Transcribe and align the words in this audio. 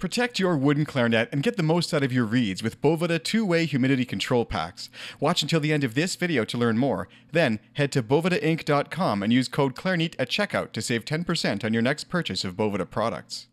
Protect 0.00 0.38
your 0.38 0.56
wooden 0.56 0.86
clarinet 0.86 1.28
and 1.30 1.42
get 1.42 1.58
the 1.58 1.62
most 1.62 1.92
out 1.92 2.02
of 2.02 2.10
your 2.10 2.24
reeds 2.24 2.62
with 2.62 2.80
Boveda 2.80 3.22
two-way 3.22 3.66
humidity 3.66 4.06
control 4.06 4.46
packs. 4.46 4.88
Watch 5.20 5.42
until 5.42 5.60
the 5.60 5.74
end 5.74 5.84
of 5.84 5.94
this 5.94 6.16
video 6.16 6.42
to 6.46 6.56
learn 6.56 6.78
more. 6.78 7.06
Then 7.32 7.60
head 7.74 7.92
to 7.92 8.02
bovedainc.com 8.02 9.22
and 9.22 9.30
use 9.30 9.46
code 9.46 9.74
CLARINEAT 9.74 10.16
at 10.18 10.30
checkout 10.30 10.72
to 10.72 10.80
save 10.80 11.04
10% 11.04 11.64
on 11.64 11.74
your 11.74 11.82
next 11.82 12.04
purchase 12.04 12.44
of 12.44 12.56
Boveda 12.56 12.88
products. 12.88 13.48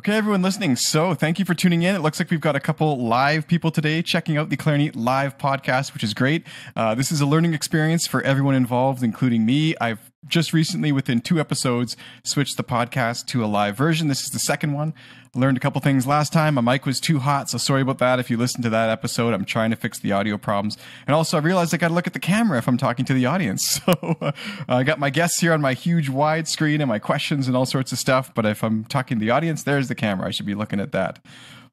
Okay, 0.00 0.16
everyone 0.16 0.42
listening. 0.42 0.76
So, 0.76 1.14
thank 1.14 1.38
you 1.38 1.44
for 1.46 1.54
tuning 1.54 1.82
in. 1.82 1.94
It 1.94 2.00
looks 2.00 2.18
like 2.18 2.30
we've 2.30 2.40
got 2.40 2.56
a 2.56 2.60
couple 2.60 3.06
live 3.06 3.46
people 3.46 3.70
today 3.70 4.02
checking 4.02 4.36
out 4.36 4.50
the 4.50 4.56
Clarineat 4.56 4.96
live 4.96 5.38
podcast, 5.38 5.94
which 5.94 6.04
is 6.04 6.12
great. 6.12 6.44
Uh, 6.76 6.94
this 6.94 7.10
is 7.10 7.22
a 7.22 7.26
learning 7.26 7.54
experience 7.54 8.06
for 8.06 8.20
everyone 8.20 8.54
involved, 8.54 9.02
including 9.02 9.46
me. 9.46 9.74
I've 9.80 10.10
just 10.26 10.52
recently, 10.52 10.92
within 10.92 11.20
two 11.20 11.40
episodes, 11.40 11.96
switched 12.22 12.56
the 12.56 12.64
podcast 12.64 13.26
to 13.26 13.44
a 13.44 13.46
live 13.46 13.76
version. 13.76 14.08
This 14.08 14.22
is 14.22 14.30
the 14.30 14.38
second 14.38 14.72
one. 14.72 14.94
I 15.34 15.38
Learned 15.38 15.56
a 15.56 15.60
couple 15.60 15.80
things 15.80 16.06
last 16.06 16.32
time. 16.32 16.54
My 16.54 16.60
mic 16.60 16.86
was 16.86 17.00
too 17.00 17.18
hot, 17.18 17.50
so 17.50 17.58
sorry 17.58 17.82
about 17.82 17.98
that. 17.98 18.18
If 18.18 18.30
you 18.30 18.36
listened 18.36 18.62
to 18.64 18.70
that 18.70 18.88
episode, 18.88 19.34
I'm 19.34 19.44
trying 19.44 19.70
to 19.70 19.76
fix 19.76 19.98
the 19.98 20.12
audio 20.12 20.38
problems. 20.38 20.78
And 21.06 21.14
also, 21.14 21.36
I 21.36 21.40
realized 21.40 21.74
I 21.74 21.76
got 21.76 21.88
to 21.88 21.94
look 21.94 22.06
at 22.06 22.12
the 22.12 22.20
camera 22.20 22.58
if 22.58 22.68
I'm 22.68 22.76
talking 22.78 23.04
to 23.06 23.14
the 23.14 23.26
audience. 23.26 23.80
So 23.84 24.16
uh, 24.20 24.32
I 24.68 24.82
got 24.82 24.98
my 24.98 25.10
guests 25.10 25.40
here 25.40 25.52
on 25.52 25.60
my 25.60 25.74
huge 25.74 26.08
wide 26.08 26.48
screen 26.48 26.80
and 26.80 26.88
my 26.88 26.98
questions 26.98 27.48
and 27.48 27.56
all 27.56 27.66
sorts 27.66 27.92
of 27.92 27.98
stuff. 27.98 28.32
But 28.32 28.46
if 28.46 28.62
I'm 28.62 28.84
talking 28.84 29.18
to 29.18 29.24
the 29.24 29.30
audience, 29.30 29.62
there's 29.62 29.88
the 29.88 29.94
camera. 29.94 30.28
I 30.28 30.30
should 30.30 30.46
be 30.46 30.54
looking 30.54 30.80
at 30.80 30.92
that. 30.92 31.18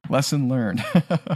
Lesson 0.10 0.50
learned. 0.50 0.84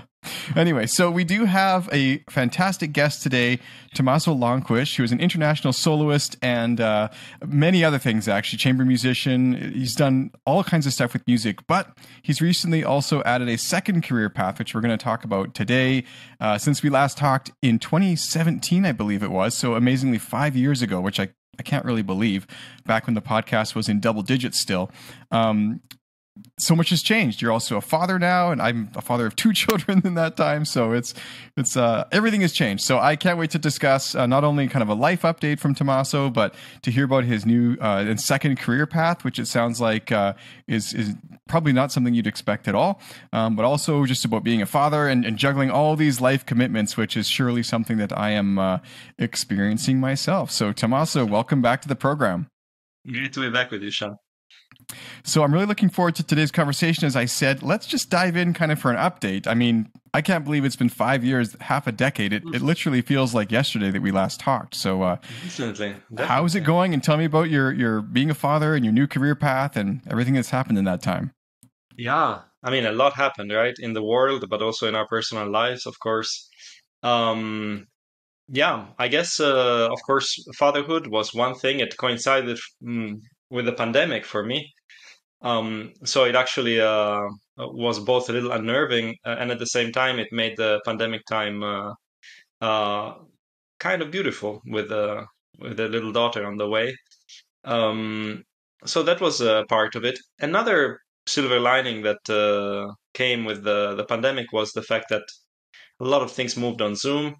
anyway, 0.55 0.85
so 0.85 1.09
we 1.09 1.23
do 1.23 1.45
have 1.45 1.87
a 1.93 2.17
fantastic 2.29 2.91
guest 2.91 3.21
today, 3.23 3.59
Tommaso 3.93 4.33
Lonquich, 4.33 4.95
who 4.95 5.03
is 5.03 5.11
an 5.11 5.19
international 5.19 5.71
soloist 5.71 6.35
and 6.41 6.81
uh, 6.81 7.09
many 7.45 7.83
other 7.83 7.99
things, 7.99 8.27
actually, 8.27 8.57
chamber 8.57 8.83
musician. 8.83 9.73
He's 9.73 9.95
done 9.95 10.31
all 10.45 10.63
kinds 10.63 10.85
of 10.85 10.93
stuff 10.93 11.13
with 11.13 11.25
music, 11.27 11.65
but 11.67 11.97
he's 12.21 12.41
recently 12.41 12.83
also 12.83 13.21
added 13.23 13.47
a 13.47 13.57
second 13.57 14.03
career 14.03 14.29
path, 14.29 14.59
which 14.59 14.73
we're 14.73 14.81
going 14.81 14.97
to 14.97 15.03
talk 15.03 15.23
about 15.23 15.53
today. 15.53 16.03
Uh, 16.39 16.57
since 16.57 16.83
we 16.83 16.89
last 16.89 17.17
talked 17.17 17.51
in 17.61 17.79
2017, 17.79 18.85
I 18.85 18.91
believe 18.91 19.23
it 19.23 19.31
was, 19.31 19.55
so 19.55 19.75
amazingly 19.75 20.17
five 20.17 20.55
years 20.55 20.81
ago, 20.81 20.99
which 20.99 21.19
I 21.19 21.29
I 21.57 21.63
can't 21.63 21.85
really 21.85 22.01
believe 22.01 22.45
back 22.85 23.05
when 23.05 23.13
the 23.13 23.21
podcast 23.21 23.75
was 23.75 23.87
in 23.87 24.01
double 24.01 24.21
digits 24.21 24.59
still. 24.59 24.91
Um, 25.31 25.79
so 26.57 26.75
much 26.75 26.89
has 26.89 27.01
changed. 27.01 27.41
You're 27.41 27.51
also 27.51 27.77
a 27.77 27.81
father 27.81 28.19
now, 28.19 28.51
and 28.51 28.61
I'm 28.61 28.91
a 28.95 29.01
father 29.01 29.25
of 29.25 29.35
two 29.35 29.53
children 29.61 30.01
in 30.03 30.15
that 30.15 30.35
time. 30.35 30.65
So 30.65 30.91
it's 30.91 31.13
it's 31.55 31.77
uh, 31.77 32.05
everything 32.11 32.41
has 32.41 32.51
changed. 32.51 32.83
So 32.83 32.99
I 32.99 33.15
can't 33.15 33.37
wait 33.37 33.51
to 33.51 33.59
discuss 33.59 34.15
uh, 34.15 34.25
not 34.25 34.43
only 34.43 34.67
kind 34.67 34.83
of 34.83 34.89
a 34.89 34.93
life 34.93 35.21
update 35.21 35.59
from 35.59 35.75
Tommaso, 35.75 36.29
but 36.29 36.55
to 36.81 36.91
hear 36.91 37.05
about 37.05 37.23
his 37.23 37.45
new 37.45 37.77
uh, 37.81 38.05
and 38.07 38.19
second 38.19 38.59
career 38.59 38.85
path, 38.85 39.23
which 39.23 39.39
it 39.39 39.47
sounds 39.47 39.79
like 39.79 40.11
uh, 40.11 40.33
is 40.67 40.93
is 40.93 41.15
probably 41.47 41.73
not 41.73 41.91
something 41.91 42.13
you'd 42.13 42.27
expect 42.27 42.67
at 42.67 42.75
all. 42.75 42.99
Um, 43.31 43.55
but 43.55 43.65
also 43.65 44.05
just 44.05 44.25
about 44.25 44.43
being 44.43 44.61
a 44.61 44.65
father 44.65 45.07
and, 45.07 45.25
and, 45.25 45.37
juggling 45.37 45.69
all 45.69 45.95
these 45.95 46.19
life 46.19 46.45
commitments, 46.45 46.97
which 46.97 47.15
is 47.15 47.27
surely 47.27 47.61
something 47.61 47.97
that 47.97 48.17
I 48.17 48.31
am 48.31 48.57
uh, 48.57 48.79
experiencing 49.19 49.99
myself. 49.99 50.49
So 50.49 50.71
Tommaso, 50.71 51.25
welcome 51.25 51.61
back 51.61 51.81
to 51.83 51.87
the 51.87 51.95
program. 51.95 52.47
Great 53.07 53.33
to 53.33 53.41
be 53.41 53.49
back 53.51 53.69
with 53.69 53.83
you, 53.83 53.91
Sean. 53.91 54.17
So 55.23 55.43
I'm 55.43 55.53
really 55.53 55.65
looking 55.65 55.89
forward 55.89 56.15
to 56.15 56.23
today's 56.23 56.51
conversation. 56.51 57.05
As 57.05 57.15
I 57.15 57.25
said, 57.25 57.63
let's 57.63 57.87
just 57.87 58.09
dive 58.09 58.35
in 58.35 58.53
kind 58.53 58.71
of 58.71 58.79
for 58.79 58.91
an 58.91 58.97
update. 58.97 59.47
I 59.47 59.53
mean, 59.53 59.89
I 60.13 60.21
can't 60.21 60.45
believe 60.45 60.63
it's 60.63 60.75
been 60.75 60.89
five 60.89 61.23
years, 61.23 61.55
half 61.59 61.87
a 61.87 61.91
decade. 61.91 62.31
It, 62.31 62.43
it 62.53 62.61
literally 62.61 63.01
feels 63.01 63.33
like 63.33 63.51
yesterday 63.51 63.91
that 63.91 64.01
we 64.01 64.11
last 64.11 64.39
talked. 64.39 64.75
So, 64.75 65.01
uh, 65.01 65.17
definitely, 65.43 65.89
definitely. 65.89 66.25
how 66.25 66.45
is 66.45 66.55
it 66.55 66.61
going? 66.61 66.93
And 66.93 67.03
tell 67.03 67.17
me 67.17 67.25
about 67.25 67.49
your 67.49 67.71
your 67.73 68.01
being 68.01 68.29
a 68.29 68.35
father 68.35 68.75
and 68.75 68.85
your 68.85 68.93
new 68.93 69.07
career 69.07 69.35
path 69.35 69.75
and 69.75 70.01
everything 70.09 70.35
that's 70.35 70.51
happened 70.51 70.77
in 70.77 70.85
that 70.85 71.01
time. 71.01 71.31
Yeah, 71.97 72.41
I 72.63 72.71
mean, 72.71 72.85
a 72.85 72.91
lot 72.91 73.13
happened, 73.13 73.51
right, 73.51 73.75
in 73.77 73.93
the 73.93 74.03
world, 74.03 74.45
but 74.49 74.61
also 74.61 74.87
in 74.87 74.95
our 74.95 75.07
personal 75.07 75.49
lives, 75.49 75.85
of 75.85 75.99
course. 75.99 76.49
Um, 77.03 77.87
yeah, 78.47 78.87
I 78.97 79.07
guess, 79.07 79.39
uh, 79.39 79.89
of 79.91 79.99
course, 80.05 80.43
fatherhood 80.55 81.07
was 81.07 81.33
one 81.33 81.55
thing. 81.55 81.79
It 81.79 81.97
coincided 81.97 82.59
mm, 82.83 83.19
with 83.49 83.65
the 83.65 83.73
pandemic 83.73 84.25
for 84.25 84.43
me. 84.43 84.73
Um, 85.41 85.93
so 86.03 86.23
it 86.25 86.35
actually 86.35 86.81
uh, 86.81 87.21
was 87.57 87.99
both 87.99 88.29
a 88.29 88.33
little 88.33 88.51
unnerving 88.51 89.15
uh, 89.25 89.35
and 89.39 89.51
at 89.51 89.59
the 89.59 89.67
same 89.67 89.91
time 89.91 90.17
it 90.19 90.29
made 90.31 90.57
the 90.57 90.81
pandemic 90.85 91.25
time 91.25 91.63
uh, 91.63 91.93
uh 92.61 93.15
kind 93.79 94.01
of 94.01 94.11
beautiful 94.11 94.61
with 94.65 94.91
uh, 94.91 95.25
with 95.59 95.79
a 95.79 95.87
little 95.87 96.11
daughter 96.11 96.45
on 96.45 96.57
the 96.57 96.67
way. 96.67 96.95
Um, 97.63 98.43
so 98.85 99.03
that 99.03 99.21
was 99.21 99.41
a 99.41 99.65
part 99.69 99.95
of 99.95 100.05
it. 100.05 100.19
Another 100.39 100.99
silver 101.27 101.59
lining 101.59 102.03
that 102.03 102.29
uh, 102.29 102.93
came 103.13 103.45
with 103.45 103.63
the 103.63 103.95
the 103.95 104.05
pandemic 104.05 104.51
was 104.51 104.71
the 104.71 104.83
fact 104.83 105.07
that 105.09 105.23
a 105.99 106.05
lot 106.05 106.21
of 106.21 106.31
things 106.31 106.57
moved 106.57 106.81
on 106.81 106.95
Zoom. 106.95 107.35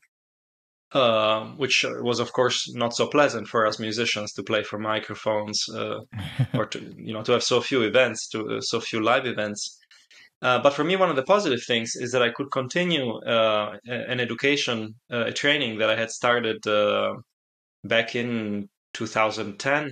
Uh, 0.96 1.48
which 1.58 1.84
was 2.00 2.22
of 2.22 2.32
course 2.32 2.74
not 2.74 2.96
so 2.96 3.06
pleasant 3.06 3.46
for 3.50 3.68
us 3.68 3.80
musicians 3.80 4.32
to 4.32 4.42
play 4.42 4.64
for 4.64 4.80
microphones 4.80 5.68
uh, 5.76 6.00
or 6.54 6.66
to 6.66 6.80
you 6.98 7.12
know 7.12 7.22
to 7.22 7.34
have 7.34 7.44
so 7.44 7.60
few 7.60 7.82
events 7.82 8.30
to 8.30 8.40
uh, 8.48 8.62
so 8.62 8.80
few 8.80 9.02
live 9.02 9.26
events. 9.26 9.78
Uh, 10.42 10.58
but 10.64 10.74
for 10.74 10.86
me 10.86 10.96
one 10.96 11.10
of 11.10 11.18
the 11.18 11.24
positive 11.24 11.62
things 11.62 11.98
is 11.98 12.14
that 12.14 12.22
i 12.22 12.30
could 12.30 12.50
continue 12.50 13.08
uh, 13.24 13.76
an 13.88 14.22
education 14.22 14.96
a 15.10 15.34
training 15.34 15.78
that 15.80 15.90
i 15.90 15.98
had 15.98 16.10
started 16.10 16.60
back 17.84 18.16
in 18.16 18.70
2010 18.94 19.92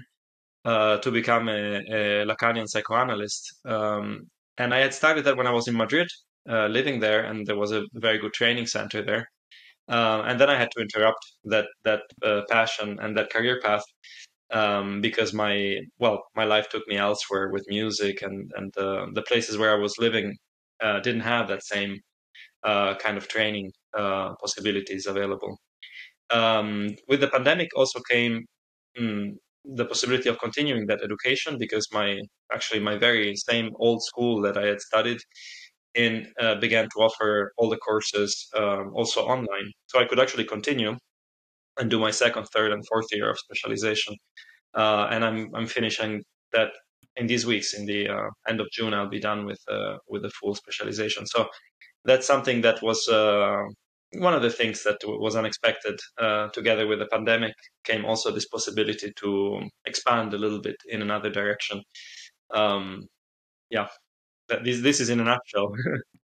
to 1.03 1.11
become 1.11 1.49
a, 1.49 1.81
a 1.97 2.25
lacanian 2.25 2.67
psychoanalyst. 2.69 3.43
Um, 3.65 4.29
and 4.57 4.73
i 4.73 4.79
had 4.79 4.93
started 4.93 5.25
that 5.25 5.35
when 5.35 5.47
i 5.47 5.51
was 5.59 5.67
in 5.67 5.75
madrid 5.75 6.07
living 6.47 7.01
there 7.01 7.25
and 7.25 7.45
there 7.45 7.57
was 7.57 7.73
a 7.73 7.83
very 7.93 8.19
good 8.19 8.31
training 8.31 8.67
center 8.67 9.03
there 9.03 9.27
uh, 9.89 10.23
and 10.25 10.39
then 10.39 10.49
I 10.49 10.57
had 10.57 10.71
to 10.71 10.81
interrupt 10.81 11.23
that 11.45 11.67
that 11.83 12.01
uh, 12.23 12.41
passion 12.49 12.99
and 13.01 13.17
that 13.17 13.31
career 13.31 13.59
path 13.61 13.83
um, 14.51 15.01
because 15.01 15.33
my 15.33 15.79
well 15.99 16.23
my 16.35 16.45
life 16.45 16.69
took 16.69 16.87
me 16.87 16.97
elsewhere 16.97 17.49
with 17.51 17.65
music 17.69 18.21
and 18.21 18.51
and 18.55 18.75
uh, 18.77 19.07
the 19.13 19.23
places 19.23 19.57
where 19.57 19.71
I 19.73 19.79
was 19.79 19.95
living 19.99 20.37
uh, 20.81 20.99
didn't 21.01 21.21
have 21.21 21.47
that 21.49 21.63
same 21.63 21.97
uh, 22.63 22.95
kind 22.95 23.17
of 23.17 23.27
training 23.27 23.71
uh, 23.97 24.35
possibilities 24.41 25.05
available. 25.07 25.57
Um, 26.29 26.95
with 27.07 27.21
the 27.21 27.27
pandemic 27.29 27.69
also 27.75 27.99
came 28.09 28.45
mm, 28.99 29.31
the 29.65 29.85
possibility 29.85 30.29
of 30.29 30.39
continuing 30.39 30.87
that 30.87 31.01
education 31.03 31.57
because 31.57 31.87
my 31.91 32.21
actually 32.53 32.79
my 32.79 32.97
very 32.97 33.35
same 33.35 33.71
old 33.77 34.03
school 34.03 34.41
that 34.41 34.57
I 34.57 34.65
had 34.67 34.81
studied 34.81 35.19
in 35.95 36.27
uh, 36.39 36.55
began 36.55 36.85
to 36.85 36.99
offer 36.99 37.53
all 37.57 37.69
the 37.69 37.77
courses 37.77 38.49
um, 38.55 38.91
also 38.95 39.21
online. 39.21 39.71
So 39.87 39.99
I 39.99 40.05
could 40.05 40.19
actually 40.19 40.45
continue 40.45 40.95
and 41.79 41.89
do 41.89 41.99
my 41.99 42.11
second, 42.11 42.45
third, 42.53 42.71
and 42.71 42.85
fourth 42.87 43.07
year 43.11 43.29
of 43.29 43.39
specialization. 43.39 44.15
Uh, 44.75 45.07
and 45.11 45.23
I'm 45.23 45.49
I'm 45.55 45.67
finishing 45.67 46.23
that 46.51 46.71
in 47.15 47.27
these 47.27 47.45
weeks. 47.45 47.73
In 47.73 47.85
the 47.85 48.09
uh, 48.09 48.29
end 48.47 48.59
of 48.59 48.67
June, 48.71 48.93
I'll 48.93 49.09
be 49.09 49.19
done 49.19 49.45
with 49.45 49.61
uh, 49.69 49.97
with 50.07 50.23
the 50.23 50.31
full 50.31 50.55
specialization. 50.55 51.25
So 51.27 51.47
that's 52.05 52.27
something 52.27 52.61
that 52.61 52.81
was 52.81 53.07
uh, 53.07 53.63
one 54.13 54.33
of 54.33 54.41
the 54.41 54.49
things 54.49 54.83
that 54.83 54.97
was 55.05 55.35
unexpected. 55.35 55.99
Uh, 56.17 56.49
together 56.49 56.87
with 56.87 56.99
the 56.99 57.07
pandemic, 57.07 57.53
came 57.83 58.05
also 58.05 58.31
this 58.31 58.47
possibility 58.47 59.11
to 59.17 59.61
expand 59.85 60.33
a 60.33 60.37
little 60.37 60.61
bit 60.61 60.75
in 60.87 61.01
another 61.01 61.29
direction. 61.29 61.81
Um, 62.53 63.07
yeah, 63.69 63.87
this 64.47 64.81
this 64.81 64.99
is 64.99 65.09
in 65.09 65.19
a 65.19 65.23
nutshell. 65.23 65.73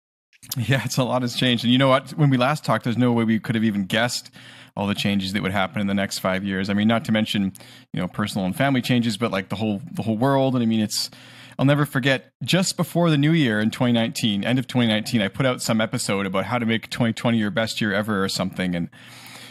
yeah, 0.56 0.82
it's 0.84 0.96
a 0.96 1.04
lot 1.04 1.22
has 1.22 1.36
changed, 1.36 1.64
and 1.64 1.72
you 1.72 1.78
know 1.78 1.88
what? 1.88 2.10
When 2.10 2.30
we 2.30 2.36
last 2.36 2.64
talked, 2.64 2.84
there's 2.84 2.96
no 2.96 3.12
way 3.12 3.24
we 3.24 3.38
could 3.38 3.54
have 3.54 3.64
even 3.64 3.84
guessed 3.84 4.30
all 4.76 4.86
the 4.86 4.94
changes 4.94 5.32
that 5.32 5.42
would 5.42 5.52
happen 5.52 5.80
in 5.80 5.86
the 5.86 5.94
next 5.94 6.18
five 6.18 6.44
years. 6.44 6.68
I 6.68 6.74
mean, 6.74 6.86
not 6.86 7.04
to 7.06 7.12
mention 7.12 7.52
you 7.92 8.00
know 8.00 8.08
personal 8.08 8.46
and 8.46 8.54
family 8.54 8.82
changes, 8.82 9.16
but 9.16 9.30
like 9.30 9.48
the 9.48 9.56
whole 9.56 9.80
the 9.92 10.02
whole 10.02 10.16
world. 10.16 10.54
And 10.54 10.62
I 10.62 10.66
mean, 10.66 10.80
it's 10.80 11.10
I'll 11.58 11.64
never 11.64 11.86
forget 11.86 12.32
just 12.44 12.76
before 12.76 13.10
the 13.10 13.16
new 13.16 13.32
year 13.32 13.60
in 13.60 13.70
2019, 13.70 14.44
end 14.44 14.58
of 14.58 14.66
2019, 14.66 15.22
I 15.22 15.28
put 15.28 15.46
out 15.46 15.62
some 15.62 15.80
episode 15.80 16.26
about 16.26 16.44
how 16.44 16.58
to 16.58 16.66
make 16.66 16.90
2020 16.90 17.38
your 17.38 17.50
best 17.50 17.80
year 17.80 17.92
ever 17.92 18.22
or 18.22 18.28
something, 18.28 18.74
and 18.74 18.90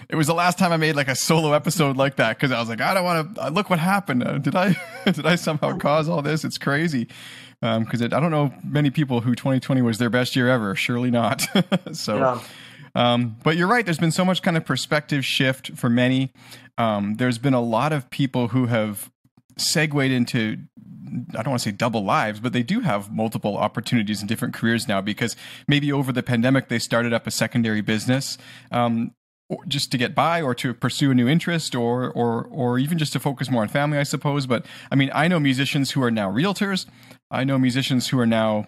it 0.08 0.16
was 0.16 0.28
the 0.28 0.36
last 0.36 0.60
time 0.60 0.72
I 0.72 0.78
made 0.78 0.96
like 0.96 1.08
a 1.08 1.16
solo 1.16 1.54
episode 1.54 1.98
like 1.98 2.18
that 2.18 2.38
because 2.38 2.52
I 2.52 2.60
was 2.60 2.70
like, 2.70 2.80
I 2.80 2.94
don't 2.94 3.04
want 3.04 3.36
to 3.36 3.50
look 3.50 3.72
what 3.72 3.80
happened. 3.80 4.24
Uh, 4.24 4.38
did 4.38 4.56
I 4.56 4.76
did 5.06 5.26
I 5.26 5.36
somehow 5.36 5.78
cause 5.78 6.08
all 6.08 6.22
this? 6.22 6.44
It's 6.44 6.58
crazy 6.58 7.08
because 7.62 8.02
um, 8.02 8.14
I 8.14 8.20
don't 8.20 8.32
know 8.32 8.54
many 8.64 8.90
people 8.90 9.22
who 9.22 9.36
2020 9.36 9.82
was 9.82 9.98
their 9.98 10.10
best 10.10 10.36
year 10.36 10.50
ever. 10.50 10.76
Surely 10.76 11.12
not. 11.12 11.46
so, 11.94 12.18
yeah. 12.18 12.42
um, 12.96 13.38
but 13.44 13.58
you're 13.58 13.68
right. 13.68 13.86
There's 13.86 13.98
been 13.98 14.12
so 14.12 14.26
much 14.26 14.42
kind 14.42 14.58
of 14.58 14.66
perspective 14.66 15.26
shift 15.26 15.76
for 15.76 15.90
many. 15.90 16.32
Um, 16.78 17.16
there's 17.16 17.38
been 17.38 17.54
a 17.54 17.62
lot 17.62 17.94
of 17.94 18.10
people 18.10 18.50
who 18.50 18.68
have 18.68 19.10
segued 19.58 20.12
into 20.12 20.58
I 21.38 21.44
don't 21.44 21.50
want 21.50 21.62
to 21.62 21.70
say 21.70 21.72
double 21.72 22.04
lives, 22.04 22.40
but 22.40 22.54
they 22.54 22.64
do 22.64 22.82
have 22.82 23.12
multiple 23.12 23.58
opportunities 23.58 24.22
in 24.22 24.28
different 24.28 24.54
careers 24.54 24.88
now 24.88 25.02
because 25.02 25.36
maybe 25.68 25.92
over 25.92 26.12
the 26.12 26.24
pandemic 26.24 26.68
they 26.68 26.80
started 26.80 27.14
up 27.14 27.28
a 27.28 27.32
secondary 27.32 27.82
business. 27.82 28.38
Um, 28.72 29.14
just 29.68 29.92
to 29.92 29.98
get 29.98 30.16
by 30.16 30.42
or 30.42 30.56
to 30.56 30.74
pursue 30.74 31.12
a 31.12 31.14
new 31.14 31.28
interest 31.28 31.76
or 31.76 32.10
or 32.12 32.46
or 32.46 32.80
even 32.80 32.98
just 32.98 33.14
to 33.14 33.20
focus 33.20 33.48
more 33.48 33.62
on 33.62 33.68
family 33.68 34.00
i 34.00 34.04
suppose 34.04 34.48
but 34.48 34.66
i 34.92 34.96
mean 34.96 35.12
i 35.14 35.28
know 35.28 35.40
musicians 35.40 35.92
who 35.92 36.02
are 36.02 36.10
now 36.10 36.32
realtors 36.32 36.88
i 37.32 37.44
know 37.44 37.58
musicians 37.58 38.10
who 38.10 38.20
are 38.20 38.26
now 38.26 38.68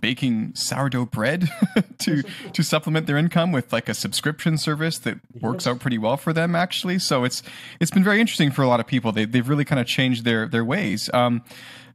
baking 0.00 0.52
sourdough 0.54 1.06
bread 1.06 1.48
to 1.98 2.22
to 2.52 2.62
supplement 2.62 3.06
their 3.06 3.16
income 3.16 3.52
with 3.52 3.72
like 3.72 3.88
a 3.88 3.94
subscription 3.94 4.58
service 4.58 4.98
that 4.98 5.18
works 5.40 5.66
out 5.66 5.78
pretty 5.78 5.98
well 5.98 6.16
for 6.16 6.32
them 6.32 6.56
actually 6.56 6.98
so 6.98 7.22
it's 7.22 7.42
it's 7.80 7.90
been 7.90 8.02
very 8.02 8.20
interesting 8.20 8.50
for 8.50 8.62
a 8.62 8.68
lot 8.68 8.80
of 8.80 8.86
people 8.86 9.12
they, 9.12 9.24
they've 9.24 9.48
really 9.48 9.64
kind 9.64 9.80
of 9.80 9.86
changed 9.86 10.24
their 10.24 10.48
their 10.48 10.64
ways 10.64 11.08
um, 11.14 11.42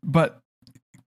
but 0.01 0.39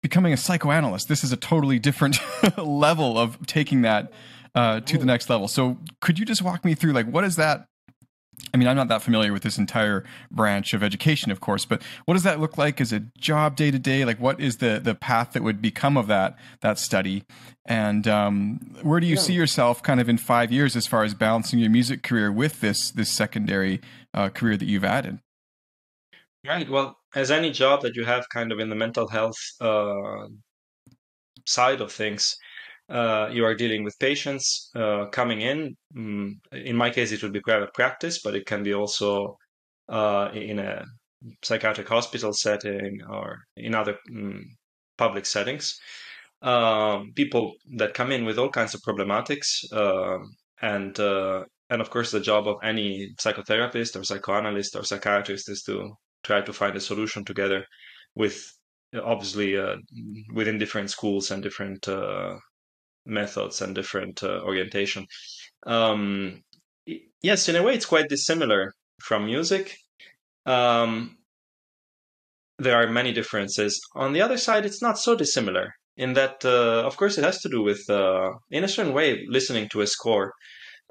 becoming 0.04 0.34
a 0.34 0.38
psychoanalyst 0.38 1.08
this 1.08 1.24
is 1.24 1.32
a 1.32 1.38
totally 1.38 1.80
different 1.80 2.18
level 2.58 3.18
of 3.18 3.46
taking 3.48 3.82
that 3.84 4.12
uh, 4.56 4.80
to 4.80 4.98
the 4.98 5.06
next 5.06 5.30
level. 5.30 5.48
So 5.48 5.78
could 6.02 6.18
you 6.18 6.26
just 6.26 6.42
walk 6.42 6.66
me 6.66 6.74
through 6.74 6.94
like 6.94 7.06
what 7.06 7.24
is 7.24 7.36
that? 7.36 7.68
I 8.54 8.58
mean, 8.58 8.68
I'm 8.68 8.76
not 8.76 8.88
that 8.88 9.02
familiar 9.02 9.34
with 9.34 9.44
this 9.44 9.58
entire 9.58 10.04
branch 10.32 10.74
of 10.74 10.84
education, 10.84 11.32
of 11.32 11.42
course, 11.42 11.66
but 11.66 11.82
what 12.06 12.14
does 12.14 12.24
that 12.24 12.40
look 12.40 12.58
like 12.58 12.80
as 12.80 12.94
a 12.94 13.02
job 13.18 13.56
day 13.56 13.72
to 13.72 13.80
day? 13.80 14.06
Like, 14.06 14.20
what 14.20 14.40
is 14.40 14.58
the 14.58 14.80
the 14.82 14.96
path 14.96 15.34
that 15.34 15.44
would 15.44 15.62
become 15.62 15.98
of 15.98 16.08
that 16.08 16.38
that 16.62 16.80
study, 16.80 17.24
and 17.66 18.08
um, 18.08 18.76
where 18.82 19.00
do 19.00 19.08
you 19.08 19.16
yeah. 19.16 19.22
see 19.22 19.34
yourself 19.34 19.84
kind 19.84 20.00
of 20.00 20.08
in 20.08 20.18
five 20.18 20.52
years 20.52 20.76
as 20.76 20.88
far 20.88 21.04
as 21.04 21.14
balancing 21.14 21.60
your 21.60 21.70
music 21.70 22.04
career 22.04 22.32
with 22.32 22.62
this 22.62 22.92
this 22.92 23.10
secondary 23.10 23.82
uh, 24.14 24.30
career 24.30 24.58
that 24.58 24.66
you've 24.66 24.86
added? 24.86 25.20
Right. 26.46 26.70
Well, 26.70 26.98
as 27.16 27.32
any 27.32 27.52
job 27.52 27.82
that 27.82 27.96
you 27.96 28.06
have, 28.06 28.30
kind 28.30 28.52
of 28.52 28.60
in 28.60 28.70
the 28.70 28.76
mental 28.76 29.08
health 29.08 29.40
uh, 29.60 30.28
side 31.46 31.82
of 31.82 31.92
things, 31.92 32.38
uh, 32.90 33.30
you 33.32 33.44
are 33.46 33.56
dealing 33.56 33.84
with 33.84 33.98
patients 34.00 34.70
uh, 34.76 35.06
coming 35.12 35.42
in. 35.42 35.76
Mm, 35.96 36.34
in 36.52 36.76
my 36.76 36.90
case, 36.90 37.12
it 37.12 37.24
would 37.24 37.34
be 37.34 37.42
private 37.42 37.74
practice, 37.74 38.22
but 38.24 38.36
it 38.36 38.46
can 38.46 38.64
be 38.64 38.74
also 38.74 39.38
uh, 39.90 40.30
in 40.34 40.60
a 40.60 40.86
psychiatric 41.44 41.88
hospital 41.88 42.34
setting 42.34 43.00
or 43.10 43.40
in 43.58 43.74
other 43.74 43.98
mm, 44.12 44.42
public 44.98 45.26
settings. 45.26 45.80
Um, 46.42 47.12
people 47.16 47.54
that 47.78 47.96
come 47.96 48.12
in 48.12 48.26
with 48.26 48.38
all 48.38 48.50
kinds 48.50 48.76
of 48.76 48.82
problematics, 48.82 49.72
um, 49.74 50.36
and 50.62 51.00
uh, 51.00 51.44
and 51.72 51.82
of 51.82 51.90
course, 51.90 52.12
the 52.12 52.20
job 52.20 52.48
of 52.48 52.58
any 52.64 53.10
psychotherapist 53.20 54.00
or 54.00 54.04
psychoanalyst 54.04 54.76
or 54.76 54.84
psychiatrist 54.84 55.50
is 55.50 55.64
to 55.64 55.92
try 56.24 56.42
to 56.42 56.54
find 56.54 56.76
a 56.76 56.80
solution 56.80 57.26
together 57.26 57.66
with 58.14 58.46
obviously 59.04 59.58
uh, 59.58 59.76
within 60.34 60.60
different 60.60 60.92
schools 60.92 61.32
and 61.32 61.42
different 61.42 61.88
uh, 61.88 62.36
methods 63.06 63.62
and 63.62 63.76
different 63.76 64.24
uh, 64.24 64.42
orientation. 64.42 65.06
Um, 65.66 66.44
yes, 67.22 67.50
in 67.50 67.56
a 67.56 67.64
way, 67.64 67.74
it's 67.74 67.86
quite 67.86 68.10
dissimilar 68.10 68.74
from 69.02 69.26
music. 69.26 69.78
Um, 70.46 71.18
there 72.58 72.76
are 72.76 72.88
many 72.88 73.12
differences. 73.12 73.82
On 73.96 74.14
the 74.14 74.22
other 74.22 74.38
side, 74.38 74.66
it's 74.66 74.82
not 74.82 74.98
so 74.98 75.16
dissimilar 75.16 75.74
in 75.98 76.14
that, 76.14 76.44
uh, 76.46 76.84
of 76.86 76.98
course, 76.98 77.18
it 77.18 77.24
has 77.24 77.42
to 77.42 77.50
do 77.50 77.62
with, 77.62 77.90
uh, 77.90 78.34
in 78.52 78.64
a 78.64 78.68
certain 78.68 78.94
way, 78.94 79.26
listening 79.28 79.70
to 79.70 79.82
a 79.82 79.88
score 79.88 80.34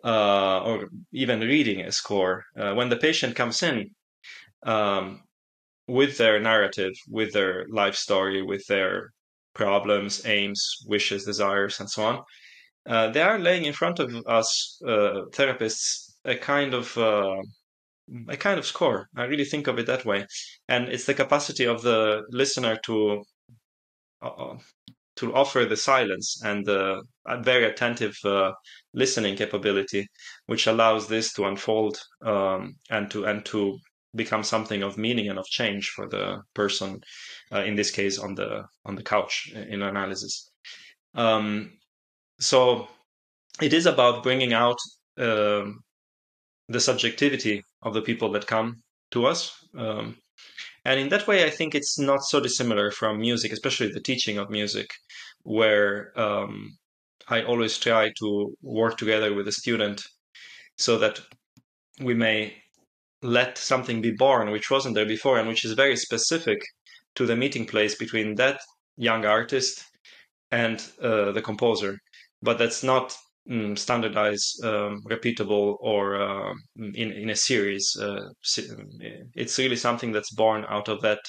uh, 0.05 0.61
or 0.63 0.89
even 1.13 1.41
reading 1.41 1.81
a 1.81 1.93
score. 1.93 2.45
Uh, 2.59 2.75
when 2.75 2.89
the 2.89 2.97
patient 2.97 3.37
comes 3.37 3.63
in 3.63 3.91
um, 4.65 5.23
with 5.87 6.19
their 6.19 6.41
narrative, 6.41 6.93
with 7.09 7.33
their 7.33 7.67
life 7.69 7.95
story, 7.95 8.43
with 8.43 8.67
their 8.67 9.14
problems, 9.55 10.25
aims, 10.27 10.63
wishes, 10.87 11.25
desires, 11.25 11.81
and 11.81 11.91
so 11.91 12.05
on. 12.05 12.23
Uh, 12.87 13.11
they 13.11 13.23
are 13.23 13.39
laying 13.39 13.65
in 13.65 13.73
front 13.73 13.99
of 13.99 14.15
us 14.27 14.79
uh, 14.87 15.25
therapists 15.33 16.13
a 16.25 16.37
kind 16.37 16.75
of 16.75 16.97
uh, 16.99 17.41
a 18.29 18.37
kind 18.37 18.59
of 18.59 18.67
score. 18.67 19.09
I 19.17 19.25
really 19.25 19.45
think 19.45 19.67
of 19.67 19.79
it 19.79 19.87
that 19.87 20.05
way, 20.05 20.27
and 20.69 20.89
it's 20.89 21.07
the 21.07 21.15
capacity 21.15 21.65
of 21.65 21.83
the 21.83 22.23
listener 22.31 22.79
to 22.85 23.23
uh, 24.23 24.57
to 25.17 25.35
offer 25.35 25.65
the 25.65 25.77
silence 25.77 26.43
and 26.45 26.67
the 26.67 27.03
very 27.41 27.65
attentive 27.65 28.17
uh, 28.25 28.53
listening 28.93 29.37
capability, 29.37 30.07
which 30.47 30.67
allows 30.67 31.09
this 31.09 31.33
to 31.35 31.45
unfold 31.45 31.99
um, 32.25 32.75
and 32.91 33.11
to 33.11 33.25
and 33.25 33.45
to 33.47 33.79
become 34.15 34.43
something 34.43 34.83
of 34.83 34.99
meaning 34.99 35.29
and 35.29 35.39
of 35.39 35.47
change 35.47 35.89
for 35.91 36.09
the 36.09 36.41
person 36.55 37.01
uh, 37.53 37.63
in 37.63 37.75
this 37.75 37.91
case 37.91 38.19
on 38.19 38.35
the 38.35 38.65
on 38.85 38.95
the 38.95 39.03
couch 39.03 39.53
in 39.55 39.83
analysis. 39.83 40.51
Um, 41.15 41.73
so 42.41 42.89
it 43.63 43.73
is 43.73 43.87
about 43.87 44.23
bringing 44.23 44.53
out 44.53 44.79
uh, 45.19 45.65
the 46.69 46.81
subjectivity 46.81 47.63
of 47.83 47.95
the 47.95 48.03
people 48.03 48.31
that 48.33 48.47
come 48.47 48.83
to 49.11 49.27
us 49.27 49.53
um, 49.79 50.17
and 50.85 50.99
in 50.99 51.09
that 51.09 51.27
way 51.27 51.45
i 51.45 51.51
think 51.51 51.75
it's 51.75 51.99
not 51.99 52.23
so 52.23 52.41
dissimilar 52.41 52.91
from 52.91 53.21
music 53.21 53.53
especially 53.53 53.89
the 53.93 54.01
teaching 54.01 54.39
of 54.39 54.51
music 54.51 54.89
where 55.43 56.19
um, 56.19 56.77
i 57.29 57.43
always 57.43 57.79
try 57.79 58.11
to 58.19 58.57
work 58.63 58.97
together 58.97 59.35
with 59.35 59.47
a 59.47 59.53
student 59.53 60.03
so 60.79 60.99
that 60.99 61.21
we 62.01 62.15
may 62.15 62.53
let 63.25 63.57
something 63.57 64.03
be 64.03 64.11
born 64.11 64.51
which 64.51 64.71
wasn't 64.71 64.95
there 64.95 65.07
before 65.07 65.39
and 65.39 65.49
which 65.49 65.65
is 65.65 65.73
very 65.73 65.97
specific 65.97 66.61
to 67.15 67.25
the 67.27 67.35
meeting 67.35 67.65
place 67.65 67.95
between 67.95 68.35
that 68.35 68.61
young 68.97 69.25
artist 69.25 69.85
and 70.51 70.85
uh, 71.03 71.33
the 71.33 71.43
composer. 71.43 71.99
But 72.43 72.59
that's 72.59 72.83
not 72.83 73.17
mm, 73.49 73.79
standardized 73.79 74.63
um, 74.63 75.03
repeatable 75.09 75.77
or 75.81 76.21
uh, 76.21 76.53
in, 76.77 77.13
in 77.13 77.31
a 77.31 77.37
series 77.37 77.97
uh, 78.01 78.29
it's 79.35 79.59
really 79.59 79.77
something 79.77 80.13
that's 80.13 80.35
born 80.35 80.67
out 80.69 80.89
of 80.89 81.01
that 81.03 81.21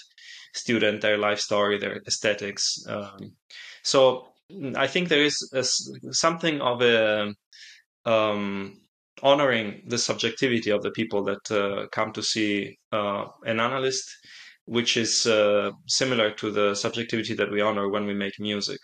student 0.53 1.01
their 1.01 1.17
life 1.17 1.39
story 1.39 1.77
their 1.77 2.01
aesthetics 2.07 2.77
um, 2.87 3.17
so 3.83 4.27
mm, 4.51 4.75
i 4.77 4.87
think 4.87 5.09
there 5.09 5.23
is 5.23 5.37
a, 5.53 5.63
something 6.13 6.61
of 6.61 6.81
a 6.81 7.33
um, 8.05 8.77
honoring 9.23 9.81
the 9.87 9.97
subjectivity 9.97 10.71
of 10.71 10.81
the 10.81 10.91
people 10.91 11.23
that 11.23 11.51
uh, 11.51 11.87
come 11.91 12.11
to 12.13 12.21
see 12.21 12.77
uh, 12.91 13.25
an 13.45 13.59
analyst, 13.59 14.09
which 14.65 14.97
is 14.97 15.25
uh, 15.25 15.71
similar 15.87 16.31
to 16.31 16.51
the 16.51 16.75
subjectivity 16.75 17.33
that 17.33 17.51
we 17.51 17.61
honor 17.61 17.89
when 17.89 18.05
we 18.05 18.13
make 18.13 18.39
music. 18.39 18.79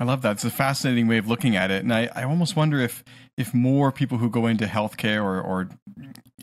I 0.00 0.04
love 0.04 0.22
that. 0.22 0.32
It's 0.32 0.44
a 0.44 0.50
fascinating 0.50 1.06
way 1.06 1.18
of 1.18 1.28
looking 1.28 1.56
at 1.56 1.70
it, 1.70 1.82
and 1.82 1.94
I, 1.94 2.10
I 2.14 2.24
almost 2.24 2.56
wonder 2.56 2.80
if 2.80 3.04
if 3.36 3.54
more 3.54 3.92
people 3.92 4.18
who 4.18 4.28
go 4.28 4.46
into 4.46 4.66
healthcare 4.66 5.22
or 5.22 5.40
or 5.40 5.68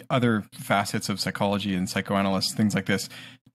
other 0.10 0.46
facets 0.54 1.10
of 1.10 1.20
psychology 1.20 1.76
and 1.76 1.90
psychoanalysts, 1.90 2.54
things 2.54 2.74
like 2.74 2.86
this, 2.86 3.10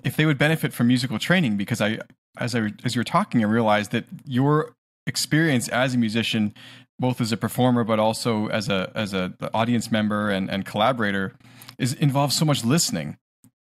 if 0.05 0.17
they 0.17 0.27
would 0.27 0.39
benefit 0.39 0.73
from 0.73 0.89
musical 0.89 1.19
training. 1.19 1.57
Because 1.57 1.81
I, 1.81 1.99
as 2.37 2.55
I 2.55 2.73
as 2.85 2.95
you're 2.95 3.05
talking, 3.05 3.43
I 3.43 3.49
realized 3.49 3.91
that 3.93 4.05
your 4.27 4.75
experience 5.07 5.69
as 5.69 5.95
a 5.95 5.99
musician 5.99 6.55
both 6.99 7.21
as 7.21 7.33
a 7.33 7.37
performer 7.37 7.85
but 7.85 7.99
also 7.99 8.49
as 8.49 8.69
a 8.69 8.91
as 8.95 9.15
a 9.15 9.33
audience 9.55 9.91
member 9.91 10.31
and, 10.31 10.51
and 10.51 10.65
collaborator 10.65 11.35
is 11.79 11.93
involves 11.95 12.37
so 12.37 12.45
much 12.45 12.65
listening. 12.65 13.17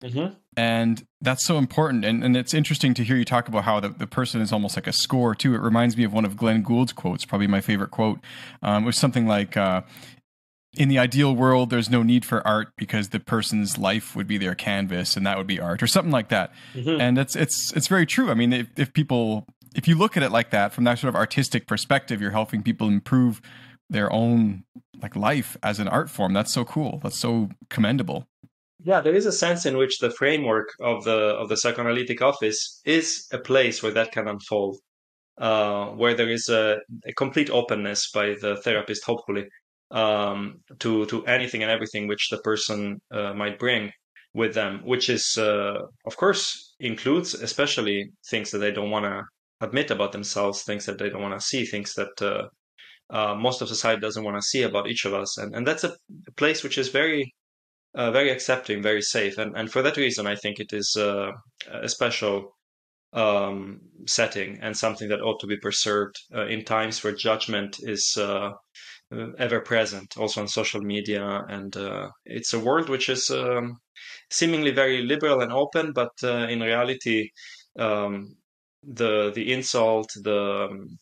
Mm-hmm. 0.03 0.33
and 0.57 1.05
that's 1.21 1.45
so 1.45 1.59
important. 1.59 2.03
And, 2.05 2.23
and 2.23 2.35
it's 2.35 2.55
interesting 2.55 2.95
to 2.95 3.03
hear 3.03 3.15
you 3.15 3.23
talk 3.23 3.47
about 3.47 3.65
how 3.65 3.79
the, 3.79 3.89
the 3.89 4.07
person 4.07 4.41
is 4.41 4.51
almost 4.51 4.75
like 4.75 4.87
a 4.87 4.91
score 4.91 5.35
too. 5.35 5.53
It 5.53 5.59
reminds 5.59 5.95
me 5.95 6.03
of 6.03 6.11
one 6.11 6.25
of 6.25 6.35
glenn 6.35 6.63
gould's 6.63 6.91
quotes 6.91 7.23
probably 7.23 7.45
my 7.45 7.61
favorite 7.61 7.91
quote 7.91 8.19
um, 8.63 8.83
was 8.83 8.97
something 8.97 9.27
like 9.27 9.55
uh, 9.55 9.83
in 10.75 10.89
the 10.89 10.97
ideal 10.97 11.35
world 11.35 11.69
there's 11.69 11.89
no 11.89 12.01
need 12.01 12.25
for 12.25 12.45
art 12.47 12.69
because 12.77 13.09
the 13.09 13.19
person's 13.19 13.77
life 13.77 14.15
would 14.15 14.25
be 14.25 14.39
their 14.39 14.55
canvas 14.55 15.15
and 15.15 15.23
that 15.27 15.37
would 15.37 15.45
be 15.45 15.59
art 15.59 15.83
or 15.83 15.87
something 15.87 16.11
like 16.11 16.29
that. 16.29 16.51
Mm-hmm. 16.73 16.99
and 16.99 17.19
it's 17.19 17.35
it's 17.35 17.71
it's 17.73 17.87
very 17.87 18.07
true. 18.07 18.31
I 18.31 18.33
mean 18.33 18.53
if, 18.53 18.67
if 18.77 18.93
people 18.93 19.45
if 19.75 19.87
you 19.87 19.95
look 19.95 20.17
at 20.17 20.23
it 20.23 20.31
like 20.31 20.51
that 20.51 20.73
from 20.73 20.83
that 20.83 20.99
sort 20.99 21.09
of 21.09 21.15
artistic 21.15 21.67
perspective, 21.67 22.21
you're 22.21 22.31
helping 22.31 22.63
people 22.63 22.87
improve 22.87 23.41
their 23.89 24.11
own 24.11 24.63
like 25.01 25.15
life 25.15 25.57
as 25.63 25.79
an 25.79 25.87
art 25.87 26.09
form. 26.09 26.33
That's 26.33 26.51
so 26.51 26.63
cool. 26.65 26.99
That's 27.03 27.17
so 27.17 27.49
commendable. 27.69 28.27
Yeah, 28.83 29.01
there 29.01 29.13
is 29.13 29.25
a 29.25 29.31
sense 29.31 29.65
in 29.65 29.77
which 29.77 29.99
the 29.99 30.09
framework 30.09 30.69
of 30.79 31.03
the 31.03 31.35
of 31.41 31.49
the 31.49 31.57
psychoanalytic 31.57 32.21
office 32.21 32.81
is 32.85 33.27
a 33.31 33.37
place 33.37 33.83
where 33.83 33.91
that 33.91 34.11
can 34.11 34.27
unfold, 34.27 34.77
uh, 35.37 35.87
where 35.87 36.15
there 36.15 36.29
is 36.29 36.49
a, 36.49 36.77
a, 37.05 37.13
complete 37.13 37.51
openness 37.51 38.09
by 38.11 38.35
the 38.41 38.55
therapist, 38.63 39.05
hopefully, 39.05 39.45
um, 39.91 40.61
to 40.79 41.05
to 41.05 41.23
anything 41.27 41.61
and 41.61 41.71
everything 41.71 42.07
which 42.07 42.29
the 42.31 42.39
person 42.39 42.99
uh, 43.11 43.33
might 43.33 43.59
bring 43.59 43.91
with 44.33 44.55
them, 44.55 44.81
which 44.83 45.09
is, 45.09 45.37
uh, 45.37 45.77
of 46.05 46.17
course, 46.17 46.73
includes 46.79 47.35
especially 47.35 48.11
things 48.29 48.49
that 48.49 48.59
they 48.59 48.71
don't 48.71 48.89
want 48.89 49.05
to 49.05 49.21
admit 49.61 49.91
about 49.91 50.11
themselves, 50.11 50.63
things 50.63 50.85
that 50.85 50.97
they 50.97 51.09
don't 51.09 51.21
want 51.21 51.39
to 51.39 51.45
see, 51.45 51.65
things 51.65 51.93
that 51.95 52.21
uh, 52.21 52.47
uh, 53.15 53.35
most 53.35 53.61
of 53.61 53.67
society 53.69 54.01
doesn't 54.01 54.23
want 54.23 54.37
to 54.37 54.41
see 54.41 54.63
about 54.63 54.87
each 54.87 55.05
of 55.05 55.13
us, 55.13 55.37
and 55.37 55.55
and 55.55 55.67
that's 55.67 55.83
a 55.83 55.95
place 56.37 56.63
which 56.63 56.77
is 56.77 56.89
very 56.89 57.33
uh, 57.95 58.11
very 58.11 58.29
accepting, 58.31 58.81
very 58.81 59.01
safe, 59.01 59.37
and 59.37 59.55
and 59.57 59.71
for 59.71 59.81
that 59.81 59.97
reason, 59.97 60.27
I 60.27 60.35
think 60.35 60.59
it 60.59 60.73
is 60.73 60.95
uh, 60.97 61.31
a 61.71 61.89
special 61.89 62.55
um, 63.13 63.81
setting 64.07 64.59
and 64.61 64.75
something 64.75 65.09
that 65.09 65.21
ought 65.21 65.39
to 65.41 65.47
be 65.47 65.57
preserved 65.57 66.15
uh, 66.33 66.47
in 66.47 66.63
times 66.63 67.03
where 67.03 67.13
judgment 67.13 67.77
is 67.81 68.15
uh, 68.17 68.51
ever 69.37 69.59
present, 69.59 70.17
also 70.17 70.41
on 70.41 70.47
social 70.47 70.81
media, 70.81 71.43
and 71.49 71.75
uh, 71.75 72.09
it's 72.25 72.53
a 72.53 72.59
world 72.59 72.89
which 72.89 73.09
is 73.09 73.29
um, 73.29 73.77
seemingly 74.29 74.71
very 74.71 75.01
liberal 75.03 75.41
and 75.41 75.51
open, 75.51 75.91
but 75.93 76.11
uh, 76.23 76.47
in 76.47 76.61
reality, 76.61 77.29
um, 77.77 78.35
the 78.83 79.31
the 79.33 79.51
insult, 79.51 80.11
the 80.15 80.67
um, 80.69 80.97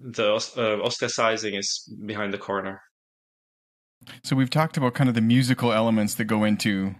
the 0.00 0.34
uh, 0.34 0.78
ostracizing 0.86 1.58
is 1.58 1.88
behind 2.06 2.32
the 2.32 2.38
corner. 2.38 2.80
So 4.22 4.36
we've 4.36 4.50
talked 4.50 4.76
about 4.76 4.94
kind 4.94 5.08
of 5.08 5.14
the 5.14 5.20
musical 5.20 5.72
elements 5.72 6.14
that 6.14 6.24
go 6.24 6.44
into 6.44 6.94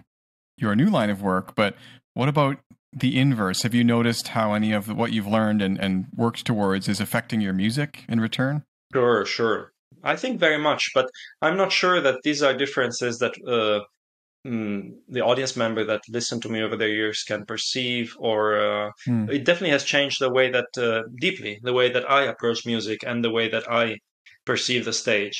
your 0.56 0.74
new 0.74 0.90
line 0.90 1.10
of 1.10 1.22
work, 1.22 1.54
but 1.54 1.76
what 2.14 2.28
about 2.28 2.58
the 2.92 3.18
inverse? 3.18 3.62
Have 3.62 3.74
you 3.74 3.84
noticed 3.84 4.28
how 4.28 4.54
any 4.54 4.72
of 4.72 4.88
what 4.88 5.12
you've 5.12 5.26
learned 5.26 5.62
and, 5.62 5.78
and 5.78 6.06
worked 6.16 6.44
towards 6.44 6.88
is 6.88 7.00
affecting 7.00 7.40
your 7.40 7.52
music 7.52 8.04
in 8.08 8.20
return? 8.20 8.64
Sure, 8.92 9.24
sure. 9.24 9.72
I 10.02 10.16
think 10.16 10.40
very 10.40 10.58
much, 10.58 10.90
but 10.94 11.08
I'm 11.42 11.56
not 11.56 11.70
sure 11.70 12.00
that 12.00 12.22
these 12.24 12.42
are 12.42 12.54
differences 12.54 13.18
that 13.18 13.34
uh, 13.46 13.84
mm, 14.48 14.90
the 15.08 15.20
audience 15.20 15.56
member 15.56 15.84
that 15.84 16.00
listened 16.08 16.42
to 16.42 16.48
me 16.48 16.62
over 16.62 16.76
the 16.76 16.88
years 16.88 17.22
can 17.22 17.44
perceive, 17.44 18.14
or 18.18 18.40
uh, 18.60 18.90
mm. 19.06 19.30
it 19.30 19.44
definitely 19.44 19.70
has 19.70 19.84
changed 19.84 20.20
the 20.20 20.32
way 20.32 20.50
that 20.50 20.66
uh, 20.78 21.02
deeply 21.20 21.58
the 21.62 21.72
way 21.72 21.90
that 21.90 22.10
I 22.10 22.22
approach 22.24 22.66
music 22.66 23.00
and 23.06 23.22
the 23.22 23.30
way 23.30 23.48
that 23.48 23.70
I 23.70 23.96
perceive 24.44 24.84
the 24.84 24.92
stage. 24.92 25.38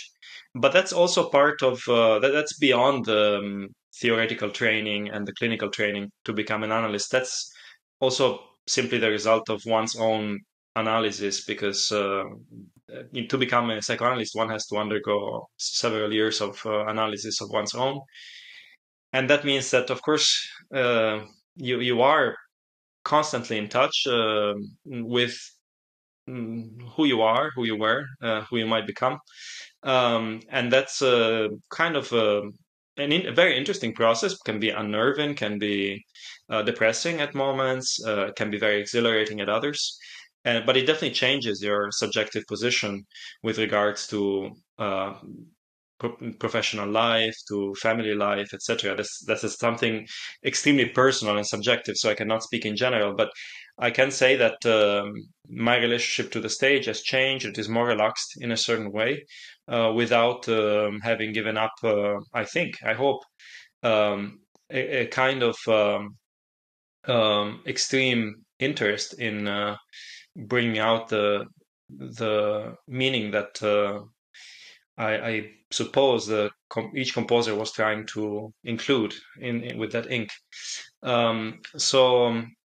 But 0.54 0.72
that's 0.72 0.92
also 0.92 1.30
part 1.30 1.62
of 1.62 1.76
uh, 1.88 2.18
that, 2.20 2.32
that's 2.32 2.58
beyond 2.58 3.06
the 3.06 3.38
um, 3.38 3.68
theoretical 4.00 4.50
training 4.50 5.10
and 5.10 5.26
the 5.26 5.32
clinical 5.32 5.70
training 5.70 6.10
to 6.24 6.32
become 6.32 6.62
an 6.62 6.72
analyst. 6.72 7.10
That's 7.10 7.50
also 8.00 8.40
simply 8.66 8.98
the 8.98 9.10
result 9.10 9.48
of 9.48 9.62
one's 9.66 9.96
own 9.96 10.40
analysis 10.76 11.44
because 11.44 11.90
uh, 11.90 12.24
to 13.28 13.38
become 13.38 13.70
a 13.70 13.82
psychoanalyst, 13.82 14.34
one 14.34 14.48
has 14.48 14.66
to 14.66 14.76
undergo 14.76 15.48
several 15.56 16.12
years 16.12 16.40
of 16.40 16.60
uh, 16.64 16.86
analysis 16.86 17.40
of 17.40 17.50
one's 17.50 17.74
own. 17.74 18.00
And 19.12 19.28
that 19.30 19.44
means 19.44 19.70
that, 19.70 19.90
of 19.90 20.02
course, 20.02 20.48
uh, 20.74 21.20
you, 21.56 21.80
you 21.80 22.02
are 22.02 22.36
constantly 23.04 23.56
in 23.56 23.68
touch 23.68 24.06
uh, 24.06 24.54
with 24.84 25.36
mm, 26.28 26.68
who 26.94 27.06
you 27.06 27.22
are, 27.22 27.50
who 27.54 27.64
you 27.64 27.76
were, 27.76 28.04
uh, 28.22 28.42
who 28.42 28.58
you 28.58 28.66
might 28.66 28.86
become. 28.86 29.18
Um, 29.82 30.40
and 30.50 30.70
that's 30.70 31.00
a 31.02 31.48
kind 31.70 31.96
of 31.96 32.12
a, 32.12 32.42
an 32.98 33.12
in, 33.12 33.28
a, 33.28 33.32
very 33.32 33.56
interesting 33.56 33.94
process. 33.94 34.36
Can 34.38 34.60
be 34.60 34.70
unnerving, 34.70 35.34
can 35.36 35.58
be 35.58 36.04
uh, 36.50 36.62
depressing 36.62 37.20
at 37.20 37.34
moments, 37.34 38.04
uh, 38.04 38.30
can 38.36 38.50
be 38.50 38.58
very 38.58 38.80
exhilarating 38.80 39.40
at 39.40 39.48
others. 39.48 39.98
And, 40.44 40.66
but 40.66 40.76
it 40.76 40.86
definitely 40.86 41.12
changes 41.12 41.62
your 41.62 41.90
subjective 41.90 42.44
position 42.46 43.06
with 43.42 43.58
regards 43.58 44.06
to 44.08 44.50
uh, 44.78 45.14
professional 46.38 46.88
life, 46.88 47.34
to 47.48 47.74
family 47.74 48.14
life, 48.14 48.54
etc. 48.54 48.96
This 48.96 49.22
this 49.26 49.44
is 49.44 49.56
something 49.56 50.06
extremely 50.44 50.86
personal 50.86 51.36
and 51.36 51.46
subjective, 51.46 51.96
so 51.96 52.10
I 52.10 52.14
cannot 52.14 52.42
speak 52.42 52.64
in 52.64 52.76
general. 52.76 53.14
But 53.14 53.30
I 53.78 53.90
can 53.90 54.10
say 54.10 54.36
that 54.36 54.64
um, 54.66 55.12
my 55.48 55.76
relationship 55.76 56.32
to 56.32 56.40
the 56.40 56.48
stage 56.48 56.86
has 56.86 57.02
changed. 57.02 57.46
It 57.46 57.58
is 57.58 57.68
more 57.68 57.86
relaxed 57.86 58.34
in 58.40 58.52
a 58.52 58.56
certain 58.56 58.92
way, 58.92 59.24
uh, 59.68 59.92
without 59.94 60.48
um, 60.48 61.00
having 61.02 61.32
given 61.32 61.56
up. 61.56 61.72
Uh, 61.82 62.16
I 62.34 62.44
think, 62.44 62.76
I 62.84 62.94
hope, 62.94 63.22
um, 63.82 64.40
a, 64.70 65.02
a, 65.02 65.06
kind 65.06 65.42
of 65.42 65.56
um, 65.68 66.16
um, 67.06 67.62
extreme 67.66 68.34
interest 68.58 69.18
in 69.20 69.46
uh, 69.46 69.76
bringing 70.36 70.78
out 70.78 71.08
the 71.08 71.46
the 71.90 72.74
meaning 72.86 73.30
that 73.30 73.62
uh, 73.62 74.00
I, 74.98 75.28
I, 75.30 75.50
suppose 75.70 76.26
the 76.26 76.50
com- 76.70 76.92
each 76.96 77.14
composer 77.14 77.54
was 77.54 77.72
trying 77.72 78.06
to 78.06 78.52
include 78.64 79.14
in, 79.40 79.62
in 79.62 79.78
with 79.78 79.92
that 79.92 80.10
ink. 80.10 80.30
Um, 81.02 81.60
so, 81.76 82.24
um, 82.24 82.56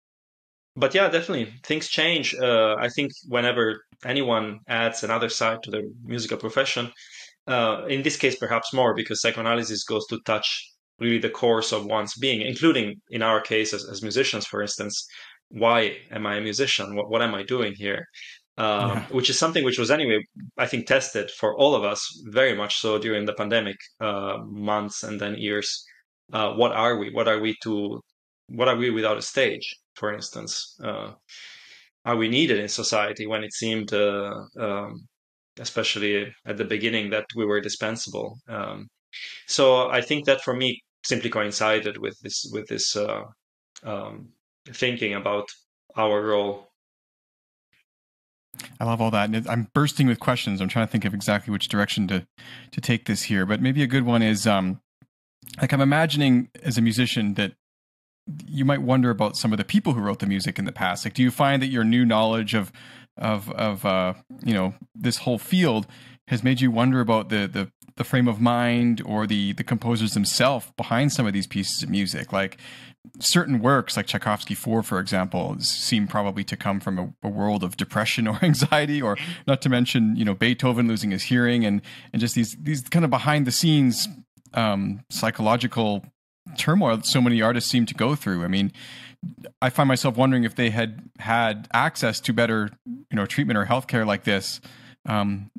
but 0.76 0.94
yeah, 0.94 1.08
definitely 1.08 1.52
things 1.64 1.88
change. 1.88 2.34
Uh, 2.34 2.76
I 2.78 2.88
think 2.88 3.12
whenever 3.28 3.84
anyone 4.04 4.60
adds 4.68 5.02
another 5.02 5.28
side 5.28 5.62
to 5.64 5.70
their 5.70 5.82
musical 6.04 6.38
profession, 6.38 6.90
uh, 7.46 7.84
in 7.88 8.02
this 8.02 8.16
case 8.16 8.36
perhaps 8.36 8.72
more 8.72 8.94
because 8.94 9.20
psychoanalysis 9.20 9.84
goes 9.84 10.06
to 10.06 10.20
touch 10.24 10.72
really 11.00 11.18
the 11.18 11.28
course 11.28 11.72
of 11.72 11.84
one's 11.84 12.14
being, 12.14 12.40
including 12.40 13.00
in 13.10 13.22
our 13.22 13.40
case 13.40 13.74
as, 13.74 13.84
as 13.88 14.02
musicians, 14.02 14.46
for 14.46 14.62
instance, 14.62 15.06
why 15.48 15.96
am 16.10 16.26
I 16.26 16.36
a 16.36 16.40
musician? 16.40 16.94
What, 16.94 17.10
what 17.10 17.22
am 17.22 17.34
I 17.34 17.42
doing 17.42 17.74
here? 17.74 18.06
Um, 18.58 18.90
yeah. 18.90 19.06
Which 19.10 19.30
is 19.30 19.38
something 19.38 19.64
which 19.64 19.78
was 19.78 19.90
anyway, 19.90 20.22
I 20.58 20.66
think, 20.66 20.86
tested 20.86 21.30
for 21.30 21.56
all 21.56 21.74
of 21.74 21.84
us 21.84 22.00
very 22.26 22.54
much 22.54 22.80
so 22.80 22.98
during 22.98 23.24
the 23.24 23.32
pandemic 23.32 23.76
uh, 24.00 24.38
months 24.44 25.02
and 25.02 25.18
then 25.18 25.36
years. 25.36 25.84
Uh, 26.32 26.52
what 26.52 26.72
are 26.72 26.98
we? 26.98 27.10
What 27.10 27.28
are 27.28 27.40
we 27.40 27.56
to? 27.62 28.00
What 28.48 28.68
are 28.68 28.76
we 28.76 28.90
without 28.90 29.16
a 29.16 29.22
stage? 29.22 29.74
For 29.94 30.12
instance, 30.12 30.76
uh, 30.84 31.12
are 32.04 32.16
we 32.16 32.28
needed 32.28 32.58
in 32.58 32.68
society 32.68 33.26
when 33.26 33.44
it 33.44 33.52
seemed, 33.52 33.92
uh, 33.92 34.34
um, 34.58 35.06
especially 35.58 36.32
at 36.46 36.56
the 36.56 36.64
beginning, 36.64 37.10
that 37.10 37.26
we 37.36 37.46
were 37.46 37.60
dispensable? 37.60 38.38
Um, 38.48 38.88
so 39.46 39.88
I 39.90 40.00
think 40.00 40.26
that 40.26 40.42
for 40.42 40.54
me 40.54 40.82
simply 41.04 41.30
coincided 41.30 41.98
with 41.98 42.18
this 42.22 42.48
with 42.52 42.66
this 42.68 42.96
uh, 42.96 43.22
um, 43.82 44.28
thinking 44.68 45.14
about 45.14 45.48
our 45.96 46.22
role. 46.22 46.71
I 48.78 48.84
love 48.84 49.00
all 49.00 49.10
that. 49.10 49.30
And 49.30 49.48
I'm 49.48 49.68
bursting 49.74 50.06
with 50.06 50.20
questions. 50.20 50.60
I'm 50.60 50.68
trying 50.68 50.86
to 50.86 50.92
think 50.92 51.04
of 51.04 51.14
exactly 51.14 51.52
which 51.52 51.68
direction 51.68 52.06
to 52.08 52.26
to 52.72 52.80
take 52.80 53.06
this 53.06 53.24
here. 53.24 53.46
But 53.46 53.60
maybe 53.60 53.82
a 53.82 53.86
good 53.86 54.04
one 54.04 54.22
is 54.22 54.46
um, 54.46 54.80
like 55.60 55.72
I'm 55.72 55.80
imagining 55.80 56.50
as 56.62 56.78
a 56.78 56.82
musician 56.82 57.34
that 57.34 57.52
you 58.46 58.64
might 58.64 58.82
wonder 58.82 59.10
about 59.10 59.36
some 59.36 59.52
of 59.52 59.58
the 59.58 59.64
people 59.64 59.94
who 59.94 60.00
wrote 60.00 60.20
the 60.20 60.26
music 60.26 60.58
in 60.58 60.64
the 60.64 60.72
past. 60.72 61.04
Like, 61.04 61.14
do 61.14 61.22
you 61.22 61.30
find 61.30 61.60
that 61.62 61.68
your 61.68 61.84
new 61.84 62.04
knowledge 62.04 62.54
of 62.54 62.72
of 63.16 63.50
of 63.52 63.84
uh, 63.84 64.14
you 64.44 64.54
know 64.54 64.74
this 64.94 65.18
whole 65.18 65.38
field 65.38 65.86
has 66.28 66.42
made 66.42 66.60
you 66.60 66.70
wonder 66.70 67.00
about 67.00 67.28
the 67.28 67.46
the 67.46 67.70
the 67.96 68.04
frame 68.04 68.28
of 68.28 68.40
mind 68.40 69.02
or 69.04 69.26
the 69.26 69.52
the 69.52 69.64
composers 69.64 70.14
themselves 70.14 70.70
behind 70.76 71.12
some 71.12 71.26
of 71.26 71.32
these 71.32 71.46
pieces 71.46 71.82
of 71.82 71.90
music 71.90 72.32
like 72.32 72.56
certain 73.18 73.60
works 73.60 73.96
like 73.96 74.06
Tchaikovsky 74.06 74.54
4 74.54 74.82
for 74.82 74.98
example 74.98 75.56
seem 75.58 76.06
probably 76.06 76.44
to 76.44 76.56
come 76.56 76.80
from 76.80 76.98
a, 76.98 77.12
a, 77.22 77.28
world 77.28 77.64
of 77.64 77.76
depression 77.76 78.26
or 78.28 78.38
anxiety 78.42 79.02
or 79.02 79.16
not 79.46 79.60
to 79.62 79.68
mention 79.68 80.16
you 80.16 80.24
know 80.24 80.34
Beethoven 80.34 80.88
losing 80.88 81.10
his 81.10 81.24
hearing 81.24 81.64
and 81.64 81.82
and 82.12 82.20
just 82.20 82.34
these 82.34 82.56
these 82.60 82.82
kind 82.82 83.04
of 83.04 83.10
behind 83.10 83.46
the 83.46 83.52
scenes 83.52 84.08
um, 84.54 85.02
psychological 85.10 86.04
turmoil 86.58 86.96
that 86.96 87.06
so 87.06 87.20
many 87.20 87.40
artists 87.40 87.70
seem 87.70 87.86
to 87.86 87.94
go 87.94 88.14
through. 88.14 88.44
I 88.44 88.48
mean 88.48 88.72
I 89.60 89.70
find 89.70 89.88
myself 89.88 90.16
wondering 90.16 90.44
if 90.44 90.54
they 90.56 90.70
had 90.70 91.02
had 91.18 91.68
access 91.72 92.20
to 92.20 92.32
better 92.32 92.70
you 92.86 93.16
know 93.16 93.26
treatment 93.26 93.58
or 93.58 93.66
healthcare 93.66 94.06
like 94.06 94.24
this 94.24 94.60
um, 95.06 95.50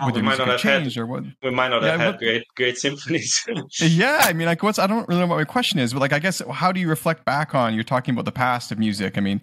Oh, 0.00 0.10
we 0.12 0.22
might 0.22 0.38
not 0.38 0.48
have 0.48 0.60
had, 0.60 0.96
or 0.96 1.06
what? 1.06 1.24
We 1.42 1.50
might 1.50 1.68
not 1.68 1.82
yeah, 1.82 1.92
have 1.92 2.00
had 2.00 2.06
what, 2.14 2.18
great 2.18 2.44
great 2.56 2.78
symphonies. 2.78 3.46
yeah, 3.80 4.20
I 4.22 4.32
mean, 4.32 4.46
like, 4.46 4.62
what's 4.62 4.78
I 4.78 4.86
don't 4.86 5.08
really 5.08 5.20
know 5.20 5.26
what 5.26 5.36
my 5.36 5.44
question 5.44 5.78
is, 5.78 5.92
but 5.92 6.00
like, 6.00 6.12
I 6.12 6.18
guess 6.18 6.42
how 6.52 6.72
do 6.72 6.80
you 6.80 6.88
reflect 6.88 7.24
back 7.24 7.54
on? 7.54 7.74
You're 7.74 7.84
talking 7.84 8.14
about 8.14 8.24
the 8.24 8.32
past 8.32 8.70
of 8.72 8.78
music. 8.78 9.16
I 9.16 9.20
mean, 9.20 9.40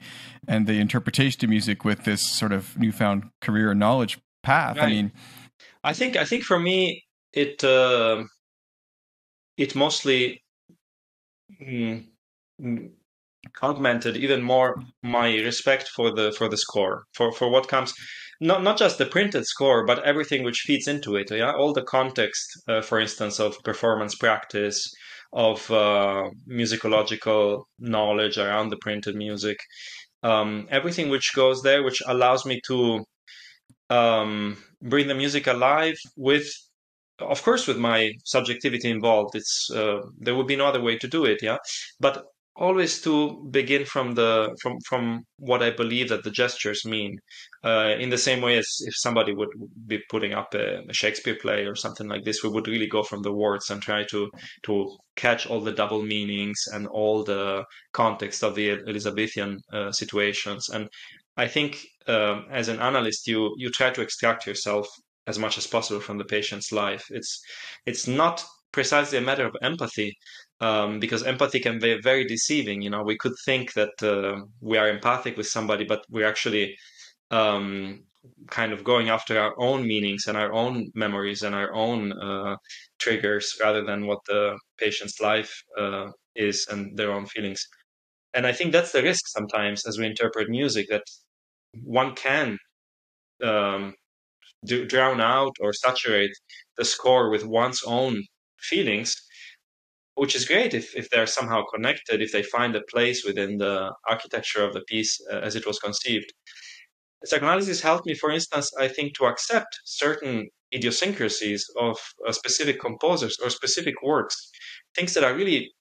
and 0.47 0.67
the 0.67 0.79
interpretation 0.79 1.43
of 1.43 1.49
music 1.49 1.83
with 1.83 2.03
this 2.03 2.27
sort 2.27 2.51
of 2.51 2.77
newfound 2.77 3.29
career 3.41 3.71
and 3.71 3.79
knowledge 3.79 4.19
path. 4.43 4.77
Right. 4.77 4.85
I 4.85 4.89
mean, 4.89 5.11
I 5.83 5.93
think 5.93 6.15
I 6.15 6.25
think 6.25 6.43
for 6.43 6.59
me 6.59 7.03
it 7.33 7.63
uh, 7.63 8.23
it 9.57 9.75
mostly 9.75 10.43
mm, 11.61 12.05
augmented 13.61 14.17
even 14.17 14.41
more 14.41 14.81
my 15.01 15.35
respect 15.37 15.87
for 15.89 16.11
the 16.11 16.31
for 16.33 16.47
the 16.47 16.57
score 16.57 17.05
for 17.13 17.31
for 17.31 17.49
what 17.49 17.67
comes 17.67 17.93
not 18.43 18.61
not 18.63 18.77
just 18.77 18.97
the 18.97 19.05
printed 19.05 19.45
score, 19.45 19.85
but 19.85 20.03
everything 20.03 20.43
which 20.43 20.65
feeds 20.67 20.87
into 20.87 21.15
it. 21.15 21.31
Yeah, 21.31 21.53
all 21.53 21.73
the 21.73 21.83
context, 21.83 22.45
uh, 22.67 22.81
for 22.81 22.99
instance, 22.99 23.39
of 23.39 23.57
performance 23.63 24.15
practice, 24.15 24.93
of 25.31 25.69
uh, 25.71 26.29
musicological 26.49 27.63
knowledge 27.79 28.37
around 28.37 28.69
the 28.69 28.77
printed 28.77 29.15
music, 29.15 29.57
um, 30.23 30.67
everything 30.69 31.09
which 31.09 31.33
goes 31.35 31.61
there, 31.61 31.83
which 31.83 32.01
allows 32.05 32.45
me 32.45 32.59
to 32.67 33.03
um, 33.89 34.57
bring 34.81 35.07
the 35.07 35.15
music 35.15 35.47
alive 35.47 35.97
with 36.17 36.47
of 37.19 37.41
course 37.43 37.67
with 37.67 37.77
my 37.77 38.11
subjectivity 38.25 38.89
involved 38.89 39.35
it's 39.35 39.69
uh, 39.71 39.99
there 40.19 40.35
would 40.35 40.47
be 40.47 40.55
no 40.55 40.65
other 40.65 40.81
way 40.81 40.97
to 40.97 41.07
do 41.07 41.25
it 41.25 41.39
yeah 41.43 41.57
but 41.99 42.25
always 42.55 43.01
to 43.01 43.47
begin 43.49 43.85
from 43.85 44.13
the 44.13 44.55
from 44.61 44.77
from 44.87 45.25
what 45.37 45.63
I 45.63 45.71
believe 45.71 46.09
that 46.09 46.23
the 46.23 46.31
gestures 46.31 46.85
mean. 46.85 47.19
Uh, 47.63 47.95
in 47.99 48.09
the 48.09 48.17
same 48.17 48.41
way 48.41 48.57
as 48.57 48.67
if 48.81 48.93
somebody 48.95 49.33
would 49.33 49.49
be 49.87 49.99
putting 50.09 50.33
up 50.33 50.53
a, 50.53 50.83
a, 50.87 50.93
Shakespeare 50.93 51.37
play 51.41 51.65
or 51.65 51.75
something 51.75 52.07
like 52.07 52.23
this, 52.23 52.43
we 52.43 52.49
would 52.49 52.67
really 52.67 52.87
go 52.87 53.03
from 53.03 53.21
the 53.21 53.33
words 53.33 53.69
and 53.69 53.81
try 53.81 54.03
to 54.05 54.29
to 54.63 54.97
catch 55.15 55.47
all 55.47 55.61
the 55.61 55.71
double 55.71 56.03
meanings 56.03 56.59
and 56.73 56.87
all 56.87 57.23
the 57.23 57.63
context 57.93 58.43
of 58.43 58.55
the 58.55 58.71
Elizabethan 58.87 59.59
uh, 59.71 59.91
situations. 59.91 60.69
And 60.69 60.87
I 61.37 61.47
think 61.47 61.85
um, 62.07 62.45
as 62.51 62.67
an 62.67 62.79
analyst, 62.79 63.27
you 63.27 63.53
you 63.57 63.69
try 63.69 63.89
to 63.91 64.01
extract 64.01 64.45
yourself 64.45 64.87
as 65.25 65.39
much 65.39 65.57
as 65.57 65.65
possible 65.65 66.01
from 66.01 66.17
the 66.17 66.25
patient's 66.25 66.71
life. 66.71 67.05
It's 67.09 67.41
it's 67.85 68.07
not 68.07 68.43
precisely 68.73 69.17
a 69.19 69.21
matter 69.21 69.45
of 69.45 69.55
empathy, 69.61 70.17
um, 70.63 70.99
because 70.99 71.23
empathy 71.23 71.59
can 71.59 71.77
be 71.79 71.99
very 72.01 72.25
deceiving. 72.25 72.81
You 72.81 72.91
know, 72.91 73.03
we 73.03 73.17
could 73.17 73.35
think 73.45 73.73
that 73.73 73.95
uh, 74.01 74.35
we 74.61 74.77
are 74.77 74.89
empathic 74.89 75.35
with 75.37 75.47
somebody, 75.47 75.83
but 75.83 76.01
we're 76.09 76.31
actually 76.33 76.75
um, 77.31 78.03
kind 78.49 78.71
of 78.71 78.83
going 78.83 79.09
after 79.09 79.39
our 79.39 79.53
own 79.57 79.85
meanings 79.85 80.27
and 80.27 80.37
our 80.37 80.53
own 80.53 80.89
memories 80.95 81.43
and 81.43 81.53
our 81.53 81.73
own 81.73 82.01
uh, 82.13 82.55
triggers 82.99 83.45
rather 83.61 83.83
than 83.83 84.07
what 84.07 84.19
the 84.27 84.57
patient's 84.77 85.19
life 85.19 85.53
uh, 85.77 86.07
is 86.35 86.67
and 86.71 86.97
their 86.97 87.11
own 87.11 87.25
feelings. 87.25 87.61
And 88.33 88.47
I 88.47 88.53
think 88.53 88.71
that's 88.71 88.93
the 88.93 89.03
risk 89.03 89.23
sometimes 89.27 89.85
as 89.85 89.97
we 89.97 90.05
interpret 90.07 90.49
music 90.49 90.87
that 90.89 91.03
one 91.83 92.15
can 92.15 92.57
um, 93.43 93.93
do, 94.65 94.85
drown 94.85 95.19
out 95.19 95.55
or 95.59 95.73
saturate 95.73 96.31
the 96.77 96.85
score 96.85 97.29
with 97.29 97.45
one's 97.45 97.81
own 97.85 98.23
feelings, 98.59 99.15
which 100.15 100.35
is 100.35 100.45
great 100.45 100.73
if, 100.73 100.95
if 100.95 101.09
they're 101.09 101.27
somehow 101.27 101.63
connected, 101.73 102.21
if 102.21 102.31
they 102.31 102.43
find 102.43 102.75
a 102.75 102.83
place 102.91 103.23
within 103.25 103.57
the 103.57 103.91
architecture 104.07 104.63
of 104.63 104.73
the 104.73 104.81
piece 104.81 105.19
uh, 105.31 105.39
as 105.39 105.55
it 105.55 105.65
was 105.65 105.79
conceived. 105.79 106.31
Psychoanalysis 107.25 107.81
helped 107.81 108.05
me, 108.05 108.13
for 108.13 108.31
instance, 108.31 108.71
I 108.79 108.87
think, 108.87 109.15
to 109.15 109.25
accept 109.25 109.79
certain 109.85 110.49
idiosyncrasies 110.73 111.65
of 111.79 111.97
uh, 112.27 112.31
specific 112.31 112.79
composers 112.81 113.37
or 113.41 113.49
specific 113.49 113.95
works, 114.03 114.51
things 114.95 115.13
that 115.13 115.23
are 115.23 115.35
really 115.35 115.71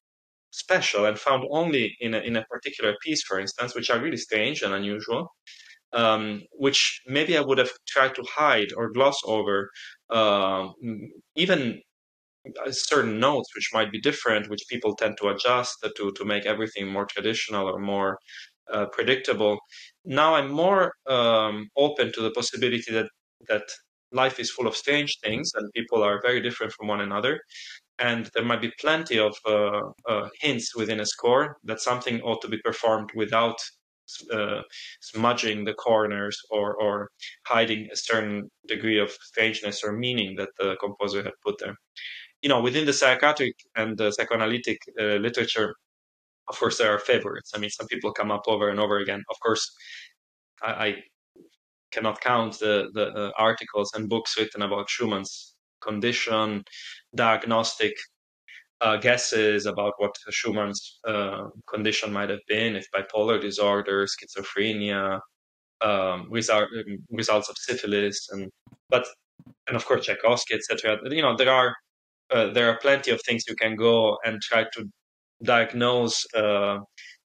special 0.51 1.07
and 1.07 1.19
found 1.19 1.45
only 1.51 1.97
in 2.01 2.15
a, 2.15 2.19
in 2.21 2.37
a 2.37 2.45
particular 2.45 2.95
piece, 3.03 3.23
for 3.25 3.41
instance, 3.41 3.75
which 3.75 3.91
are 3.91 4.01
really 4.01 4.19
strange 4.19 4.63
and 4.63 4.73
unusual 4.73 5.29
um, 5.93 6.43
which 6.53 7.03
maybe 7.07 7.37
I 7.37 7.41
would 7.41 7.59
have 7.59 7.71
tried 7.87 8.15
to 8.15 8.23
hide 8.23 8.69
or 8.77 8.91
gloss 8.93 9.19
over, 9.25 9.71
uh, 10.11 10.69
even 11.37 11.81
certain 12.71 13.19
notes 13.21 13.55
which 13.55 13.71
might 13.73 13.91
be 13.91 14.01
different, 14.01 14.51
which 14.51 14.65
people 14.69 14.95
tend 14.97 15.17
to 15.19 15.29
adjust 15.29 15.77
to 15.97 16.13
to 16.13 16.25
make 16.25 16.47
everything 16.47 16.87
more 16.89 17.07
traditional 17.07 17.69
or 17.69 17.79
more 17.79 18.19
uh, 18.73 18.87
predictable. 18.87 19.59
Now 20.05 20.35
I'm 20.35 20.51
more 20.51 20.93
um, 21.07 21.69
open 21.77 22.13
to 22.13 22.23
the 22.23 22.31
possibility 22.31 22.93
that 22.93 23.09
that 23.49 23.65
life 24.13 24.39
is 24.39 24.51
full 24.51 24.67
of 24.67 24.77
strange 24.77 25.19
things 25.21 25.51
and 25.55 25.73
people 25.73 26.03
are 26.03 26.21
very 26.21 26.41
different 26.41 26.73
from 26.73 26.87
one 26.89 27.01
another. 27.01 27.41
And 27.99 28.29
there 28.35 28.45
might 28.45 28.61
be 28.61 28.73
plenty 28.81 29.19
of 29.19 29.35
uh, 29.47 29.81
uh 30.09 30.29
hints 30.41 30.75
within 30.77 31.01
a 31.01 31.07
score 31.07 31.57
that 31.65 31.81
something 31.81 32.21
ought 32.23 32.43
to 32.43 32.49
be 32.49 32.59
performed 32.59 33.11
without 33.15 33.59
uh, 34.33 34.63
smudging 35.01 35.65
the 35.65 35.75
corners 35.75 36.39
or, 36.51 36.75
or 36.77 37.09
hiding 37.47 37.89
a 37.93 37.97
certain 37.97 38.51
degree 38.67 38.99
of 38.99 39.11
strangeness 39.11 39.83
or 39.85 39.93
meaning 39.93 40.35
that 40.37 40.51
the 40.59 40.77
composer 40.81 41.23
had 41.23 41.33
put 41.45 41.59
there. 41.59 41.77
You 42.43 42.49
know, 42.49 42.61
within 42.61 42.87
the 42.87 42.93
psychiatric 42.93 43.55
and 43.77 43.97
the 43.97 44.11
psychoanalytic 44.11 44.79
uh, 45.01 45.17
literature, 45.27 45.75
of 46.49 46.59
course, 46.59 46.79
there 46.79 46.93
are 46.93 46.99
favorites. 46.99 47.53
I 47.55 47.59
mean, 47.59 47.71
some 47.71 47.87
people 47.87 48.13
come 48.13 48.31
up 48.31 48.43
over 48.47 48.69
and 48.69 48.81
over 48.81 48.99
again. 48.99 49.23
Of 49.31 49.39
course, 49.41 49.73
I, 50.63 50.73
I 50.87 50.95
cannot 51.93 52.21
count 52.21 52.59
the, 52.59 52.91
the 52.95 53.07
uh, 53.13 53.31
articles 53.39 53.93
and 53.95 54.09
books 54.09 54.37
written 54.37 54.63
about 54.63 54.89
Schumann's 54.89 55.55
condition, 55.81 56.65
diagnostic 57.15 57.95
uh, 58.81 58.97
guesses 58.97 59.67
about 59.67 59.95
what 59.99 60.15
Schumann's 60.31 60.99
uh, 61.07 61.45
condition 61.69 62.13
might 62.13 62.31
have 62.31 62.45
been, 62.49 62.75
if 62.75 62.87
bipolar 62.95 63.41
disorder, 63.41 64.07
schizophrenia, 64.07 65.21
um, 65.81 66.27
result, 66.31 66.69
results 67.11 67.49
of 67.49 67.57
syphilis, 67.59 68.29
and 68.31 68.51
but 68.89 69.07
and 69.69 69.77
of 69.77 69.85
course 69.85 70.07
Tchaikovsky, 70.07 70.55
etc. 70.55 70.99
You 71.11 71.23
know, 71.23 71.37
there 71.37 71.53
are 71.53 71.75
uh, 72.33 72.53
there 72.53 72.69
are 72.71 72.79
plenty 72.79 73.11
of 73.11 73.21
things 73.23 73.45
you 73.49 73.55
can 73.57 73.77
go 73.77 74.19
and 74.25 74.41
try 74.41 74.65
to 74.75 74.85
diagnose 75.43 76.25
uh, 76.35 76.79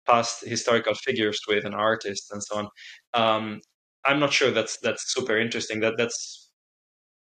past 0.06 0.46
historical 0.46 0.94
figures 0.94 1.40
with 1.48 1.66
an 1.66 1.74
artist 1.74 2.32
and 2.32 2.44
so 2.44 2.58
on. 2.58 2.68
Um, 3.14 3.62
I'm 4.06 4.20
not 4.20 4.34
sure 4.34 4.52
that's 4.52 4.78
that's 4.80 5.14
super 5.14 5.38
interesting. 5.38 5.80
That 5.80 5.94
that's 5.98 6.50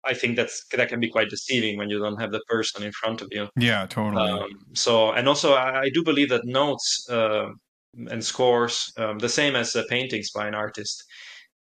I 0.06 0.14
think 0.14 0.38
that's 0.38 0.66
that 0.72 0.90
can 0.90 1.00
be 1.00 1.10
quite 1.10 1.30
deceiving 1.30 1.78
when 1.78 1.90
you 1.90 2.00
don't 2.00 2.20
have 2.20 2.32
the 2.32 2.42
person 2.48 2.84
in 2.84 2.92
front 2.92 3.22
of 3.22 3.28
you. 3.32 3.50
Yeah, 3.58 3.86
totally. 3.88 4.30
Um, 4.30 4.50
so, 4.74 5.12
and 5.12 5.28
also, 5.28 5.54
I, 5.54 5.82
I, 5.82 5.90
do 5.90 6.04
believe 6.04 6.30
that 6.30 6.46
notes 6.46 7.06
uh, 7.10 7.50
and 8.10 8.24
scores, 8.24 8.94
um, 8.98 9.20
the 9.20 9.28
same 9.28 9.56
as 9.58 9.76
uh, 9.76 9.84
paintings 9.90 10.32
by 10.32 10.48
an 10.48 10.56
artist, 10.56 11.04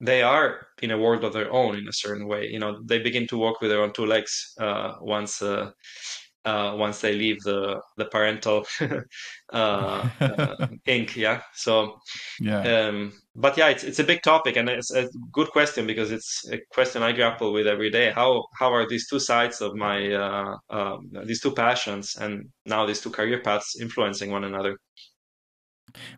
they 0.00 0.22
are 0.22 0.66
in 0.82 0.90
a 0.90 0.98
world 0.98 1.24
of 1.24 1.32
their 1.32 1.50
own 1.52 1.76
in 1.76 1.88
a 1.88 1.92
certain 1.92 2.26
way. 2.26 2.48
You 2.48 2.58
know, 2.58 2.78
they 2.84 2.98
begin 2.98 3.26
to 3.28 3.38
walk 3.38 3.60
with 3.60 3.70
their 3.70 3.82
own 3.82 3.92
two 3.92 4.06
legs 4.06 4.54
uh, 4.60 4.94
once 5.00 5.42
uh, 5.42 5.70
uh, 6.46 6.74
once 6.76 7.00
they 7.00 7.12
leave 7.12 7.42
the 7.42 7.80
the 7.96 8.04
parental 8.06 8.64
uh, 9.52 10.08
uh, 10.20 10.68
ink. 10.86 11.16
Yeah. 11.16 11.42
So 11.54 11.98
yeah. 12.40 12.62
Um, 12.62 13.12
but 13.34 13.56
yeah, 13.56 13.68
it's 13.68 13.84
it's 13.84 13.98
a 13.98 14.04
big 14.04 14.22
topic 14.22 14.56
and 14.56 14.68
it's 14.68 14.92
a 14.92 15.08
good 15.32 15.48
question 15.48 15.86
because 15.86 16.12
it's 16.12 16.44
a 16.52 16.60
question 16.70 17.02
I 17.02 17.12
grapple 17.12 17.52
with 17.52 17.66
every 17.66 17.90
day. 17.90 18.12
How 18.12 18.44
how 18.58 18.72
are 18.72 18.88
these 18.88 19.08
two 19.08 19.18
sides 19.18 19.60
of 19.60 19.74
my 19.74 20.12
uh, 20.12 20.56
um, 20.70 21.10
these 21.24 21.40
two 21.40 21.52
passions 21.52 22.16
and 22.16 22.48
now 22.64 22.86
these 22.86 23.00
two 23.00 23.10
career 23.10 23.40
paths 23.42 23.76
influencing 23.80 24.30
one 24.30 24.44
another? 24.44 24.78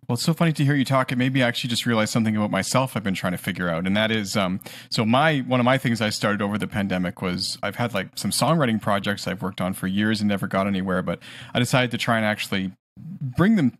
Well, 0.06 0.14
it's 0.14 0.22
so 0.22 0.34
funny 0.34 0.52
to 0.52 0.64
hear 0.64 0.74
you 0.74 0.84
talk. 0.84 1.12
It 1.12 1.16
made 1.16 1.32
me 1.32 1.42
actually 1.42 1.70
just 1.70 1.86
realize 1.86 2.10
something 2.10 2.36
about 2.36 2.50
myself 2.50 2.96
I've 2.96 3.04
been 3.04 3.14
trying 3.14 3.32
to 3.32 3.38
figure 3.38 3.68
out. 3.68 3.86
And 3.86 3.96
that 3.96 4.10
is, 4.10 4.36
um, 4.36 4.60
so 4.90 5.04
my, 5.04 5.38
one 5.40 5.60
of 5.60 5.64
my 5.64 5.78
things 5.78 6.00
I 6.00 6.10
started 6.10 6.42
over 6.42 6.58
the 6.58 6.66
pandemic 6.66 7.22
was 7.22 7.58
I've 7.62 7.76
had 7.76 7.94
like 7.94 8.08
some 8.16 8.30
songwriting 8.30 8.80
projects 8.80 9.26
I've 9.26 9.42
worked 9.42 9.60
on 9.60 9.74
for 9.74 9.86
years 9.86 10.20
and 10.20 10.28
never 10.28 10.46
got 10.46 10.66
anywhere, 10.66 11.02
but 11.02 11.20
I 11.54 11.58
decided 11.58 11.90
to 11.92 11.98
try 11.98 12.16
and 12.16 12.24
actually 12.26 12.72
bring 12.96 13.56
them 13.56 13.78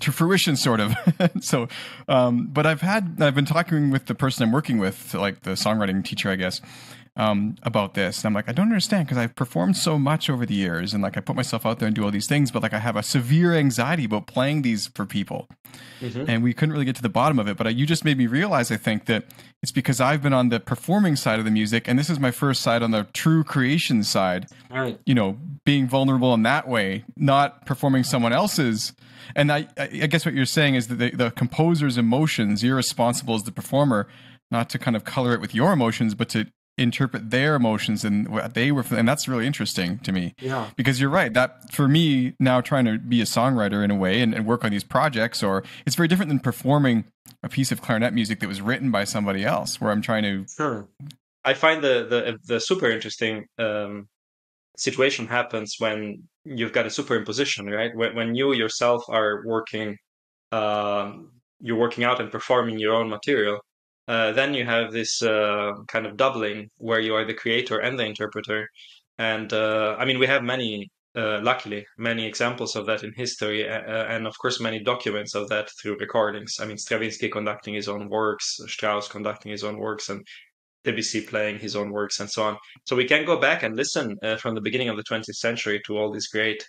to 0.00 0.10
fruition 0.10 0.56
sort 0.56 0.80
of 0.80 0.94
so 1.40 1.68
um, 2.08 2.48
but 2.52 2.66
i've 2.66 2.80
had 2.80 3.16
i've 3.20 3.34
been 3.34 3.44
talking 3.44 3.90
with 3.90 4.06
the 4.06 4.14
person 4.14 4.42
i'm 4.42 4.52
working 4.52 4.78
with 4.78 5.14
like 5.14 5.42
the 5.42 5.50
songwriting 5.50 6.04
teacher 6.04 6.30
i 6.30 6.36
guess 6.36 6.60
um, 7.16 7.56
about 7.62 7.94
this. 7.94 8.18
And 8.18 8.26
I'm 8.26 8.34
like, 8.34 8.48
I 8.48 8.52
don't 8.52 8.66
understand 8.66 9.06
because 9.06 9.18
I've 9.18 9.36
performed 9.36 9.76
so 9.76 9.98
much 9.98 10.28
over 10.28 10.44
the 10.44 10.54
years 10.54 10.92
and 10.92 11.02
like 11.02 11.16
I 11.16 11.20
put 11.20 11.36
myself 11.36 11.64
out 11.64 11.78
there 11.78 11.86
and 11.86 11.94
do 11.94 12.04
all 12.04 12.10
these 12.10 12.26
things, 12.26 12.50
but 12.50 12.62
like 12.62 12.72
I 12.72 12.80
have 12.80 12.96
a 12.96 13.02
severe 13.02 13.54
anxiety 13.54 14.04
about 14.04 14.26
playing 14.26 14.62
these 14.62 14.88
for 14.88 15.06
people. 15.06 15.48
Mm-hmm. 16.00 16.24
And 16.28 16.42
we 16.42 16.52
couldn't 16.52 16.72
really 16.72 16.84
get 16.84 16.96
to 16.96 17.02
the 17.02 17.08
bottom 17.08 17.38
of 17.38 17.46
it. 17.46 17.56
But 17.56 17.74
you 17.76 17.86
just 17.86 18.04
made 18.04 18.18
me 18.18 18.26
realize, 18.26 18.70
I 18.72 18.76
think, 18.76 19.06
that 19.06 19.26
it's 19.62 19.70
because 19.70 20.00
I've 20.00 20.22
been 20.22 20.32
on 20.32 20.48
the 20.48 20.58
performing 20.58 21.14
side 21.14 21.38
of 21.38 21.44
the 21.44 21.50
music 21.50 21.86
and 21.86 21.98
this 21.98 22.10
is 22.10 22.18
my 22.18 22.32
first 22.32 22.62
side 22.62 22.82
on 22.82 22.90
the 22.90 23.06
true 23.12 23.44
creation 23.44 24.02
side. 24.02 24.46
Right. 24.70 24.98
You 25.06 25.14
know, 25.14 25.38
being 25.64 25.86
vulnerable 25.86 26.34
in 26.34 26.42
that 26.42 26.66
way, 26.66 27.04
not 27.16 27.64
performing 27.64 28.02
someone 28.02 28.32
else's. 28.32 28.92
And 29.36 29.52
I, 29.52 29.68
I 29.78 29.86
guess 29.86 30.26
what 30.26 30.34
you're 30.34 30.46
saying 30.46 30.74
is 30.74 30.88
that 30.88 30.96
the, 30.96 31.10
the 31.10 31.30
composer's 31.30 31.96
emotions, 31.96 32.64
you're 32.64 32.76
responsible 32.76 33.36
as 33.36 33.44
the 33.44 33.52
performer 33.52 34.08
not 34.50 34.68
to 34.70 34.78
kind 34.78 34.96
of 34.96 35.04
color 35.04 35.32
it 35.32 35.40
with 35.40 35.54
your 35.54 35.72
emotions, 35.72 36.14
but 36.14 36.28
to 36.28 36.46
interpret 36.76 37.30
their 37.30 37.54
emotions 37.54 38.04
and 38.04 38.28
what 38.28 38.54
they 38.54 38.72
were 38.72 38.84
and 38.90 39.06
that's 39.06 39.28
really 39.28 39.46
interesting 39.46 39.98
to 40.00 40.10
me. 40.10 40.34
Yeah. 40.40 40.70
Because 40.76 41.00
you're 41.00 41.10
right 41.10 41.32
that 41.34 41.72
for 41.72 41.86
me 41.86 42.34
now 42.40 42.60
trying 42.60 42.84
to 42.86 42.98
be 42.98 43.20
a 43.20 43.24
songwriter 43.24 43.84
in 43.84 43.90
a 43.90 43.94
way 43.94 44.20
and, 44.20 44.34
and, 44.34 44.44
work 44.44 44.64
on 44.64 44.72
these 44.72 44.84
projects 44.84 45.42
or 45.42 45.62
it's 45.86 45.94
very 45.94 46.08
different 46.08 46.28
than 46.28 46.40
performing 46.40 47.04
a 47.42 47.48
piece 47.48 47.70
of 47.70 47.80
clarinet 47.80 48.12
music 48.12 48.40
that 48.40 48.48
was 48.48 48.60
written 48.60 48.90
by 48.90 49.04
somebody 49.04 49.44
else 49.44 49.80
where 49.80 49.90
i'm 49.90 50.02
trying 50.02 50.22
to 50.22 50.44
sure. 50.54 50.88
I 51.44 51.54
find 51.54 51.82
the 51.82 52.06
the, 52.08 52.38
the 52.54 52.60
super 52.60 52.90
interesting 52.90 53.46
um, 53.58 54.08
situation 54.76 55.26
happens 55.26 55.76
when 55.78 56.24
you've 56.44 56.72
got 56.72 56.86
a 56.86 56.88
superimposition 56.88 57.70
right? 57.70 57.94
When, 57.94 58.16
when 58.16 58.34
you 58.34 58.52
yourself 58.52 59.04
are 59.08 59.42
working 59.46 59.96
um, 60.52 61.30
you're 61.60 61.78
working 61.78 62.04
out 62.04 62.20
and 62.20 62.30
performing 62.30 62.78
your 62.78 62.94
own 62.94 63.08
material 63.08 63.60
uh, 64.06 64.32
then 64.32 64.54
you 64.54 64.64
have 64.64 64.92
this 64.92 65.22
uh, 65.22 65.72
kind 65.88 66.06
of 66.06 66.16
doubling 66.16 66.68
where 66.78 67.00
you 67.00 67.14
are 67.14 67.24
the 67.24 67.34
creator 67.34 67.78
and 67.78 67.98
the 67.98 68.04
interpreter. 68.04 68.68
And 69.18 69.52
uh, 69.52 69.96
I 69.98 70.04
mean, 70.04 70.18
we 70.18 70.26
have 70.26 70.42
many, 70.42 70.90
uh, 71.16 71.40
luckily, 71.42 71.86
many 71.96 72.26
examples 72.26 72.76
of 72.76 72.86
that 72.86 73.02
in 73.02 73.12
history, 73.16 73.68
uh, 73.68 74.04
and 74.06 74.26
of 74.26 74.36
course, 74.38 74.60
many 74.60 74.82
documents 74.82 75.34
of 75.34 75.48
that 75.48 75.70
through 75.80 75.98
recordings. 75.98 76.56
I 76.60 76.66
mean, 76.66 76.76
Stravinsky 76.76 77.30
conducting 77.30 77.74
his 77.74 77.88
own 77.88 78.08
works, 78.10 78.58
Strauss 78.66 79.08
conducting 79.08 79.52
his 79.52 79.64
own 79.64 79.78
works, 79.78 80.08
and 80.10 80.26
Debussy 80.84 81.22
playing 81.22 81.60
his 81.60 81.76
own 81.76 81.90
works, 81.90 82.20
and 82.20 82.30
so 82.30 82.42
on. 82.42 82.58
So 82.84 82.94
we 82.96 83.06
can 83.06 83.24
go 83.24 83.40
back 83.40 83.62
and 83.62 83.74
listen 83.74 84.18
from 84.38 84.54
the 84.54 84.60
beginning 84.60 84.90
of 84.90 84.98
the 84.98 85.04
20th 85.04 85.36
century 85.36 85.80
to 85.86 85.96
all 85.96 86.12
these 86.12 86.28
great 86.28 86.62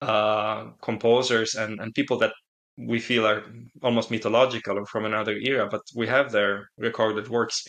composers 0.00 1.56
and, 1.56 1.80
and 1.80 1.92
people 1.94 2.18
that 2.18 2.32
we 2.78 3.00
feel 3.00 3.26
are 3.26 3.42
almost 3.82 4.10
mythological 4.10 4.78
or 4.78 4.86
from 4.86 5.04
another 5.04 5.36
era, 5.36 5.68
but 5.70 5.82
we 5.94 6.06
have 6.06 6.30
their 6.30 6.68
recorded 6.78 7.28
works, 7.28 7.64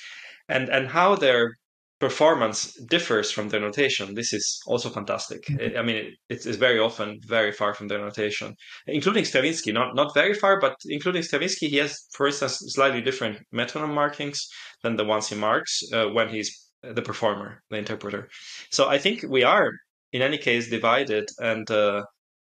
and 0.48 0.70
and 0.70 0.88
how 0.88 1.16
their 1.16 1.52
performance 2.00 2.74
differs 2.90 3.30
from 3.30 3.50
their 3.50 3.60
notation. 3.60 4.16
This 4.16 4.32
is 4.32 4.62
also 4.66 4.90
fantastic. 4.90 5.44
Mm-hmm. 5.46 5.78
I 5.78 5.82
mean, 5.82 6.16
it's, 6.30 6.46
it's 6.46 6.58
very 6.58 6.80
often 6.80 7.20
very 7.28 7.52
far 7.52 7.74
from 7.74 7.90
their 7.90 8.00
notation, 8.00 8.56
including 8.88 9.26
Stravinsky. 9.26 9.72
Not 9.72 9.96
not 9.96 10.14
very 10.14 10.34
far, 10.34 10.60
but 10.60 10.76
including 10.86 11.24
Stravinsky, 11.24 11.68
he 11.68 11.78
has, 11.78 12.08
for 12.14 12.28
instance, 12.28 12.60
slightly 12.68 13.02
different 13.02 13.40
metronome 13.52 13.94
markings 13.94 14.48
than 14.84 14.96
the 14.96 15.06
ones 15.06 15.28
he 15.28 15.36
marks 15.36 15.82
uh, 15.94 16.08
when 16.08 16.30
he's 16.30 16.70
the 16.82 17.02
performer, 17.02 17.62
the 17.70 17.78
interpreter. 17.78 18.30
So 18.72 18.88
I 18.88 18.98
think 18.98 19.26
we 19.28 19.44
are 19.44 19.72
in 20.14 20.22
any 20.22 20.38
case 20.38 20.70
divided 20.70 21.30
and 21.40 21.70
uh, 21.70 22.04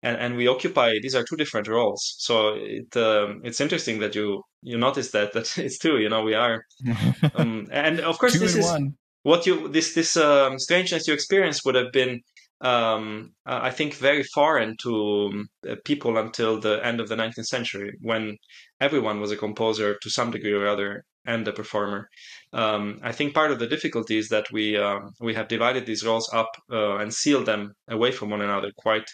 and 0.05 0.17
and 0.17 0.37
we 0.37 0.47
occupy 0.47 0.89
these 1.01 1.15
are 1.15 1.23
two 1.23 1.35
different 1.35 1.67
roles. 1.67 2.15
So 2.19 2.53
it 2.55 2.95
um, 2.95 3.41
it's 3.43 3.59
interesting 3.59 3.99
that 3.99 4.13
you 4.15 4.43
you 4.61 4.77
notice 4.77 5.11
that 5.11 5.33
that 5.33 5.57
it's 5.65 5.79
two. 5.79 5.97
You 5.99 6.09
know, 6.09 6.23
we 6.23 6.35
are, 6.35 6.63
um, 7.35 7.67
and 7.71 7.99
of 7.99 8.19
course 8.19 8.39
this 8.39 8.55
is 8.55 8.65
one. 8.65 8.93
what 9.23 9.45
you 9.45 9.67
this 9.67 9.93
this 9.93 10.15
um, 10.15 10.59
strangeness 10.59 11.07
you 11.07 11.13
experience 11.13 11.65
would 11.65 11.75
have 11.75 11.91
been. 11.91 12.21
Um, 12.61 13.33
I 13.45 13.69
think 13.69 13.95
very 13.95 14.23
foreign 14.23 14.77
to 14.83 15.43
uh, 15.69 15.75
people 15.83 16.17
until 16.17 16.57
the 16.57 16.79
end 16.85 17.01
of 17.01 17.09
the 17.09 17.15
19th 17.15 17.47
century, 17.47 17.91
when 18.01 18.37
everyone 18.79 19.19
was 19.19 19.31
a 19.31 19.35
composer 19.35 19.97
to 20.01 20.09
some 20.09 20.31
degree 20.31 20.53
or 20.53 20.65
other 20.65 21.03
and 21.25 21.45
a 21.47 21.51
performer. 21.51 22.07
Um, 22.53 22.99
I 23.03 23.11
think 23.11 23.33
part 23.33 23.51
of 23.51 23.59
the 23.59 23.67
difficulty 23.67 24.17
is 24.17 24.29
that 24.29 24.45
we 24.53 24.77
uh, 24.77 24.99
we 25.19 25.33
have 25.33 25.49
divided 25.49 25.85
these 25.85 26.05
roles 26.05 26.29
up 26.33 26.51
uh, 26.71 26.95
and 27.01 27.13
sealed 27.13 27.45
them 27.45 27.73
away 27.89 28.11
from 28.11 28.29
one 28.29 28.41
another 28.41 28.71
quite 28.77 29.09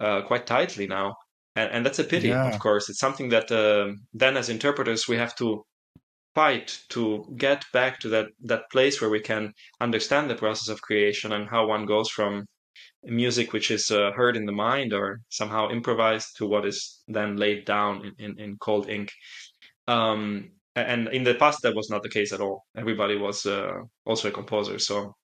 uh, 0.00 0.22
quite 0.22 0.46
tightly 0.46 0.86
now, 0.86 1.14
and, 1.56 1.70
and 1.72 1.86
that's 1.86 1.98
a 1.98 2.04
pity. 2.04 2.28
Yeah. 2.28 2.48
Of 2.48 2.58
course, 2.58 2.88
it's 2.88 2.98
something 2.98 3.28
that 3.30 3.50
uh, 3.52 3.92
then 4.12 4.36
as 4.36 4.48
interpreters 4.48 5.08
we 5.08 5.16
have 5.16 5.34
to 5.36 5.64
fight 6.34 6.78
to 6.90 7.26
get 7.36 7.64
back 7.72 7.98
to 8.00 8.08
that 8.08 8.26
that 8.44 8.70
place 8.70 9.00
where 9.00 9.10
we 9.10 9.20
can 9.20 9.52
understand 9.80 10.30
the 10.30 10.36
process 10.36 10.68
of 10.68 10.80
creation 10.80 11.32
and 11.32 11.48
how 11.48 11.66
one 11.66 11.86
goes 11.86 12.08
from 12.08 12.46
music 13.02 13.52
which 13.52 13.70
is 13.70 13.90
uh, 13.90 14.10
heard 14.12 14.36
in 14.36 14.46
the 14.46 14.52
mind 14.52 14.92
or 14.92 15.20
somehow 15.28 15.70
improvised 15.70 16.36
to 16.36 16.46
what 16.46 16.66
is 16.66 17.02
then 17.08 17.36
laid 17.36 17.64
down 17.64 18.04
in, 18.04 18.12
in, 18.24 18.40
in 18.40 18.56
cold 18.58 18.88
ink. 18.88 19.10
Um, 19.88 20.52
and 20.76 21.08
in 21.08 21.24
the 21.24 21.34
past, 21.34 21.62
that 21.62 21.74
was 21.74 21.90
not 21.90 22.02
the 22.02 22.08
case 22.08 22.32
at 22.32 22.40
all. 22.40 22.64
Everybody 22.76 23.16
was 23.16 23.44
uh, 23.44 23.72
also 24.06 24.28
a 24.28 24.32
composer, 24.32 24.78
so 24.78 25.14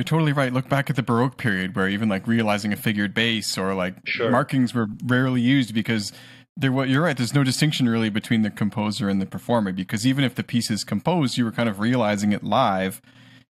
you're 0.00 0.04
totally 0.04 0.32
right. 0.32 0.50
Look 0.50 0.66
back 0.70 0.88
at 0.88 0.96
the 0.96 1.02
Baroque 1.02 1.36
period 1.36 1.76
where 1.76 1.86
even 1.86 2.08
like 2.08 2.26
realizing 2.26 2.72
a 2.72 2.76
figured 2.76 3.12
bass 3.12 3.58
or 3.58 3.74
like 3.74 3.94
sure. 4.06 4.30
markings 4.30 4.72
were 4.72 4.86
rarely 5.04 5.42
used 5.42 5.74
because 5.74 6.10
there 6.56 6.72
what 6.72 6.88
you're 6.88 7.02
right, 7.02 7.18
there's 7.18 7.34
no 7.34 7.44
distinction 7.44 7.86
really 7.86 8.08
between 8.08 8.40
the 8.40 8.48
composer 8.48 9.10
and 9.10 9.20
the 9.20 9.26
performer 9.26 9.72
because 9.72 10.06
even 10.06 10.24
if 10.24 10.34
the 10.36 10.42
piece 10.42 10.70
is 10.70 10.84
composed, 10.84 11.36
you 11.36 11.44
were 11.44 11.52
kind 11.52 11.68
of 11.68 11.80
realizing 11.80 12.32
it 12.32 12.42
live 12.42 13.02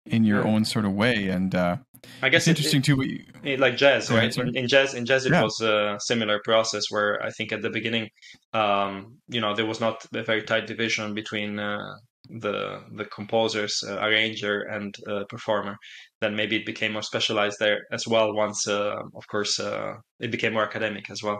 in 0.05 0.25
your 0.25 0.41
yeah. 0.45 0.51
own 0.51 0.65
sort 0.65 0.83
of 0.83 0.91
way. 0.91 1.29
And 1.29 1.55
uh 1.55 1.77
I 2.21 2.27
guess 2.27 2.41
it's 2.45 2.59
interesting 2.59 2.81
it, 2.81 2.83
too. 2.83 3.01
You, 3.05 3.23
it, 3.43 3.59
like 3.61 3.77
jazz, 3.77 4.11
right? 4.11 4.37
In, 4.37 4.57
in, 4.57 4.67
jazz, 4.67 4.93
in 4.93 5.05
jazz, 5.05 5.25
it 5.25 5.31
yeah. 5.31 5.43
was 5.43 5.61
a 5.61 5.95
similar 6.01 6.41
process 6.43 6.83
where 6.89 7.23
I 7.23 7.29
think 7.29 7.53
at 7.53 7.61
the 7.61 7.69
beginning, 7.69 8.09
um, 8.51 9.19
you 9.29 9.39
know, 9.39 9.55
there 9.55 9.65
was 9.65 9.79
not 9.79 10.05
a 10.13 10.23
very 10.23 10.43
tight 10.43 10.67
division 10.67 11.13
between 11.13 11.59
uh, 11.59 11.95
the 12.39 12.81
the 12.95 13.05
composers, 13.05 13.83
uh, 13.87 13.97
arranger, 13.99 14.61
and 14.61 14.95
uh, 15.07 15.23
performer. 15.29 15.77
Then 16.21 16.35
maybe 16.35 16.55
it 16.55 16.65
became 16.65 16.93
more 16.93 17.01
specialized 17.01 17.57
there 17.59 17.85
as 17.91 18.07
well. 18.07 18.33
Once, 18.33 18.67
uh, 18.67 18.95
of 19.15 19.27
course, 19.27 19.59
uh, 19.59 19.93
it 20.19 20.31
became 20.31 20.53
more 20.53 20.63
academic 20.63 21.09
as 21.09 21.21
well. 21.23 21.39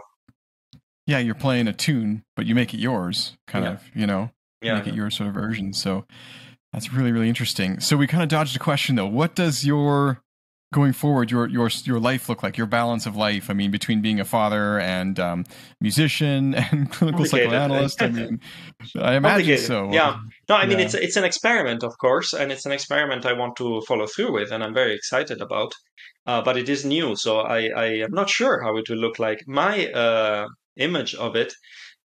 Yeah, 1.06 1.18
you're 1.18 1.34
playing 1.34 1.68
a 1.68 1.72
tune, 1.72 2.22
but 2.36 2.46
you 2.46 2.54
make 2.54 2.72
it 2.72 2.80
yours, 2.80 3.36
kind 3.46 3.64
yeah. 3.64 3.72
of. 3.72 3.82
You 3.94 4.06
know, 4.06 4.30
yeah, 4.62 4.74
make 4.74 4.86
it 4.86 4.94
your 4.94 5.10
sort 5.10 5.28
of 5.28 5.34
version. 5.34 5.72
So 5.72 6.06
that's 6.72 6.92
really 6.92 7.12
really 7.12 7.28
interesting. 7.28 7.80
So 7.80 7.96
we 7.96 8.06
kind 8.06 8.22
of 8.22 8.28
dodged 8.28 8.56
a 8.56 8.60
question 8.60 8.96
though. 8.96 9.06
What 9.06 9.34
does 9.34 9.64
your 9.66 10.23
going 10.74 10.92
forward 10.92 11.30
your 11.30 11.46
your 11.48 11.68
your 11.84 12.00
life 12.00 12.28
look 12.28 12.42
like 12.42 12.58
your 12.58 12.66
balance 12.66 13.06
of 13.06 13.14
life 13.14 13.48
i 13.48 13.54
mean 13.54 13.70
between 13.70 14.02
being 14.02 14.18
a 14.18 14.24
father 14.24 14.80
and 14.80 15.20
um, 15.20 15.44
musician 15.80 16.52
and 16.62 16.90
clinical 16.90 17.24
psychoanalyst 17.24 18.02
i 18.02 18.08
mean 18.08 18.40
i 19.00 19.14
imagine 19.14 19.56
so. 19.56 19.92
Yeah. 19.92 20.18
No 20.48 20.56
i 20.56 20.66
mean 20.66 20.80
yeah. 20.80 20.86
it's 20.86 20.94
it's 20.94 21.16
an 21.16 21.24
experiment 21.24 21.84
of 21.84 21.96
course 21.98 22.32
and 22.32 22.50
it's 22.50 22.66
an 22.66 22.72
experiment 22.72 23.24
i 23.24 23.32
want 23.32 23.54
to 23.56 23.82
follow 23.82 24.06
through 24.06 24.32
with 24.32 24.50
and 24.50 24.64
i'm 24.64 24.74
very 24.74 24.94
excited 24.94 25.40
about 25.40 25.72
uh, 26.26 26.42
but 26.42 26.56
it 26.56 26.68
is 26.68 26.84
new 26.84 27.14
so 27.14 27.38
i 27.38 27.60
i 27.84 27.86
am 28.06 28.10
not 28.10 28.28
sure 28.28 28.60
how 28.64 28.76
it 28.76 28.88
will 28.88 29.02
look 29.04 29.18
like. 29.18 29.40
My 29.46 29.86
uh, 29.92 30.48
image 30.76 31.14
of 31.14 31.36
it 31.36 31.54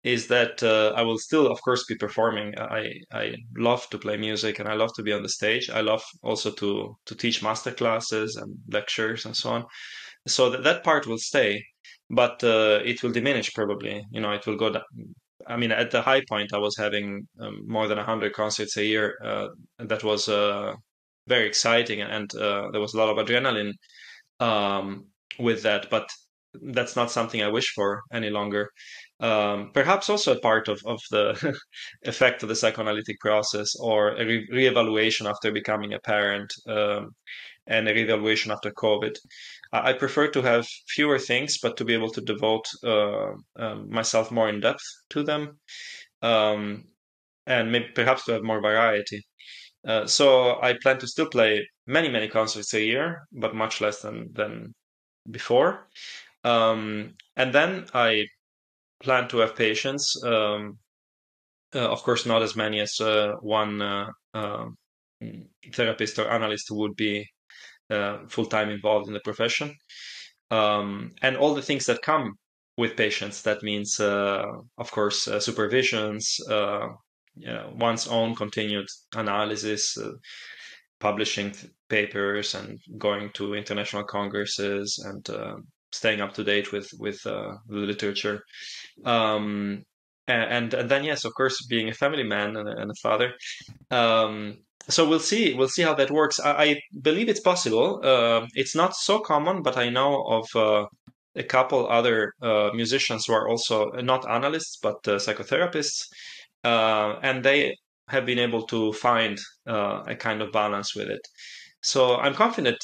is 0.06 0.28
that 0.28 0.62
uh, 0.62 0.92
I 0.96 1.02
will 1.02 1.18
still, 1.18 1.46
of 1.48 1.60
course, 1.62 1.84
be 1.84 1.96
performing. 1.96 2.54
I 2.58 2.82
I 3.12 3.34
love 3.56 3.82
to 3.90 3.98
play 3.98 4.16
music 4.16 4.60
and 4.60 4.68
I 4.68 4.74
love 4.74 4.92
to 4.94 5.02
be 5.02 5.12
on 5.12 5.22
the 5.22 5.28
stage. 5.40 5.68
I 5.68 5.80
love 5.80 6.04
also 6.22 6.50
to 6.52 6.96
to 7.08 7.14
teach 7.22 7.42
master 7.42 7.72
classes 7.72 8.36
and 8.36 8.50
lectures 8.78 9.26
and 9.26 9.36
so 9.36 9.50
on. 9.56 9.64
So 10.28 10.50
that 10.50 10.62
that 10.64 10.84
part 10.84 11.06
will 11.06 11.18
stay, 11.18 11.64
but 12.10 12.36
uh, 12.44 12.80
it 12.90 13.02
will 13.02 13.12
diminish 13.12 13.52
probably. 13.54 14.04
You 14.12 14.20
know, 14.20 14.32
it 14.32 14.46
will 14.46 14.56
go 14.64 14.70
down. 14.70 14.84
I 15.48 15.56
mean, 15.56 15.72
at 15.72 15.90
the 15.90 16.02
high 16.02 16.22
point, 16.28 16.52
I 16.54 16.58
was 16.58 16.76
having 16.76 17.26
um, 17.40 17.56
more 17.66 17.88
than 17.88 17.98
hundred 17.98 18.32
concerts 18.32 18.76
a 18.76 18.84
year. 18.84 19.06
Uh, 19.24 19.48
that 19.78 20.02
was 20.04 20.28
uh, 20.28 20.72
very 21.26 21.46
exciting, 21.48 22.00
and 22.02 22.28
uh, 22.36 22.70
there 22.72 22.80
was 22.80 22.94
a 22.94 22.98
lot 22.98 23.10
of 23.10 23.18
adrenaline 23.24 23.72
um, 24.40 25.06
with 25.38 25.62
that. 25.62 25.90
But 25.90 26.08
that's 26.62 26.96
not 26.96 27.10
something 27.10 27.42
I 27.42 27.48
wish 27.48 27.72
for 27.74 28.02
any 28.12 28.30
longer 28.30 28.70
um, 29.20 29.70
perhaps 29.72 30.10
also 30.10 30.36
a 30.36 30.40
part 30.40 30.68
of, 30.68 30.80
of 30.84 31.00
the 31.10 31.58
effect 32.04 32.42
of 32.42 32.48
the 32.48 32.56
psychoanalytic 32.56 33.18
process 33.20 33.74
or 33.76 34.10
a 34.10 34.24
re- 34.26 34.48
reevaluation 34.52 35.28
after 35.28 35.50
becoming 35.50 35.94
a 35.94 36.00
parent 36.00 36.52
um, 36.68 37.14
and 37.66 37.88
a 37.88 37.94
reevaluation 37.94 38.52
after 38.52 38.70
COVID. 38.70 39.16
I 39.72 39.92
prefer 39.94 40.28
to 40.28 40.42
have 40.42 40.66
fewer 40.88 41.18
things, 41.18 41.58
but 41.58 41.76
to 41.78 41.84
be 41.84 41.94
able 41.94 42.10
to 42.10 42.20
devote 42.20 42.66
uh, 42.84 43.32
um, 43.56 43.90
myself 43.90 44.30
more 44.30 44.48
in 44.48 44.60
depth 44.60 44.84
to 45.10 45.22
them, 45.24 45.58
um, 46.22 46.84
and 47.46 47.72
maybe 47.72 47.88
perhaps 47.94 48.24
to 48.26 48.32
have 48.32 48.42
more 48.44 48.60
variety. 48.60 49.26
Uh, 49.86 50.06
so 50.06 50.60
I 50.62 50.74
plan 50.82 50.98
to 50.98 51.06
still 51.06 51.28
play 51.28 51.66
many, 51.86 52.08
many 52.08 52.28
concerts 52.28 52.74
a 52.74 52.80
year, 52.80 53.26
but 53.32 53.54
much 53.54 53.80
less 53.80 54.02
than 54.02 54.32
than 54.32 54.74
before. 55.30 55.88
Um, 56.46 57.14
and 57.36 57.52
then 57.52 57.86
I 57.92 58.26
plan 59.02 59.28
to 59.28 59.38
have 59.38 59.56
patients. 59.56 60.22
Um, 60.24 60.78
uh, 61.74 61.90
of 61.90 62.02
course, 62.04 62.24
not 62.24 62.42
as 62.42 62.54
many 62.54 62.80
as 62.80 63.00
uh, 63.00 63.32
one 63.40 63.82
uh, 63.82 64.06
um, 64.34 64.76
therapist 65.72 66.18
or 66.18 66.30
analyst 66.30 66.68
would 66.70 66.94
be 66.94 67.26
uh, 67.90 68.18
full 68.28 68.46
time 68.46 68.70
involved 68.70 69.08
in 69.08 69.14
the 69.14 69.20
profession. 69.20 69.74
Um, 70.52 71.12
and 71.22 71.36
all 71.36 71.54
the 71.54 71.62
things 71.62 71.86
that 71.86 72.02
come 72.02 72.34
with 72.76 72.96
patients. 72.96 73.42
That 73.42 73.62
means, 73.62 73.98
uh, 73.98 74.44
of 74.78 74.90
course, 74.92 75.26
uh, 75.26 75.38
supervisions, 75.38 76.38
you 77.38 77.46
know, 77.46 77.72
one's 77.74 78.06
own 78.06 78.34
continued 78.34 78.86
analysis, 79.14 79.98
publishing 81.00 81.52
papers, 81.88 82.54
and 82.54 82.78
going 82.96 83.30
to 83.34 83.54
international 83.54 84.04
congresses 84.04 85.02
and 85.04 85.28
staying 85.96 86.20
up 86.20 86.32
to 86.34 86.44
date 86.44 86.72
with 86.72 86.88
with 86.98 87.18
uh, 87.26 87.52
the 87.68 87.76
literature. 87.90 88.42
Um, 89.04 89.82
and, 90.28 90.74
and 90.74 90.90
then 90.90 91.04
yes, 91.04 91.24
of 91.24 91.32
course, 91.34 91.64
being 91.66 91.88
a 91.88 91.94
family 91.94 92.24
man 92.24 92.56
and 92.56 92.68
a, 92.68 92.76
and 92.76 92.90
a 92.90 92.94
father. 93.02 93.32
Um, 93.90 94.58
so 94.88 95.08
we'll 95.08 95.20
see. 95.20 95.54
We'll 95.54 95.68
see 95.68 95.82
how 95.82 95.94
that 95.94 96.10
works. 96.10 96.40
I, 96.40 96.50
I 96.50 96.80
believe 97.02 97.28
it's 97.28 97.40
possible. 97.40 98.00
Uh, 98.02 98.46
it's 98.54 98.74
not 98.74 98.94
so 98.94 99.18
common, 99.20 99.62
but 99.62 99.76
I 99.76 99.88
know 99.88 100.22
of 100.24 100.46
uh, 100.54 100.86
a 101.34 101.42
couple 101.42 101.88
other 101.88 102.32
uh, 102.42 102.70
musicians 102.74 103.26
who 103.26 103.34
are 103.34 103.48
also 103.48 103.90
not 104.12 104.28
analysts 104.28 104.78
but 104.82 104.96
uh, 105.06 105.16
psychotherapists, 105.16 106.06
uh, 106.64 107.16
and 107.22 107.44
they 107.44 107.76
have 108.08 108.24
been 108.24 108.38
able 108.38 108.62
to 108.62 108.92
find 108.92 109.38
uh, 109.66 110.02
a 110.06 110.14
kind 110.14 110.40
of 110.40 110.52
balance 110.52 110.94
with 110.94 111.08
it. 111.08 111.20
So 111.82 112.16
I'm 112.16 112.34
confident 112.34 112.78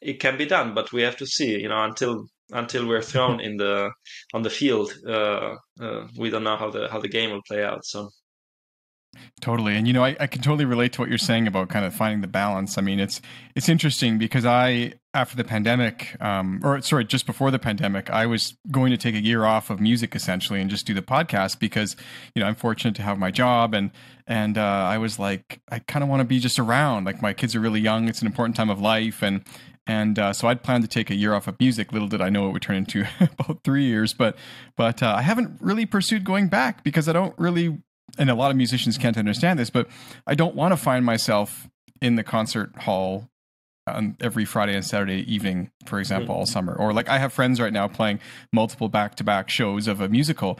it 0.00 0.20
can 0.20 0.38
be 0.38 0.46
done, 0.46 0.74
but 0.74 0.92
we 0.92 1.02
have 1.02 1.16
to 1.16 1.26
see. 1.26 1.60
You 1.60 1.68
know, 1.68 1.82
until 1.84 2.26
until 2.52 2.86
we're 2.86 3.02
thrown 3.02 3.40
in 3.40 3.56
the 3.56 3.90
on 4.34 4.42
the 4.42 4.50
field, 4.50 4.92
uh, 5.06 5.56
uh, 5.80 6.06
we 6.16 6.30
don't 6.30 6.44
know 6.44 6.56
how 6.56 6.70
the 6.70 6.88
how 6.88 7.00
the 7.00 7.08
game 7.08 7.30
will 7.30 7.42
play 7.46 7.64
out. 7.64 7.84
So. 7.84 8.10
Totally, 9.40 9.74
and 9.76 9.86
you 9.86 9.94
know, 9.94 10.04
I, 10.04 10.16
I 10.20 10.26
can 10.26 10.42
totally 10.42 10.66
relate 10.66 10.92
to 10.92 11.00
what 11.00 11.08
you're 11.08 11.16
saying 11.16 11.46
about 11.46 11.70
kind 11.70 11.84
of 11.84 11.94
finding 11.94 12.20
the 12.20 12.28
balance. 12.28 12.76
I 12.76 12.82
mean, 12.82 13.00
it's 13.00 13.22
it's 13.54 13.68
interesting 13.68 14.18
because 14.18 14.44
I, 14.44 14.94
after 15.14 15.34
the 15.34 15.44
pandemic, 15.44 16.14
um, 16.20 16.60
or 16.62 16.80
sorry, 16.82 17.04
just 17.04 17.24
before 17.24 17.50
the 17.50 17.58
pandemic, 17.58 18.10
I 18.10 18.26
was 18.26 18.56
going 18.70 18.90
to 18.90 18.98
take 18.98 19.14
a 19.14 19.20
year 19.20 19.44
off 19.44 19.70
of 19.70 19.80
music 19.80 20.14
essentially 20.14 20.60
and 20.60 20.68
just 20.68 20.86
do 20.86 20.92
the 20.92 21.02
podcast 21.02 21.58
because 21.58 21.96
you 22.34 22.40
know 22.40 22.48
I'm 22.48 22.54
fortunate 22.54 22.94
to 22.96 23.02
have 23.02 23.18
my 23.18 23.30
job 23.30 23.74
and 23.74 23.90
and 24.28 24.58
uh, 24.58 24.60
I 24.60 24.98
was 24.98 25.18
like, 25.18 25.60
I 25.70 25.78
kind 25.78 26.02
of 26.02 26.10
want 26.10 26.20
to 26.20 26.24
be 26.24 26.38
just 26.38 26.58
around. 26.58 27.04
Like 27.04 27.22
my 27.22 27.32
kids 27.32 27.56
are 27.56 27.60
really 27.60 27.80
young; 27.80 28.08
it's 28.08 28.20
an 28.20 28.26
important 28.26 28.56
time 28.56 28.68
of 28.68 28.78
life, 28.78 29.22
and 29.22 29.42
and 29.88 30.18
uh, 30.18 30.32
so 30.34 30.46
I'd 30.48 30.62
planned 30.62 30.84
to 30.84 30.88
take 30.88 31.10
a 31.10 31.14
year 31.14 31.32
off 31.34 31.48
of 31.48 31.58
music. 31.58 31.92
Little 31.92 32.08
did 32.08 32.20
I 32.20 32.28
know 32.28 32.46
it 32.46 32.52
would 32.52 32.62
turn 32.62 32.76
into 32.76 33.06
about 33.20 33.64
three 33.64 33.84
years. 33.84 34.12
But 34.12 34.36
but 34.76 35.02
uh, 35.02 35.14
I 35.16 35.22
haven't 35.22 35.56
really 35.60 35.86
pursued 35.86 36.24
going 36.24 36.48
back 36.48 36.84
because 36.84 37.08
I 37.08 37.12
don't 37.12 37.36
really. 37.38 37.78
And 38.16 38.30
a 38.30 38.34
lot 38.34 38.50
of 38.50 38.56
musicians 38.56 38.96
can't 38.96 39.18
understand 39.18 39.58
this, 39.58 39.70
but 39.70 39.86
I 40.26 40.34
don't 40.34 40.54
want 40.54 40.72
to 40.72 40.76
find 40.76 41.04
myself 41.04 41.68
in 42.00 42.16
the 42.16 42.24
concert 42.24 42.74
hall 42.78 43.28
on 43.86 44.16
every 44.20 44.44
Friday 44.44 44.74
and 44.74 44.84
Saturday 44.84 45.30
evening, 45.32 45.70
for 45.84 46.00
example, 46.00 46.34
all 46.34 46.46
summer. 46.46 46.74
Or 46.74 46.92
like 46.92 47.08
I 47.08 47.18
have 47.18 47.32
friends 47.32 47.60
right 47.60 47.72
now 47.72 47.86
playing 47.86 48.20
multiple 48.52 48.88
back 48.88 49.14
to 49.16 49.24
back 49.24 49.50
shows 49.50 49.86
of 49.86 50.00
a 50.00 50.08
musical 50.08 50.58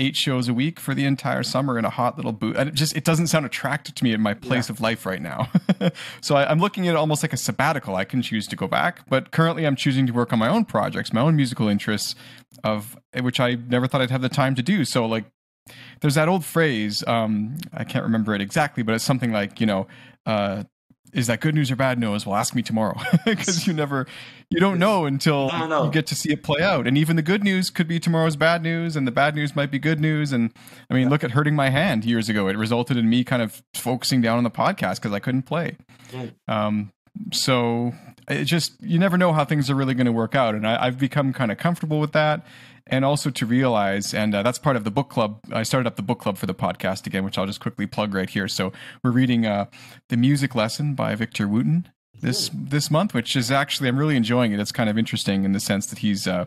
eight 0.00 0.16
shows 0.16 0.48
a 0.48 0.54
week 0.54 0.80
for 0.80 0.94
the 0.94 1.04
entire 1.04 1.42
summer 1.42 1.78
in 1.78 1.84
a 1.84 1.90
hot 1.90 2.16
little 2.16 2.32
boot. 2.32 2.56
And 2.56 2.68
it 2.70 2.74
just 2.74 2.96
it 2.96 3.04
doesn't 3.04 3.28
sound 3.28 3.46
attractive 3.46 3.94
to 3.96 4.04
me 4.04 4.12
in 4.12 4.20
my 4.20 4.34
place 4.34 4.68
yeah. 4.68 4.72
of 4.72 4.80
life 4.80 5.04
right 5.04 5.20
now. 5.20 5.48
so 6.20 6.34
I, 6.34 6.50
am 6.50 6.58
looking 6.58 6.88
at 6.88 6.94
it 6.94 6.96
almost 6.96 7.22
like 7.22 7.32
a 7.32 7.36
sabbatical. 7.36 7.94
I 7.94 8.04
can 8.04 8.22
choose 8.22 8.48
to 8.48 8.56
go 8.56 8.66
back, 8.66 9.08
but 9.08 9.30
currently 9.30 9.66
I'm 9.66 9.76
choosing 9.76 10.06
to 10.06 10.12
work 10.12 10.32
on 10.32 10.38
my 10.38 10.48
own 10.48 10.64
projects, 10.64 11.12
my 11.12 11.20
own 11.20 11.36
musical 11.36 11.68
interests, 11.68 12.14
of 12.64 12.98
which 13.20 13.38
I 13.38 13.54
never 13.54 13.86
thought 13.86 14.00
I'd 14.00 14.10
have 14.10 14.22
the 14.22 14.28
time 14.28 14.54
to 14.54 14.62
do. 14.62 14.84
So 14.84 15.04
like, 15.06 15.26
there's 16.00 16.14
that 16.14 16.28
old 16.28 16.44
phrase. 16.44 17.04
Um, 17.06 17.58
I 17.72 17.84
can't 17.84 18.04
remember 18.04 18.34
it 18.34 18.40
exactly, 18.40 18.82
but 18.82 18.94
it's 18.94 19.04
something 19.04 19.32
like 19.32 19.60
you 19.60 19.66
know. 19.66 19.86
Uh, 20.26 20.64
is 21.12 21.26
that 21.26 21.40
good 21.40 21.54
news 21.54 21.70
or 21.70 21.76
bad 21.76 21.98
news? 21.98 22.26
Well, 22.26 22.36
ask 22.36 22.54
me 22.54 22.62
tomorrow 22.62 22.98
because 23.24 23.66
you 23.66 23.72
never, 23.72 24.06
you 24.48 24.60
don't 24.60 24.78
know 24.78 25.04
until 25.06 25.50
you 25.52 25.90
get 25.90 26.06
to 26.08 26.14
see 26.14 26.32
it 26.32 26.42
play 26.42 26.62
out. 26.62 26.86
And 26.86 26.96
even 26.96 27.16
the 27.16 27.22
good 27.22 27.44
news 27.44 27.70
could 27.70 27.88
be 27.88 27.98
tomorrow's 27.98 28.36
bad 28.36 28.62
news, 28.62 28.96
and 28.96 29.06
the 29.06 29.12
bad 29.12 29.34
news 29.34 29.56
might 29.56 29.70
be 29.70 29.78
good 29.78 30.00
news. 30.00 30.32
And 30.32 30.52
I 30.88 30.94
mean, 30.94 31.04
yeah. 31.04 31.08
look 31.10 31.24
at 31.24 31.32
hurting 31.32 31.54
my 31.54 31.70
hand 31.70 32.04
years 32.04 32.28
ago. 32.28 32.48
It 32.48 32.56
resulted 32.56 32.96
in 32.96 33.08
me 33.08 33.24
kind 33.24 33.42
of 33.42 33.62
focusing 33.74 34.20
down 34.20 34.38
on 34.38 34.44
the 34.44 34.50
podcast 34.50 34.96
because 34.96 35.12
I 35.12 35.18
couldn't 35.18 35.42
play. 35.42 35.76
Mm. 36.10 36.32
Um, 36.48 36.92
so 37.32 37.92
it 38.28 38.44
just 38.44 38.80
you 38.80 38.98
never 38.98 39.18
know 39.18 39.32
how 39.32 39.44
things 39.44 39.68
are 39.70 39.74
really 39.74 39.94
going 39.94 40.06
to 40.06 40.12
work 40.12 40.34
out, 40.34 40.54
and 40.54 40.66
I, 40.66 40.86
I've 40.86 40.98
become 40.98 41.32
kind 41.32 41.50
of 41.50 41.58
comfortable 41.58 42.00
with 42.00 42.12
that 42.12 42.46
and 42.90 43.04
also 43.04 43.30
to 43.30 43.46
realize, 43.46 44.12
and 44.12 44.34
uh, 44.34 44.42
that's 44.42 44.58
part 44.58 44.76
of 44.76 44.84
the 44.84 44.90
book 44.90 45.08
club. 45.08 45.40
I 45.52 45.62
started 45.62 45.86
up 45.86 45.96
the 45.96 46.02
book 46.02 46.18
club 46.18 46.36
for 46.36 46.46
the 46.46 46.54
podcast 46.54 47.06
again, 47.06 47.24
which 47.24 47.38
I'll 47.38 47.46
just 47.46 47.60
quickly 47.60 47.86
plug 47.86 48.12
right 48.12 48.28
here. 48.28 48.48
So 48.48 48.72
we're 49.02 49.12
reading 49.12 49.46
uh, 49.46 49.66
the 50.08 50.16
music 50.16 50.54
lesson 50.54 50.94
by 50.94 51.14
Victor 51.14 51.48
Wooten 51.48 51.88
this 52.20 52.50
this 52.52 52.90
month, 52.90 53.14
which 53.14 53.36
is 53.36 53.50
actually 53.50 53.88
I'm 53.88 53.98
really 53.98 54.16
enjoying 54.16 54.52
it. 54.52 54.60
It's 54.60 54.72
kind 54.72 54.90
of 54.90 54.98
interesting 54.98 55.44
in 55.44 55.52
the 55.52 55.60
sense 55.60 55.86
that 55.86 56.00
he's. 56.00 56.26
Uh, 56.26 56.46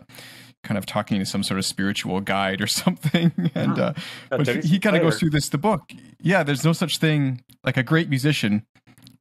kind 0.64 0.78
of 0.78 0.86
talking 0.86 1.20
to 1.20 1.26
some 1.26 1.44
sort 1.44 1.58
of 1.58 1.66
spiritual 1.66 2.22
guide 2.22 2.62
or 2.62 2.68
something 2.68 3.34
and 3.54 3.78
uh, 3.78 3.94
but 4.30 4.48
he, 4.48 4.62
he 4.62 4.80
kind 4.80 4.96
of 4.96 5.02
goes 5.02 5.20
through 5.20 5.30
this 5.30 5.50
the 5.50 5.58
book 5.58 5.92
yeah 6.22 6.42
there's 6.42 6.64
no 6.64 6.72
such 6.72 7.00
thing 7.00 7.44
like 7.66 7.76
a 7.76 7.84
great 7.84 8.08
musician 8.08 8.66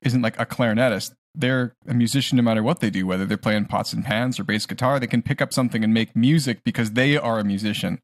isn't 0.03 0.23
like 0.23 0.39
a 0.39 0.47
clarinetist 0.47 1.15
they're 1.35 1.75
a 1.87 1.95
musician 1.95 2.37
no 2.37 2.43
matter 2.43 2.63
what 2.63 2.81
they 2.81 2.91
do, 2.91 3.07
whether 3.07 3.25
they're 3.25 3.37
playing 3.37 3.67
pots 3.67 3.93
and 3.93 4.05
pans 4.05 4.39
or 4.39 4.45
bass 4.45 4.67
guitar, 4.67 5.01
they 5.01 5.07
can 5.07 5.23
pick 5.23 5.41
up 5.41 5.53
something 5.53 5.83
and 5.83 5.95
make 5.95 6.15
music 6.15 6.63
because 6.65 6.93
they 6.93 7.17
are 7.17 7.39
a 7.39 7.45
musician. 7.45 8.01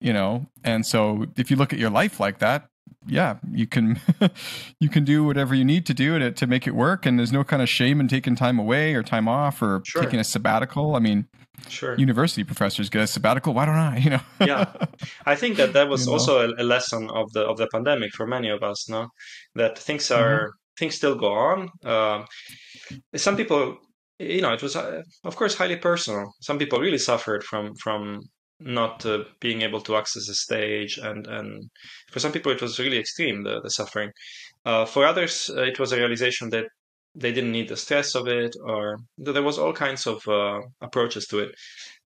You 0.00 0.12
know? 0.12 0.46
And 0.64 0.86
so 0.86 1.26
if 1.36 1.50
you 1.50 1.56
look 1.56 1.72
at 1.72 1.78
your 1.78 1.90
life 1.90 2.20
like 2.20 2.38
that, 2.38 2.68
yeah, 3.06 3.38
you 3.50 3.66
can 3.66 4.00
you 4.80 4.88
can 4.88 5.04
do 5.04 5.24
whatever 5.24 5.54
you 5.54 5.64
need 5.64 5.86
to 5.86 5.94
do 5.94 6.18
to 6.18 6.32
to 6.32 6.46
make 6.46 6.66
it 6.66 6.74
work 6.74 7.06
and 7.06 7.18
there's 7.18 7.32
no 7.32 7.44
kind 7.44 7.62
of 7.62 7.68
shame 7.68 8.00
in 8.00 8.08
taking 8.08 8.34
time 8.34 8.58
away 8.58 8.94
or 8.94 9.02
time 9.02 9.28
off 9.28 9.62
or 9.62 9.82
sure. 9.84 10.02
taking 10.02 10.18
a 10.18 10.24
sabbatical. 10.24 10.96
I 10.96 10.98
mean, 10.98 11.26
sure 11.68 11.96
university 11.98 12.44
professors 12.44 12.88
get 12.88 13.02
a 13.02 13.06
sabbatical 13.06 13.52
why 13.52 13.66
don't 13.66 13.74
i 13.74 13.96
you 14.04 14.10
know 14.10 14.20
yeah 14.40 14.72
i 15.26 15.34
think 15.34 15.56
that 15.56 15.72
that 15.72 15.88
was 15.88 16.06
you 16.06 16.12
also 16.12 16.48
a, 16.48 16.62
a, 16.62 16.62
lesson 16.62 17.10
of 17.10 17.32
the 17.32 17.40
of 17.40 17.56
the 17.56 17.66
pandemic 17.66 18.12
for 18.12 18.26
many 18.26 18.48
of 18.48 18.62
us 18.62 18.88
no 18.88 19.08
that 19.56 19.76
things 19.76 20.10
are 20.10 20.38
mm-hmm 20.38 20.67
things 20.78 20.94
still 20.94 21.14
go 21.14 21.32
on. 21.32 21.68
Um, 21.84 22.24
some 23.16 23.36
people, 23.36 23.78
you 24.18 24.40
know, 24.40 24.52
it 24.52 24.62
was 24.62 24.76
uh, 24.76 25.02
of 25.24 25.36
course 25.36 25.54
highly 25.54 25.76
personal. 25.76 26.32
Some 26.40 26.58
people 26.58 26.80
really 26.80 26.98
suffered 26.98 27.44
from 27.44 27.74
from 27.76 28.20
not 28.60 29.06
uh, 29.06 29.24
being 29.40 29.62
able 29.62 29.80
to 29.82 29.96
access 29.96 30.26
the 30.26 30.34
stage, 30.34 30.98
and 30.98 31.26
and 31.26 31.70
for 32.10 32.20
some 32.20 32.32
people 32.32 32.52
it 32.52 32.62
was 32.62 32.78
really 32.78 32.98
extreme 32.98 33.42
the 33.42 33.60
the 33.62 33.70
suffering. 33.70 34.10
Uh, 34.64 34.84
for 34.84 35.06
others, 35.06 35.50
uh, 35.56 35.62
it 35.62 35.78
was 35.78 35.92
a 35.92 35.96
realization 35.96 36.50
that 36.50 36.66
they 37.14 37.32
didn't 37.32 37.52
need 37.52 37.68
the 37.68 37.76
stress 37.76 38.14
of 38.14 38.28
it, 38.28 38.54
or 38.64 38.98
there 39.16 39.42
was 39.42 39.58
all 39.58 39.72
kinds 39.72 40.06
of 40.06 40.26
uh, 40.28 40.60
approaches 40.80 41.26
to 41.26 41.40
it. 41.40 41.54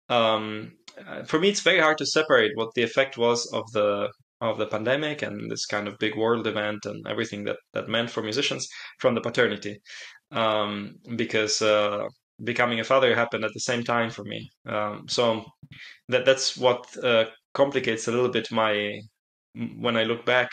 Um, 0.10 0.74
uh, 1.08 1.24
for 1.24 1.40
me, 1.40 1.50
it's 1.50 1.62
very 1.62 1.80
hard 1.80 1.98
to 2.00 2.06
separate 2.06 2.52
what 2.56 2.74
the 2.76 2.84
effect 2.84 3.18
was 3.18 3.50
of 3.54 3.64
the 3.72 4.10
of 4.42 4.58
the 4.58 4.68
pandemic 4.68 5.22
and 5.22 5.50
this 5.50 5.66
kind 5.66 5.88
of 5.88 5.98
big 6.00 6.16
world 6.16 6.48
event 6.48 6.86
and 6.86 7.06
everything 7.08 7.44
that 7.46 7.58
that 7.74 7.88
meant 7.88 8.10
for 8.10 8.24
musicians 8.24 8.68
from 9.00 9.16
the 9.16 9.22
paternity. 9.22 9.80
Um, 10.32 10.96
because 11.16 11.62
uh, 11.62 12.06
becoming 12.44 12.80
a 12.80 12.84
father 12.84 13.14
happened 13.16 13.46
at 13.46 13.54
the 13.54 13.60
same 13.60 13.84
time 13.84 14.10
for 14.10 14.24
me. 14.24 14.50
Um, 14.66 15.06
so 15.08 15.46
that 16.10 16.26
that's 16.26 16.58
what 16.58 16.86
uh, 17.04 17.26
complicates 17.54 18.08
a 18.08 18.12
little 18.12 18.30
bit 18.30 18.52
my 18.52 19.00
when 19.78 19.98
i 19.98 20.04
look 20.04 20.26
back 20.26 20.50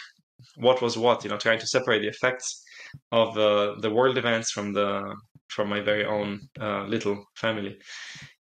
what 0.56 0.82
was 0.82 0.98
what 0.98 1.22
you 1.22 1.30
know 1.30 1.36
trying 1.36 1.58
to 1.60 1.66
separate 1.66 2.00
the 2.00 2.08
effects 2.08 2.64
of 3.12 3.34
the 3.34 3.76
the 3.80 3.90
world 3.90 4.18
events 4.18 4.50
from 4.50 4.72
the 4.72 5.14
from 5.48 5.68
my 5.68 5.80
very 5.80 6.04
own 6.04 6.40
uh, 6.60 6.84
little 6.84 7.24
family. 7.36 7.78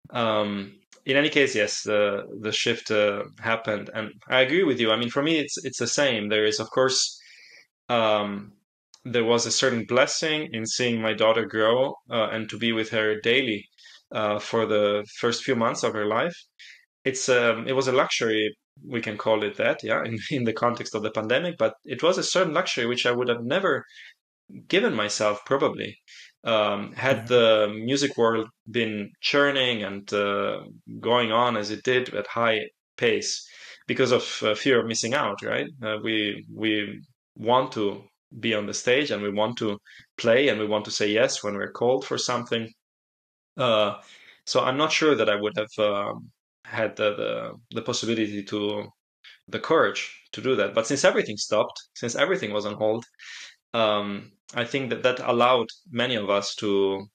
Um, 0.10 0.80
in 1.08 1.16
any 1.18 1.30
case, 1.30 1.56
yes, 1.56 1.74
the 1.84 2.02
the 2.46 2.52
shift 2.52 2.92
uh, 2.92 3.24
happened, 3.40 3.90
and 3.94 4.12
I 4.30 4.42
agree 4.42 4.64
with 4.70 4.80
you. 4.82 4.92
I 4.92 4.98
mean, 4.98 5.10
for 5.10 5.24
me, 5.24 5.34
it's 5.44 5.56
it's 5.68 5.80
the 5.80 5.88
same. 6.02 6.30
There 6.30 6.46
is, 6.46 6.60
of 6.60 6.70
course, 6.78 7.00
um, 7.90 8.54
there 9.06 9.24
was 9.34 9.46
a 9.46 9.52
certain 9.62 9.86
blessing 9.88 10.50
in 10.54 10.66
seeing 10.66 11.02
my 11.02 11.14
daughter 11.14 11.46
grow 11.46 11.96
uh, 12.12 12.28
and 12.34 12.50
to 12.50 12.58
be 12.58 12.72
with 12.74 12.90
her 12.92 13.20
daily 13.22 13.62
uh, 14.12 14.40
for 14.40 14.66
the 14.66 15.06
first 15.22 15.44
few 15.44 15.56
months 15.56 15.84
of 15.84 15.94
her 15.94 16.06
life. 16.06 16.36
It's 17.06 17.30
um, 17.30 17.68
it 17.68 17.74
was 17.74 17.88
a 17.88 17.94
luxury, 18.04 18.56
we 18.86 19.02
can 19.02 19.18
call 19.18 19.44
it 19.44 19.56
that, 19.58 19.84
yeah, 19.84 20.04
in, 20.06 20.18
in 20.32 20.44
the 20.44 20.54
context 20.54 20.96
of 20.96 21.04
the 21.04 21.12
pandemic. 21.12 21.56
But 21.58 21.74
it 21.86 22.04
was 22.04 22.18
a 22.18 22.24
certain 22.24 22.54
luxury 22.54 22.86
which 22.86 23.06
I 23.06 23.12
would 23.12 23.30
have 23.30 23.44
never 23.44 23.86
given 24.68 24.94
myself, 24.94 25.42
probably. 25.46 25.98
Um, 26.48 26.94
had 26.94 27.28
the 27.28 27.68
music 27.90 28.18
world 28.18 28.48
been 28.72 29.12
churning 29.22 29.84
and 29.84 30.06
uh, 30.14 30.62
going 31.00 31.32
on 31.32 31.58
as 31.58 31.72
it 31.72 31.84
did 31.84 32.16
at 32.16 32.28
high 32.28 32.60
pace 32.98 33.32
because 33.88 34.12
of 34.14 34.24
uh, 34.44 34.56
fear 34.56 34.80
of 34.80 34.88
missing 34.88 35.14
out, 35.14 35.40
right? 35.44 35.68
Uh, 35.84 35.98
we 36.04 36.46
we 36.64 37.02
want 37.36 37.72
to 37.74 38.04
be 38.40 38.54
on 38.56 38.66
the 38.66 38.74
stage 38.74 39.12
and 39.12 39.22
we 39.24 39.32
want 39.32 39.58
to 39.58 39.78
play 40.18 40.50
and 40.50 40.60
we 40.60 40.68
want 40.68 40.86
to 40.86 40.92
say 40.92 41.08
yes 41.10 41.44
when 41.44 41.56
we're 41.56 41.72
called 41.82 42.06
for 42.06 42.18
something. 42.18 42.72
Uh, 43.58 43.96
so 44.46 44.62
I'm 44.62 44.78
not 44.78 44.92
sure 44.92 45.16
that 45.16 45.30
I 45.30 45.36
would 45.36 45.54
have 45.58 45.76
um, 45.80 46.32
had 46.66 46.96
the, 46.96 47.10
the 47.22 47.32
the 47.76 47.82
possibility 47.82 48.44
to 48.44 48.88
the 49.48 49.60
courage 49.60 50.02
to 50.34 50.42
do 50.42 50.56
that. 50.56 50.74
But 50.76 50.88
since 50.88 51.04
everything 51.06 51.38
stopped, 51.38 51.82
since 51.96 52.16
everything 52.16 52.54
was 52.54 52.66
on 52.66 52.76
hold, 52.76 53.06
um, 53.78 54.32
I 54.54 54.66
think 54.66 54.90
that 54.90 55.04
that 55.04 55.20
allowed 55.20 55.68
many 55.92 56.16
of 56.16 56.30
us 56.30 56.56
to, 56.56 57.08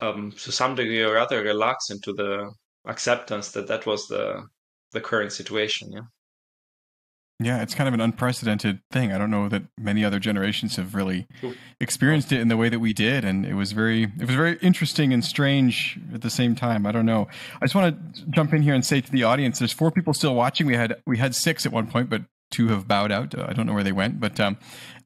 um, 0.00 0.32
to 0.32 0.52
some 0.52 0.74
degree 0.74 1.02
or 1.02 1.16
other, 1.16 1.42
relax 1.42 1.90
into 1.90 2.12
the 2.12 2.52
acceptance 2.86 3.52
that 3.52 3.68
that 3.68 3.86
was 3.86 4.08
the 4.08 4.46
the 4.92 5.00
current 5.00 5.32
situation. 5.32 5.92
Yeah. 5.92 6.00
Yeah, 7.42 7.62
it's 7.62 7.74
kind 7.74 7.88
of 7.88 7.94
an 7.94 8.02
unprecedented 8.02 8.80
thing. 8.90 9.12
I 9.12 9.18
don't 9.18 9.30
know 9.30 9.48
that 9.48 9.62
many 9.78 10.04
other 10.04 10.18
generations 10.18 10.76
have 10.76 10.94
really 10.94 11.26
experienced 11.80 12.32
it 12.32 12.40
in 12.40 12.48
the 12.48 12.56
way 12.56 12.68
that 12.68 12.80
we 12.80 12.92
did, 12.92 13.24
and 13.24 13.46
it 13.46 13.54
was 13.54 13.72
very, 13.72 14.02
it 14.02 14.26
was 14.26 14.34
very 14.34 14.58
interesting 14.60 15.14
and 15.14 15.24
strange 15.24 15.98
at 16.12 16.20
the 16.20 16.28
same 16.28 16.54
time. 16.54 16.84
I 16.84 16.92
don't 16.92 17.06
know. 17.06 17.28
I 17.62 17.64
just 17.64 17.74
want 17.74 18.14
to 18.14 18.26
jump 18.26 18.52
in 18.52 18.60
here 18.60 18.74
and 18.74 18.84
say 18.84 19.00
to 19.00 19.10
the 19.10 19.22
audience: 19.22 19.58
there's 19.58 19.72
four 19.72 19.90
people 19.90 20.12
still 20.12 20.34
watching. 20.34 20.66
We 20.66 20.74
had 20.74 21.00
we 21.06 21.16
had 21.16 21.34
six 21.34 21.64
at 21.64 21.72
one 21.72 21.86
point, 21.86 22.10
but 22.10 22.22
two 22.50 22.68
have 22.68 22.86
bowed 22.86 23.10
out. 23.10 23.34
I 23.38 23.54
don't 23.54 23.66
know 23.66 23.72
where 23.74 23.84
they 23.84 23.92
went, 23.92 24.20
but 24.20 24.38
um, 24.38 24.58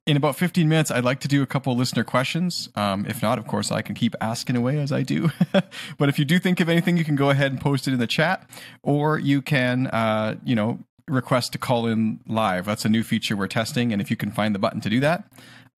in 0.06 0.16
about 0.16 0.36
15 0.36 0.68
minutes, 0.68 0.90
I'd 0.90 1.04
like 1.04 1.20
to 1.20 1.28
do 1.28 1.42
a 1.42 1.46
couple 1.46 1.74
listener 1.74 2.04
questions. 2.04 2.68
Um, 2.74 3.06
if 3.06 3.22
not, 3.22 3.38
of 3.38 3.46
course, 3.46 3.72
I 3.72 3.80
can 3.80 3.94
keep 3.94 4.14
asking 4.20 4.56
away 4.56 4.78
as 4.78 4.92
I 4.92 5.02
do. 5.02 5.30
but 5.98 6.08
if 6.08 6.18
you 6.18 6.24
do 6.24 6.38
think 6.38 6.60
of 6.60 6.68
anything, 6.68 6.96
you 6.96 7.04
can 7.04 7.16
go 7.16 7.30
ahead 7.30 7.52
and 7.52 7.60
post 7.60 7.88
it 7.88 7.94
in 7.94 7.98
the 7.98 8.06
chat, 8.06 8.48
or 8.82 9.18
you 9.18 9.40
can, 9.40 9.86
uh, 9.86 10.36
you 10.44 10.54
know, 10.54 10.78
request 11.08 11.52
to 11.52 11.58
call 11.58 11.86
in 11.86 12.20
live. 12.26 12.66
That's 12.66 12.84
a 12.84 12.88
new 12.88 13.02
feature 13.02 13.36
we're 13.36 13.46
testing, 13.46 13.92
and 13.92 14.02
if 14.02 14.10
you 14.10 14.16
can 14.16 14.30
find 14.30 14.54
the 14.54 14.58
button 14.58 14.80
to 14.82 14.90
do 14.90 15.00
that, 15.00 15.24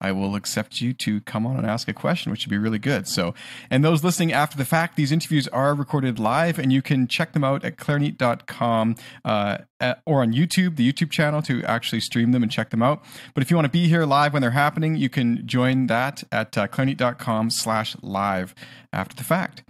I 0.01 0.13
will 0.13 0.35
accept 0.35 0.81
you 0.81 0.93
to 0.95 1.21
come 1.23 1.47
on 1.47 1.57
and 1.57 1.67
ask 1.67 1.89
a 1.89 1.93
question, 1.93 2.31
which 2.31 2.45
would 2.45 2.51
be 2.51 2.59
really 2.59 2.79
good. 2.79 3.09
So, 3.09 3.35
and 3.71 3.85
those 3.85 4.05
listening 4.05 4.33
after 4.33 4.57
the 4.57 4.65
fact, 4.65 4.97
these 4.97 5.11
interviews 5.11 5.49
are 5.49 5.75
recorded 5.75 6.19
live, 6.19 6.59
and 6.59 6.73
you 6.73 6.83
can 6.83 7.09
check 7.09 7.33
them 7.33 7.45
out 7.45 7.65
at 7.65 7.77
clarineat.com 7.77 8.97
uh, 9.25 9.59
or 10.05 10.23
on 10.23 10.33
YouTube, 10.33 10.77
the 10.77 10.93
YouTube 10.93 11.11
channel, 11.11 11.41
to 11.43 11.63
actually 11.65 12.01
stream 12.01 12.33
them 12.33 12.43
and 12.43 12.53
check 12.53 12.71
them 12.71 12.83
out. 12.83 13.05
But 13.35 13.43
if 13.43 13.51
you 13.51 13.57
want 13.57 13.67
to 13.67 13.71
be 13.71 13.89
here 13.89 14.05
live 14.05 14.33
when 14.33 14.43
they're 14.43 14.51
happening, 14.51 14.97
you 14.97 15.09
can 15.09 15.47
join 15.47 15.87
that 15.87 16.25
at 16.31 16.57
uh, 16.59 16.69
clarineat.com 16.69 17.51
slash 17.51 17.97
live 18.03 18.55
after 18.93 19.17
the 19.17 19.25
fact. 19.25 19.63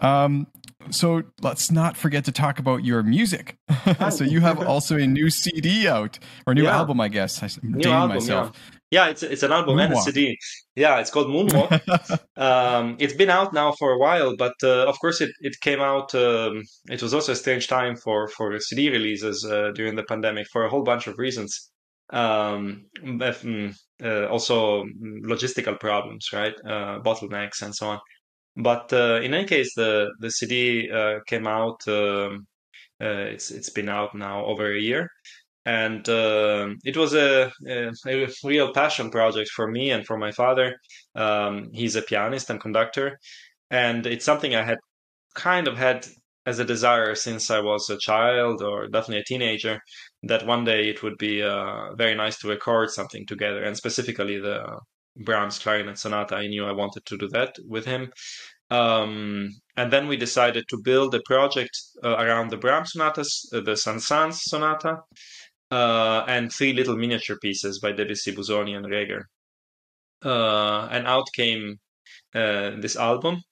Um, 0.00 0.46
so 0.90 1.22
let's 1.40 1.70
not 1.70 1.96
forget 1.96 2.24
to 2.26 2.32
talk 2.32 2.58
about 2.58 2.84
your 2.84 3.02
music. 3.02 3.56
so 4.10 4.24
you 4.24 4.40
have 4.40 4.62
also 4.66 4.96
a 4.96 5.06
new 5.06 5.30
CD 5.30 5.88
out 5.88 6.18
or 6.46 6.54
new 6.54 6.64
yeah. 6.64 6.76
album, 6.76 7.00
I 7.00 7.08
guess. 7.08 7.42
I'm 7.42 7.72
new 7.72 7.90
album, 7.90 8.16
myself. 8.16 8.52
Yeah. 8.54 8.77
Yeah, 8.90 9.08
it's 9.08 9.22
it's 9.22 9.42
an 9.42 9.52
album 9.52 9.76
Moonwalk. 9.76 9.84
and 9.84 9.94
a 9.94 10.00
CD. 10.00 10.38
Yeah, 10.74 10.98
it's 10.98 11.10
called 11.10 11.28
Moonwalk. 11.28 12.18
um, 12.36 12.96
it's 12.98 13.12
been 13.12 13.28
out 13.28 13.52
now 13.52 13.72
for 13.72 13.92
a 13.92 13.98
while, 13.98 14.34
but 14.36 14.54
uh, 14.62 14.86
of 14.86 14.98
course 14.98 15.20
it 15.20 15.30
it 15.40 15.60
came 15.60 15.80
out. 15.80 16.14
Um, 16.14 16.62
it 16.88 17.02
was 17.02 17.12
also 17.12 17.32
a 17.32 17.36
strange 17.36 17.68
time 17.68 17.96
for 17.96 18.28
for 18.28 18.58
CD 18.60 18.88
releases 18.88 19.44
uh, 19.44 19.72
during 19.74 19.94
the 19.94 20.04
pandemic 20.04 20.46
for 20.50 20.64
a 20.64 20.70
whole 20.70 20.82
bunch 20.82 21.06
of 21.06 21.18
reasons. 21.18 21.70
Um, 22.10 22.86
mm, 23.04 23.74
uh, 24.02 24.26
also 24.28 24.84
logistical 25.22 25.78
problems, 25.78 26.28
right? 26.32 26.54
Uh, 26.64 27.00
bottlenecks 27.00 27.60
and 27.60 27.74
so 27.74 27.88
on. 27.90 28.00
But 28.56 28.90
uh, 28.92 29.20
in 29.22 29.34
any 29.34 29.46
case, 29.46 29.74
the 29.74 30.10
the 30.20 30.30
CD 30.30 30.90
uh, 30.90 31.20
came 31.26 31.46
out. 31.46 31.86
Um, 31.86 32.46
it's 33.00 33.50
it's 33.50 33.70
been 33.70 33.90
out 33.90 34.14
now 34.14 34.46
over 34.46 34.72
a 34.72 34.80
year. 34.80 35.10
And 35.68 36.08
uh, 36.08 36.68
it 36.82 36.96
was 36.96 37.12
a, 37.12 37.52
a, 37.66 37.92
a, 38.06 38.28
real 38.42 38.72
passion 38.72 39.10
project 39.10 39.50
for 39.50 39.68
me 39.68 39.90
and 39.90 40.06
for 40.06 40.16
my 40.16 40.32
father. 40.32 40.80
Um, 41.14 41.68
he's 41.74 41.94
a 41.94 42.00
pianist 42.00 42.48
and 42.48 42.58
conductor, 42.58 43.18
and 43.70 44.06
it's 44.06 44.24
something 44.24 44.54
I 44.54 44.64
had 44.64 44.78
kind 45.34 45.68
of 45.68 45.76
had 45.76 46.06
as 46.46 46.58
a 46.58 46.64
desire 46.64 47.14
since 47.14 47.50
I 47.50 47.60
was 47.60 47.90
a 47.90 47.98
child 47.98 48.62
or 48.62 48.88
definitely 48.88 49.20
a 49.20 49.24
teenager 49.24 49.78
that 50.22 50.46
one 50.46 50.64
day 50.64 50.88
it 50.88 51.02
would 51.02 51.18
be 51.18 51.42
uh, 51.42 51.94
very 51.96 52.14
nice 52.14 52.38
to 52.38 52.48
record 52.48 52.88
something 52.88 53.26
together, 53.26 53.62
and 53.62 53.76
specifically 53.76 54.38
the 54.40 54.64
Brahms 55.16 55.58
clarinet 55.58 55.98
sonata. 55.98 56.36
I 56.36 56.46
knew 56.46 56.64
I 56.64 56.72
wanted 56.72 57.04
to 57.04 57.18
do 57.18 57.28
that 57.28 57.56
with 57.66 57.84
him. 57.84 58.10
Um, 58.70 59.50
and 59.76 59.92
then 59.92 60.08
we 60.08 60.16
decided 60.16 60.64
to 60.68 60.80
build 60.82 61.14
a 61.14 61.22
project 61.26 61.76
uh, 62.04 62.16
around 62.16 62.50
the 62.50 62.56
Brahms 62.56 62.92
sonatas, 62.92 63.50
uh, 63.52 63.60
the 63.60 63.76
Saint-Saëns 63.76 64.40
sonata, 64.50 64.98
uh, 65.70 66.24
and 66.26 66.52
three 66.52 66.72
little 66.72 66.96
miniature 66.96 67.36
pieces 67.40 67.78
by 67.78 67.92
Debussy, 67.92 68.34
Busoni, 68.34 68.76
and 68.76 68.86
Reger. 68.86 69.26
Uh, 70.24 70.88
and 70.90 71.06
out 71.06 71.28
came 71.34 71.76
uh, 72.34 72.70
this 72.78 72.96
album, 72.96 73.42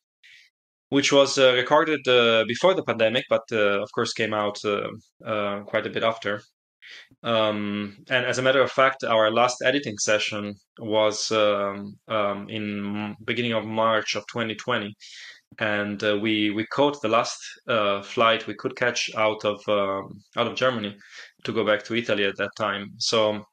which 0.89 1.13
was 1.13 1.39
uh, 1.39 1.53
recorded 1.55 2.01
before 2.49 2.75
the 2.75 2.83
pandemic, 2.83 3.25
but 3.29 3.51
of 3.53 3.91
course 3.93 4.13
came 4.13 4.35
out 4.35 4.59
quite 4.61 5.87
a 5.87 5.91
bit 5.91 6.03
after. 6.03 6.43
Um, 7.23 7.97
and 8.09 8.25
as 8.25 8.39
a 8.39 8.43
matter 8.43 8.63
of 8.63 8.71
fact, 8.71 9.05
our 9.05 9.31
last 9.31 9.63
editing 9.65 9.99
session 9.99 10.55
was 10.79 11.31
um, 11.33 11.99
um, 12.09 12.49
in 12.49 13.17
beginning 13.25 13.53
of 13.53 13.65
March 13.65 14.15
of 14.15 14.25
2020, 14.33 14.95
and 15.59 16.03
uh, 16.05 16.19
we 16.21 16.51
we 16.51 16.67
caught 16.67 17.01
the 17.03 17.09
last 17.09 17.39
uh, 17.69 18.03
flight 18.03 18.47
we 18.47 18.55
could 18.55 18.77
catch 18.77 19.11
out 19.17 19.45
of 19.45 19.61
um, 19.69 20.21
out 20.37 20.47
of 20.47 20.55
Germany 20.57 20.97
to 21.45 21.53
go 21.53 21.65
back 21.65 21.83
to 21.85 21.95
Italy 21.95 22.25
at 22.25 22.37
that 22.37 22.51
time. 22.57 22.91
So 22.99 23.45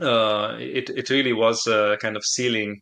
uh, 0.00 0.56
it 0.58 0.90
it 0.90 1.10
really 1.10 1.32
was 1.32 1.64
kind 2.00 2.16
of 2.16 2.24
sealing 2.24 2.80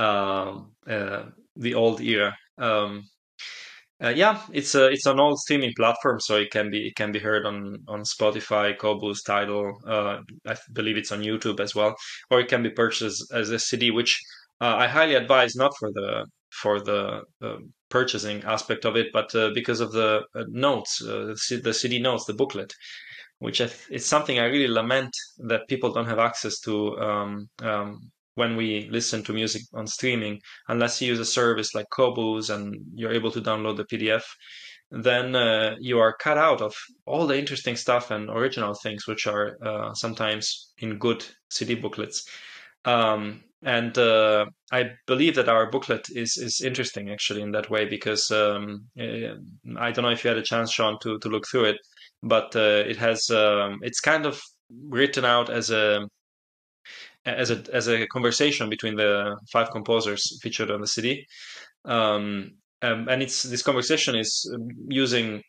um, 0.00 0.72
uh, 0.88 1.24
the 1.56 1.74
old 1.74 2.00
era. 2.00 2.34
Um, 2.58 3.04
uh, 4.02 4.08
yeah, 4.08 4.40
it's 4.52 4.74
a 4.74 4.88
it's 4.88 5.06
an 5.06 5.20
old 5.20 5.38
streaming 5.38 5.72
platform, 5.76 6.20
so 6.20 6.36
it 6.36 6.50
can 6.50 6.70
be 6.70 6.88
it 6.88 6.96
can 6.96 7.12
be 7.12 7.18
heard 7.18 7.46
on 7.46 7.76
on 7.88 8.00
Spotify, 8.02 8.76
Qobuz, 8.76 9.24
Tidal. 9.24 9.78
Uh, 9.86 10.20
I 10.46 10.56
believe 10.72 10.96
it's 10.96 11.12
on 11.12 11.22
YouTube 11.22 11.60
as 11.60 11.74
well, 11.74 11.94
or 12.30 12.40
it 12.40 12.48
can 12.48 12.62
be 12.62 12.70
purchased 12.70 13.32
as 13.32 13.50
a 13.50 13.58
CD, 13.58 13.90
which 13.90 14.20
uh, 14.60 14.76
I 14.76 14.86
highly 14.88 15.14
advise 15.14 15.54
not 15.54 15.72
for 15.78 15.90
the 15.92 16.26
for 16.50 16.80
the 16.80 17.22
purchasing 17.90 18.42
aspect 18.44 18.84
of 18.84 18.96
it, 18.96 19.08
but 19.12 19.34
uh, 19.34 19.50
because 19.54 19.80
of 19.80 19.92
the 19.92 20.22
uh, 20.34 20.44
notes, 20.48 21.02
uh, 21.02 21.34
the 21.62 21.74
CD 21.74 21.98
notes, 21.98 22.24
the 22.24 22.32
booklet, 22.32 22.72
which 23.40 23.60
is 23.60 24.06
something 24.06 24.38
I 24.38 24.46
really 24.46 24.72
lament 24.72 25.14
that 25.48 25.68
people 25.68 25.92
don't 25.92 26.06
have 26.06 26.18
access 26.18 26.60
to 26.60 26.98
um, 26.98 27.48
um, 27.60 28.10
when 28.34 28.56
we 28.56 28.88
listen 28.90 29.22
to 29.24 29.32
music 29.32 29.62
on 29.74 29.86
streaming, 29.86 30.40
unless 30.68 31.00
you 31.00 31.08
use 31.08 31.20
a 31.20 31.24
service 31.24 31.74
like 31.74 31.86
Qobuz 31.92 32.54
and 32.54 32.76
you're 32.94 33.12
able 33.12 33.30
to 33.32 33.40
download 33.40 33.76
the 33.76 33.84
PDF, 33.84 34.22
then 34.90 35.36
uh, 35.36 35.76
you 35.78 35.98
are 35.98 36.16
cut 36.16 36.38
out 36.38 36.60
of 36.60 36.74
all 37.06 37.26
the 37.26 37.38
interesting 37.38 37.76
stuff 37.76 38.10
and 38.10 38.28
original 38.28 38.74
things, 38.74 39.06
which 39.06 39.26
are 39.26 39.56
uh, 39.64 39.94
sometimes 39.94 40.72
in 40.78 40.98
good 40.98 41.24
CD 41.50 41.74
booklets. 41.74 42.28
Um, 42.84 43.44
and 43.62 43.96
uh, 43.98 44.46
I 44.72 44.92
believe 45.06 45.34
that 45.34 45.48
our 45.48 45.70
booklet 45.70 46.06
is 46.10 46.38
is 46.38 46.62
interesting 46.62 47.10
actually 47.10 47.42
in 47.42 47.52
that 47.52 47.68
way 47.68 47.84
because 47.84 48.30
um, 48.30 48.86
eh, 48.98 49.34
I 49.78 49.92
don't 49.92 50.04
know 50.04 50.10
if 50.10 50.24
you 50.24 50.28
had 50.28 50.38
a 50.38 50.42
chance, 50.42 50.72
Sean, 50.72 50.98
to 51.02 51.18
to 51.18 51.28
look 51.28 51.46
through 51.46 51.66
it, 51.66 51.76
but 52.22 52.56
uh, 52.56 52.84
it 52.86 52.96
has 52.96 53.28
um, 53.30 53.78
it's 53.82 54.00
kind 54.00 54.24
of 54.24 54.40
written 54.88 55.24
out 55.24 55.50
as 55.50 55.70
a 55.70 56.08
as 57.26 57.50
a 57.50 57.62
as 57.72 57.88
a 57.88 58.06
conversation 58.06 58.70
between 58.70 58.96
the 58.96 59.36
five 59.52 59.70
composers 59.70 60.38
featured 60.42 60.70
on 60.70 60.80
the 60.80 60.86
CD. 60.86 61.26
Um, 61.84 62.52
um, 62.82 63.08
and 63.08 63.22
it's 63.22 63.42
this 63.42 63.62
conversation 63.62 64.14
is 64.14 64.50
um, 64.54 64.68
using 64.88 65.42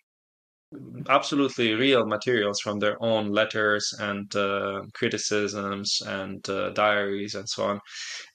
absolutely 1.09 1.73
real 1.73 2.05
materials 2.05 2.61
from 2.61 2.79
their 2.79 3.01
own 3.03 3.29
letters 3.29 3.93
and 3.99 4.33
uh, 4.35 4.81
criticisms 4.93 6.01
and 6.05 6.47
uh, 6.49 6.69
diaries 6.69 7.35
and 7.35 7.47
so 7.47 7.63
on. 7.65 7.79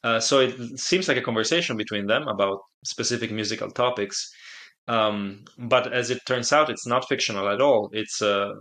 Uh, 0.04 0.20
so 0.20 0.40
it 0.40 0.78
seems 0.78 1.08
like 1.08 1.16
a 1.16 1.22
conversation 1.22 1.76
between 1.76 2.06
them 2.06 2.28
about 2.28 2.60
specific 2.84 3.30
musical 3.32 3.70
topics. 3.70 4.30
Um, 4.88 5.44
but 5.58 5.92
as 5.92 6.10
it 6.10 6.20
turns 6.26 6.52
out, 6.52 6.70
it's 6.70 6.86
not 6.86 7.08
fictional 7.08 7.48
at 7.48 7.60
all. 7.60 7.90
It's 7.92 8.22
uh, 8.22 8.52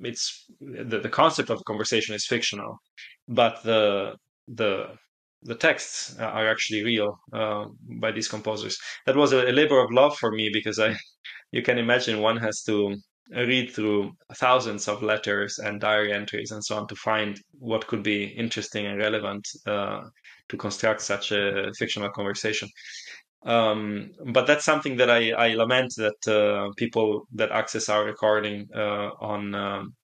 it's 0.00 0.46
the, 0.60 0.98
the 0.98 1.08
concept 1.08 1.50
of 1.50 1.64
conversation 1.64 2.14
is 2.14 2.26
fictional, 2.26 2.76
but 3.28 3.62
the 3.62 4.16
the 4.48 4.88
the 5.44 5.54
texts 5.54 6.16
are 6.18 6.48
actually 6.48 6.84
real 6.84 7.18
uh, 7.32 7.64
by 8.00 8.12
these 8.12 8.28
composers. 8.28 8.78
That 9.06 9.16
was 9.16 9.32
a, 9.32 9.50
a, 9.50 9.52
labor 9.52 9.82
of 9.82 9.90
love 9.90 10.16
for 10.16 10.30
me 10.30 10.50
because 10.52 10.78
I, 10.78 10.96
you 11.52 11.62
can 11.62 11.78
imagine, 11.78 12.20
one 12.20 12.36
has 12.36 12.62
to 12.64 12.96
read 13.30 13.72
through 13.72 14.12
thousands 14.34 14.88
of 14.88 15.02
letters 15.02 15.58
and 15.58 15.80
diary 15.80 16.12
entries 16.12 16.50
and 16.50 16.64
so 16.64 16.76
on 16.76 16.86
to 16.88 16.94
find 16.96 17.40
what 17.58 17.86
could 17.86 18.02
be 18.02 18.24
interesting 18.24 18.86
and 18.86 18.98
relevant 18.98 19.46
uh, 19.66 20.02
to 20.48 20.56
construct 20.56 21.00
such 21.00 21.32
a 21.32 21.72
fictional 21.78 22.10
conversation. 22.10 22.68
Um, 23.44 24.12
but 24.24 24.46
that's 24.46 24.64
something 24.64 24.96
that 24.96 25.10
I, 25.10 25.32
I 25.32 25.54
lament 25.54 25.94
that 25.96 26.28
uh, 26.28 26.72
people 26.76 27.26
that 27.34 27.50
access 27.50 27.88
our 27.88 28.04
recording 28.04 28.68
uh, 28.74 29.10
on 29.20 29.54
um, 29.54 29.94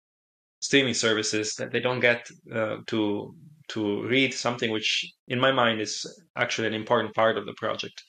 streaming 0.61 0.95
services 0.95 1.55
that 1.55 1.71
they 1.71 1.81
don't 1.81 2.01
get 2.01 2.29
uh, 2.53 2.79
to 2.89 3.35
to 3.69 4.03
read 4.09 4.33
something 4.33 4.73
which 4.73 5.13
in 5.29 5.39
my 5.39 5.53
mind 5.53 5.81
is 5.81 6.07
actually 6.37 6.67
an 6.67 6.73
important 6.75 7.15
part 7.15 7.37
of 7.37 7.45
the 7.45 7.53
project 7.53 8.03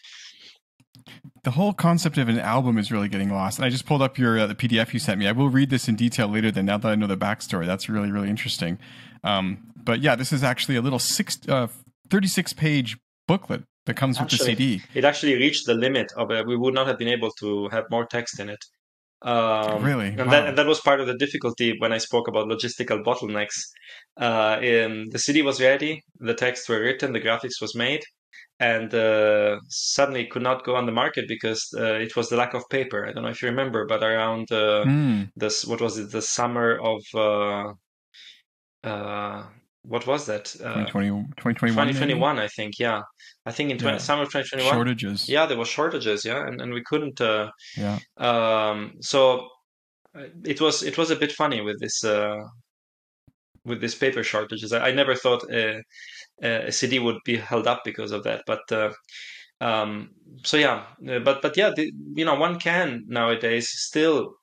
the 1.43 1.51
whole 1.51 1.73
concept 1.73 2.17
of 2.17 2.27
an 2.29 2.39
album 2.39 2.77
is 2.77 2.91
really 2.91 3.07
getting 3.07 3.29
lost. 3.29 3.57
And 3.57 3.65
I 3.65 3.69
just 3.69 3.85
pulled 3.85 4.01
up 4.01 4.17
your 4.17 4.39
uh, 4.39 4.47
the 4.47 4.55
PDF 4.55 4.93
you 4.93 4.99
sent 4.99 5.19
me. 5.19 5.27
I 5.27 5.31
will 5.31 5.49
read 5.49 5.69
this 5.69 5.87
in 5.87 5.95
detail 5.95 6.27
later. 6.27 6.51
Then 6.51 6.65
now 6.65 6.77
that 6.77 6.87
I 6.87 6.95
know 6.95 7.07
the 7.07 7.17
backstory, 7.17 7.65
that's 7.65 7.87
really 7.87 8.11
really 8.11 8.29
interesting. 8.29 8.77
Um, 9.23 9.71
but 9.75 10.01
yeah, 10.01 10.15
this 10.15 10.33
is 10.33 10.43
actually 10.43 10.75
a 10.75 10.81
little 10.81 10.99
six, 10.99 11.39
uh, 11.47 11.67
36 12.09 12.53
page 12.53 12.97
booklet 13.27 13.63
that 13.89 13.97
comes 13.97 14.19
actually, 14.19 14.51
with 14.51 14.57
the 14.57 14.77
CD. 14.77 14.83
It 14.93 15.03
actually 15.03 15.35
reached 15.35 15.65
the 15.65 15.73
limit 15.73 16.11
of 16.15 16.31
it. 16.31 16.45
We 16.45 16.55
would 16.55 16.73
not 16.73 16.87
have 16.87 16.97
been 16.97 17.07
able 17.07 17.31
to 17.39 17.67
have 17.69 17.85
more 17.89 18.05
text 18.05 18.39
in 18.39 18.49
it. 18.49 18.63
Um, 19.21 19.83
really, 19.83 20.09
and, 20.09 20.19
wow. 20.19 20.31
that, 20.31 20.47
and 20.47 20.57
that 20.57 20.65
was 20.65 20.79
part 20.79 21.01
of 21.01 21.07
the 21.07 21.17
difficulty 21.17 21.75
when 21.79 21.91
I 21.91 21.97
spoke 21.97 22.27
about 22.29 22.47
logistical 22.47 23.03
bottlenecks. 23.03 23.57
Uh, 24.15 24.59
the 24.59 25.19
CD 25.19 25.41
was 25.41 25.59
ready, 25.59 26.03
the 26.19 26.33
texts 26.33 26.69
were 26.69 26.79
written, 26.79 27.11
the 27.11 27.19
graphics 27.19 27.59
was 27.59 27.75
made, 27.75 28.01
and 28.59 28.93
uh, 28.93 29.57
suddenly 29.67 30.27
could 30.27 30.43
not 30.43 30.63
go 30.63 30.75
on 30.75 30.85
the 30.85 30.91
market 30.91 31.25
because 31.27 31.67
uh, 31.77 31.95
it 31.95 32.15
was 32.15 32.29
the 32.29 32.37
lack 32.37 32.53
of 32.53 32.63
paper. 32.69 33.05
I 33.05 33.11
don't 33.11 33.23
know 33.23 33.29
if 33.29 33.41
you 33.41 33.49
remember, 33.49 33.85
but 33.85 34.03
around 34.03 34.47
mm. 34.49 35.29
this, 35.35 35.65
what 35.65 35.81
was 35.81 35.97
it, 35.97 36.11
the 36.11 36.21
summer 36.21 36.77
of 36.77 37.01
uh, 37.13 37.73
uh, 38.87 39.43
what 39.83 40.05
was 40.05 40.25
that? 40.25 40.53
Uh, 40.59 40.85
2021, 40.85 41.25
2021, 41.37 42.39
I 42.39 42.47
think. 42.47 42.79
Yeah, 42.79 43.01
I 43.45 43.51
think 43.51 43.71
in 43.71 43.77
20, 43.77 43.95
yeah. 43.95 43.97
summer 43.99 44.23
of 44.23 44.29
2021. 44.29 44.73
Shortages. 44.73 45.29
Yeah, 45.29 45.45
there 45.45 45.57
were 45.57 45.65
shortages. 45.65 46.25
Yeah, 46.25 46.45
and, 46.45 46.61
and 46.61 46.73
we 46.73 46.83
couldn't. 46.83 47.19
Uh, 47.21 47.49
yeah. 47.77 47.99
Um. 48.17 48.93
So 49.01 49.47
uh, 50.15 50.25
it 50.45 50.59
was 50.61 50.83
it 50.83 50.97
was 50.97 51.11
a 51.11 51.15
bit 51.15 51.31
funny 51.31 51.61
with 51.61 51.79
this 51.79 52.03
uh, 52.03 52.37
with 53.65 53.81
this 53.81 53.95
paper 53.95 54.23
shortages. 54.23 54.73
I, 54.73 54.89
I 54.89 54.91
never 54.91 55.15
thought 55.15 55.49
a, 55.51 55.81
a, 56.41 56.71
CD 56.71 56.99
would 56.99 57.19
be 57.25 57.37
held 57.37 57.67
up 57.67 57.81
because 57.83 58.11
of 58.11 58.23
that, 58.23 58.43
but. 58.45 58.71
Uh, 58.71 58.91
um, 59.61 60.11
so 60.45 60.55
yeah, 60.55 60.85
uh, 61.09 61.19
but 61.19 61.41
but 61.41 61.57
yeah, 61.57 61.71
the, 61.75 61.91
you 62.13 62.23
know, 62.23 62.35
one 62.35 62.59
can 62.59 63.03
nowadays 63.09 63.67
still 63.69 64.35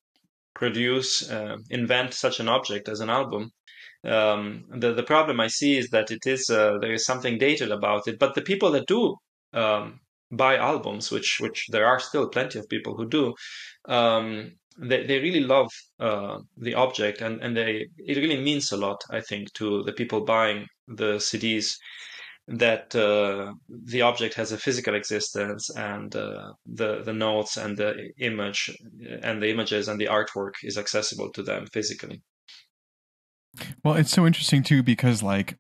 produce, 0.55 1.31
uh, 1.31 1.57
invent 1.71 2.13
such 2.13 2.39
an 2.39 2.49
object 2.49 2.89
as 2.89 3.01
an 3.01 3.09
album, 3.09 3.51
um, 4.07 4.65
the 4.71 4.93
the 4.93 5.03
problem 5.03 5.41
I 5.41 5.49
see 5.49 5.77
is 5.77 5.89
that 5.91 6.11
it 6.11 6.27
is 6.27 6.49
uh, 6.51 6.79
there 6.81 6.93
is 6.93 7.05
something 7.05 7.39
dated 7.39 7.71
about 7.71 8.09
it. 8.09 8.19
But 8.19 8.35
the 8.35 8.43
people 8.43 8.71
that 8.73 8.87
do 8.87 9.17
um, 9.53 10.01
buy 10.31 10.57
albums, 10.57 11.11
which 11.11 11.39
which 11.41 11.67
there 11.71 11.87
are 11.87 12.01
still 12.01 12.29
plenty 12.29 12.59
of 12.59 12.69
people 12.69 12.97
who 12.97 13.09
do, 13.09 13.35
um, 13.87 14.53
they 14.79 15.07
they 15.07 15.19
really 15.21 15.41
love 15.41 15.71
uh, 16.01 16.39
the 16.57 16.75
object, 16.75 17.21
and 17.21 17.41
and 17.43 17.57
they 17.57 17.89
it 17.99 18.17
really 18.17 18.41
means 18.41 18.73
a 18.73 18.77
lot. 18.77 19.03
I 19.11 19.21
think 19.21 19.53
to 19.55 19.83
the 19.85 19.93
people 19.93 20.25
buying 20.25 20.67
the 20.89 21.17
CDs 21.17 21.77
that 22.49 22.95
uh, 22.95 23.53
the 23.69 24.03
object 24.03 24.35
has 24.35 24.53
a 24.53 24.59
physical 24.59 24.95
existence 24.95 25.69
and 25.71 26.15
uh, 26.15 26.53
the 26.65 27.03
the 27.03 27.13
notes 27.13 27.57
and 27.57 27.77
the 27.77 28.11
image 28.19 28.71
and 29.23 29.43
the 29.43 29.51
images 29.51 29.89
and 29.89 30.01
the 30.01 30.07
artwork 30.07 30.55
is 30.63 30.79
accessible 30.79 31.31
to 31.33 31.43
them 31.43 31.67
physically. 31.73 32.23
Well, 33.85 33.95
it's 33.95 34.11
so 34.11 34.27
interesting 34.27 34.63
too 34.63 34.83
because 34.83 35.23
like 35.23 35.57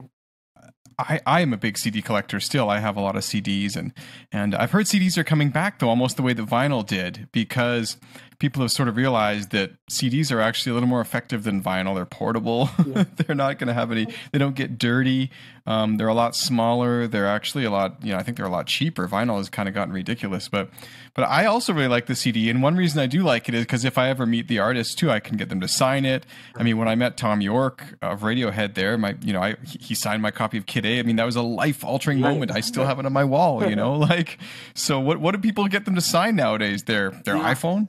I, 0.98 1.20
I 1.26 1.40
am 1.42 1.52
a 1.52 1.58
big 1.58 1.76
CD 1.76 2.00
collector 2.00 2.40
still. 2.40 2.70
I 2.70 2.80
have 2.80 2.96
a 2.96 3.00
lot 3.00 3.16
of 3.16 3.22
CDs 3.22 3.76
and 3.76 3.92
and 4.32 4.54
I've 4.54 4.70
heard 4.70 4.86
CDs 4.86 5.18
are 5.18 5.24
coming 5.24 5.50
back 5.50 5.78
though 5.78 5.88
almost 5.88 6.16
the 6.16 6.22
way 6.22 6.32
that 6.32 6.46
vinyl 6.46 6.86
did 6.86 7.28
because 7.32 7.98
people 8.38 8.62
have 8.62 8.70
sort 8.70 8.88
of 8.88 8.96
realized 8.96 9.50
that 9.50 9.72
CDs 9.88 10.30
are 10.30 10.40
actually 10.40 10.70
a 10.70 10.74
little 10.74 10.88
more 10.88 11.00
effective 11.00 11.44
than 11.44 11.62
vinyl. 11.62 11.94
They're 11.94 12.06
portable. 12.06 12.70
Yeah. 12.86 13.04
they're 13.16 13.34
not 13.34 13.58
going 13.58 13.66
to 13.66 13.74
have 13.74 13.90
any. 13.90 14.06
They 14.30 14.38
don't 14.38 14.54
get 14.54 14.78
dirty. 14.78 15.30
Um, 15.66 15.96
they're 15.96 16.06
a 16.06 16.14
lot 16.14 16.36
smaller. 16.36 17.08
They're 17.08 17.26
actually 17.26 17.64
a 17.64 17.70
lot. 17.70 17.96
You 18.04 18.12
know, 18.12 18.18
I 18.18 18.22
think 18.22 18.36
they're 18.36 18.46
a 18.46 18.50
lot 18.50 18.66
cheaper. 18.66 19.08
Vinyl 19.08 19.38
has 19.38 19.48
kind 19.48 19.68
of 19.68 19.74
gotten 19.74 19.92
ridiculous, 19.92 20.48
but 20.48 20.70
but 21.14 21.22
I 21.22 21.46
also 21.46 21.72
really 21.72 21.88
like 21.88 22.06
the 22.06 22.14
CD. 22.14 22.48
And 22.48 22.62
one 22.62 22.76
reason 22.76 23.00
I 23.00 23.06
do 23.06 23.24
like 23.24 23.48
it 23.48 23.54
is 23.54 23.64
because 23.64 23.84
if 23.84 23.98
I 23.98 24.08
ever 24.08 24.24
meet 24.24 24.46
the 24.46 24.60
artist 24.60 24.98
too, 24.98 25.10
I 25.10 25.18
can 25.18 25.36
get 25.36 25.48
them 25.48 25.60
to 25.60 25.68
sign 25.68 26.04
it. 26.04 26.24
I 26.54 26.62
mean, 26.62 26.78
when 26.78 26.86
I 26.86 26.94
met 26.94 27.16
Thom 27.16 27.40
Yorke 27.40 27.96
of 28.02 28.20
Radiohead, 28.20 28.74
there, 28.74 28.96
my 28.96 29.16
you 29.20 29.32
know, 29.32 29.42
I 29.42 29.56
he 29.64 29.96
signed 29.96 30.22
my 30.22 30.30
copy 30.30 30.58
of 30.58 30.66
Kid 30.66 30.86
A. 30.86 31.00
I 31.00 31.02
mean, 31.02 31.16
that 31.16 31.26
was 31.26 31.36
a 31.36 31.42
life 31.42 31.84
altering 31.84 32.20
moment. 32.20 32.52
I 32.52 32.60
still 32.60 32.84
have 32.84 33.00
it 33.00 33.06
on 33.06 33.12
my 33.12 33.24
wall. 33.24 33.68
You 33.68 33.74
know, 33.74 33.94
like 33.98 34.38
so. 34.74 35.00
What 35.00 35.20
what 35.20 35.34
do 35.34 35.40
people 35.40 35.66
get 35.66 35.84
them 35.86 35.96
to 35.96 36.00
sign 36.00 36.36
nowadays? 36.36 36.84
Their 36.84 37.10
their 37.10 37.36
yeah. 37.36 37.54
iPhone. 37.54 37.88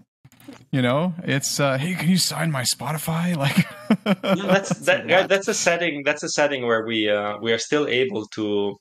You 0.71 0.81
know, 0.81 1.13
it's 1.23 1.59
uh, 1.59 1.77
hey, 1.77 1.95
can 1.95 2.09
you 2.09 2.17
sign 2.17 2.51
my 2.51 2.63
Spotify? 2.63 3.35
Like 3.37 3.67
that's 4.23 4.69
that, 4.87 5.27
that's 5.29 5.47
a 5.47 5.53
setting. 5.53 6.03
That's 6.03 6.23
a 6.23 6.29
setting 6.29 6.65
where 6.65 6.85
we 6.85 7.09
uh, 7.09 7.37
we 7.41 7.53
are 7.53 7.57
still 7.57 7.87
able 7.87 8.25
to 8.27 8.75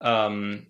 um, 0.00 0.66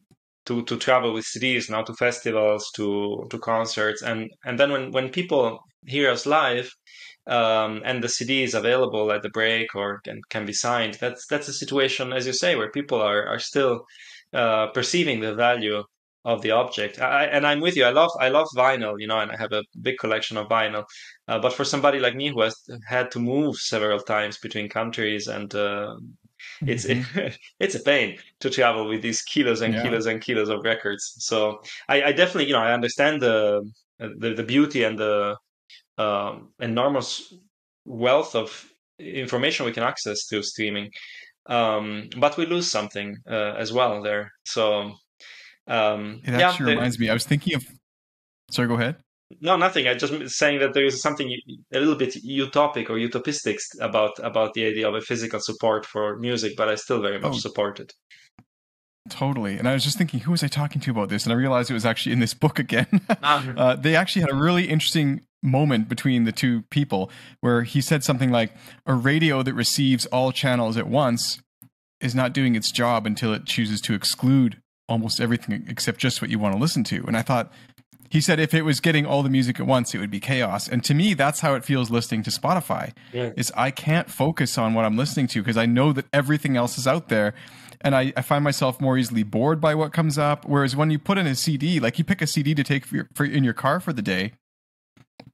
to 0.47 0.63
to 0.65 0.77
travel 0.77 1.13
with 1.13 1.25
CDs 1.25 1.71
now 1.71 1.83
to 1.83 1.95
festivals, 1.95 2.71
to 2.77 3.27
to 3.31 3.39
concerts, 3.39 4.03
and 4.03 4.31
and 4.45 4.59
then 4.59 4.71
when 4.71 4.91
when 4.93 5.09
people 5.09 5.61
hear 5.87 6.11
us 6.11 6.27
live. 6.27 6.71
Um, 7.25 7.83
and 7.85 8.03
the 8.03 8.09
CD 8.09 8.43
is 8.43 8.55
available 8.55 9.13
at 9.13 9.23
the 9.23 9.31
break 9.31 9.77
or 9.77 10.01
can, 10.01 10.21
can 10.29 10.45
be 10.45 10.53
signed. 10.53 10.95
That's 11.01 11.25
that's 11.29 11.47
a 11.47 11.53
situation, 11.53 12.13
as 12.13 12.27
you 12.27 12.33
say, 12.33 12.57
where 12.57 12.69
people 12.73 13.01
are 13.01 13.25
are 13.29 13.39
still 13.39 13.87
uh, 14.33 14.67
perceiving 14.69 15.21
the 15.21 15.33
value 15.33 15.85
of 16.25 16.43
the 16.43 16.53
object. 16.53 17.01
I, 17.01 17.25
and 17.25 17.47
I'm 17.47 17.61
with 17.61 17.77
you. 17.77 17.85
I 17.85 17.91
love 17.91 18.11
I 18.21 18.29
love 18.29 18.49
vinyl, 18.57 18.95
you 18.99 19.07
know, 19.07 19.19
and 19.19 19.33
I 19.33 19.37
have 19.37 19.53
a 19.53 19.65
big 19.81 19.99
collection 19.99 20.37
of 20.37 20.49
vinyl. 20.49 20.85
Uh, 21.29 21.39
but 21.39 21.53
for 21.53 21.65
somebody 21.65 21.99
like 21.99 22.15
me 22.15 22.29
who 22.29 22.41
has 22.43 22.57
had 22.87 23.11
to 23.13 23.19
move 23.19 23.57
several 23.57 23.99
times 23.99 24.39
between 24.39 24.69
countries 24.69 25.27
and 25.27 25.55
uh, 25.55 25.97
it's 26.67 26.87
mm-hmm. 26.87 27.35
it's 27.61 27.75
a 27.75 27.81
pain 27.81 28.19
to 28.41 28.51
travel 28.51 28.89
with 28.89 29.03
these 29.03 29.23
kilos 29.23 29.63
and 29.63 29.75
yeah. 29.75 29.83
kilos 29.83 30.07
and 30.07 30.21
kilos 30.21 30.49
of 30.49 30.65
records. 30.65 31.15
So 31.19 31.61
I, 31.89 32.03
I, 32.03 32.13
definitely, 32.13 32.47
you 32.47 32.53
know, 32.53 32.63
I 32.63 32.73
understand 32.73 33.21
the 33.21 33.63
the, 33.99 34.35
the 34.35 34.43
beauty 34.43 34.85
and 34.85 34.99
the 34.99 35.37
um, 35.99 36.51
enormous 36.61 37.35
wealth 37.85 38.35
of 38.35 38.69
information 38.99 39.67
we 39.67 39.73
can 39.73 39.83
access 39.83 40.27
through 40.29 40.43
streaming, 40.43 40.91
um, 41.47 42.09
but 42.17 42.37
we 42.37 42.47
lose 42.47 42.71
something 42.71 43.17
uh, 43.29 43.55
as 43.59 43.73
well 43.73 44.03
there. 44.03 44.31
So 44.45 44.93
um, 45.67 46.21
it 46.25 46.35
actually 46.35 46.73
yeah, 46.73 46.77
reminds 46.77 46.99
me. 46.99 47.09
I 47.09 47.15
was 47.15 47.25
thinking 47.25 47.55
of. 47.55 47.65
Sorry, 48.51 48.69
go 48.69 48.75
ahead. 48.75 48.97
No, 49.41 49.57
nothing. 49.57 49.89
I 49.89 49.95
just 49.95 50.13
saying 50.37 50.61
that 50.61 50.75
there 50.75 50.85
is 50.85 51.01
something 51.01 51.35
a 51.73 51.79
little 51.79 51.95
bit 51.95 52.15
utopic 52.23 52.91
or 52.91 52.95
utopistic 52.95 53.59
about 53.81 54.13
about 54.23 54.55
the 54.55 54.67
idea 54.67 54.89
of 54.89 54.95
a 54.95 55.01
physical 55.01 55.41
support 55.41 55.87
for 55.87 56.19
music, 56.19 56.53
but 56.57 56.69
I 56.69 56.75
still 56.75 57.01
very 57.01 57.19
much 57.19 57.35
oh, 57.35 57.39
support 57.39 57.81
it. 57.81 57.93
Totally. 59.09 59.59
And 59.59 59.69
I 59.69 59.75
was 59.75 59.83
just 59.83 59.99
thinking, 59.99 60.21
who 60.21 60.31
was 60.31 60.45
I 60.45 60.47
talking 60.47 60.81
to 60.83 60.91
about 60.91 61.09
this? 61.09 61.25
And 61.25 61.33
I 61.33 61.37
realized 61.37 61.71
it 61.71 61.75
was 61.75 61.87
actually 61.87 62.13
in 62.13 62.21
this 62.21 62.35
book 62.35 62.59
again. 62.59 63.01
Ah. 63.23 63.53
uh, 63.57 63.77
they 63.77 63.97
actually 63.97 64.23
had 64.23 64.31
a 64.31 64.37
really 64.37 64.69
interesting 64.69 65.23
moment 65.43 65.89
between 65.89 66.23
the 66.23 66.31
two 66.31 66.63
people 66.71 67.11
where 67.41 67.65
he 67.65 67.81
said 67.81 68.05
something 68.05 68.31
like, 68.31 68.53
a 68.87 68.95
radio 68.95 69.43
that 69.43 69.55
receives 69.55 70.07
all 70.07 70.31
channels 70.31 70.77
at 70.77 70.87
once 70.87 71.43
is 72.01 72.15
not 72.15 72.33
doing 72.33 72.55
its 72.55 72.71
job 72.71 73.07
until 73.07 73.35
it 73.35 73.45
chooses 73.45 73.81
to 73.81 73.95
exclude 73.95 74.62
almost 74.93 75.21
everything 75.21 75.65
except 75.69 75.99
just 75.99 76.21
what 76.21 76.31
you 76.31 76.39
want 76.39 76.55
to 76.55 76.61
listen 76.61 76.85
to. 76.85 77.05
And 77.07 77.17
I 77.17 77.23
thought, 77.23 77.53
he 78.13 78.21
said 78.21 78.39
if 78.39 78.53
it 78.53 78.61
was 78.61 78.79
getting 78.79 79.07
all 79.07 79.23
the 79.23 79.31
music 79.31 79.59
at 79.59 79.67
once, 79.67 79.95
it 79.95 79.99
would 79.99 80.11
be 80.11 80.21
chaos. 80.21 80.69
And 80.69 80.85
to 80.85 80.93
me, 80.93 81.15
that's 81.15 81.41
how 81.41 81.55
it 81.55 81.65
feels 81.65 81.91
listening 81.91 82.23
to 82.25 82.31
Spotify. 82.31 82.93
Yeah. 83.11 83.31
Is 83.39 83.51
I 83.57 83.71
can't 83.71 84.11
focus 84.11 84.59
on 84.59 84.75
what 84.75 84.85
I'm 84.85 84.99
listening 84.99 85.29
to 85.29 85.41
because 85.41 85.57
I 85.57 85.65
know 85.65 85.95
that 85.95 86.05
everything 86.13 86.55
else 86.55 86.77
is 86.77 86.87
out 86.87 87.09
there. 87.09 87.33
And 87.81 87.97
I, 87.97 88.13
I, 88.15 88.21
find 88.21 88.45
myself 88.45 88.83
more 88.83 88.99
easily 88.99 89.23
bored 89.23 89.63
by 89.63 89.75
what 89.75 89.95
comes 89.95 90.19
up. 90.19 90.45
Whereas 90.45 90.77
when 90.77 90.91
you 90.91 90.99
put 90.99 91.17
in 91.17 91.27
a 91.27 91.35
CD, 91.35 91.81
like 91.81 91.99
you 91.99 92.05
pick 92.05 92.21
a 92.21 92.27
CD 92.27 92.55
to 92.55 92.63
take 92.63 92.85
for, 92.85 92.97
your, 92.97 93.09
for 93.15 93.25
in 93.25 93.45
your 93.45 93.55
car 93.55 93.81
for 93.81 93.95
the 93.95 94.03
day, 94.03 94.35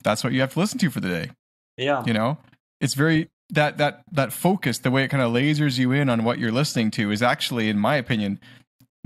that's 0.05 0.23
what 0.23 0.33
you 0.33 0.41
have 0.41 0.53
to 0.53 0.61
listen 0.61 0.79
to 0.79 0.89
for 0.89 1.01
the 1.01 1.09
day. 1.09 1.31
Yeah, 1.77 2.05
you 2.07 2.13
know, 2.13 2.39
it's 2.81 2.95
very 2.95 3.29
that 3.51 3.79
that 3.79 4.03
that 4.13 4.33
focus, 4.33 4.79
the 4.79 4.91
way 4.91 5.05
it 5.05 5.09
kind 5.09 5.23
of 5.23 5.33
lasers 5.33 5.79
you 5.79 5.93
in 5.93 6.09
on 6.09 6.25
what 6.25 6.39
you're 6.39 6.53
listening 6.53 6.91
to, 6.93 7.11
is 7.11 7.23
actually, 7.23 7.69
in 7.69 7.79
my 7.79 7.97
opinion, 7.97 8.41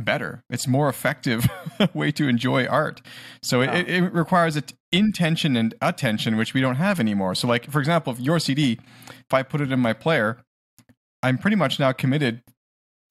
better. 0.03 0.42
It's 0.50 0.66
more 0.66 0.88
effective 0.88 1.46
way 1.94 2.12
to 2.12 2.28
enjoy 2.28 2.66
art. 2.66 3.00
So 3.42 3.61
it, 3.61 3.88
it, 3.88 4.12
requires 4.12 4.57
an 4.57 4.64
intention 4.90 5.57
and 5.57 5.74
attention, 5.80 6.36
which 6.36 6.55
we 6.55 6.61
don't 6.61 6.76
have 6.76 7.00
anymore. 7.00 7.34
So, 7.34 7.48
like 7.48 7.70
for 7.70 7.78
example, 7.78 8.12
if 8.12 8.20
your 8.20 8.38
CD, 8.38 8.78
if 9.09 9.32
I 9.32 9.42
put 9.42 9.61
it 9.61 9.72
in 9.72 9.80
my 9.80 9.92
player, 9.92 10.38
I'm 11.22 11.38
pretty 11.38 11.57
much 11.57 11.78
now 11.78 11.92
committed. 11.92 12.42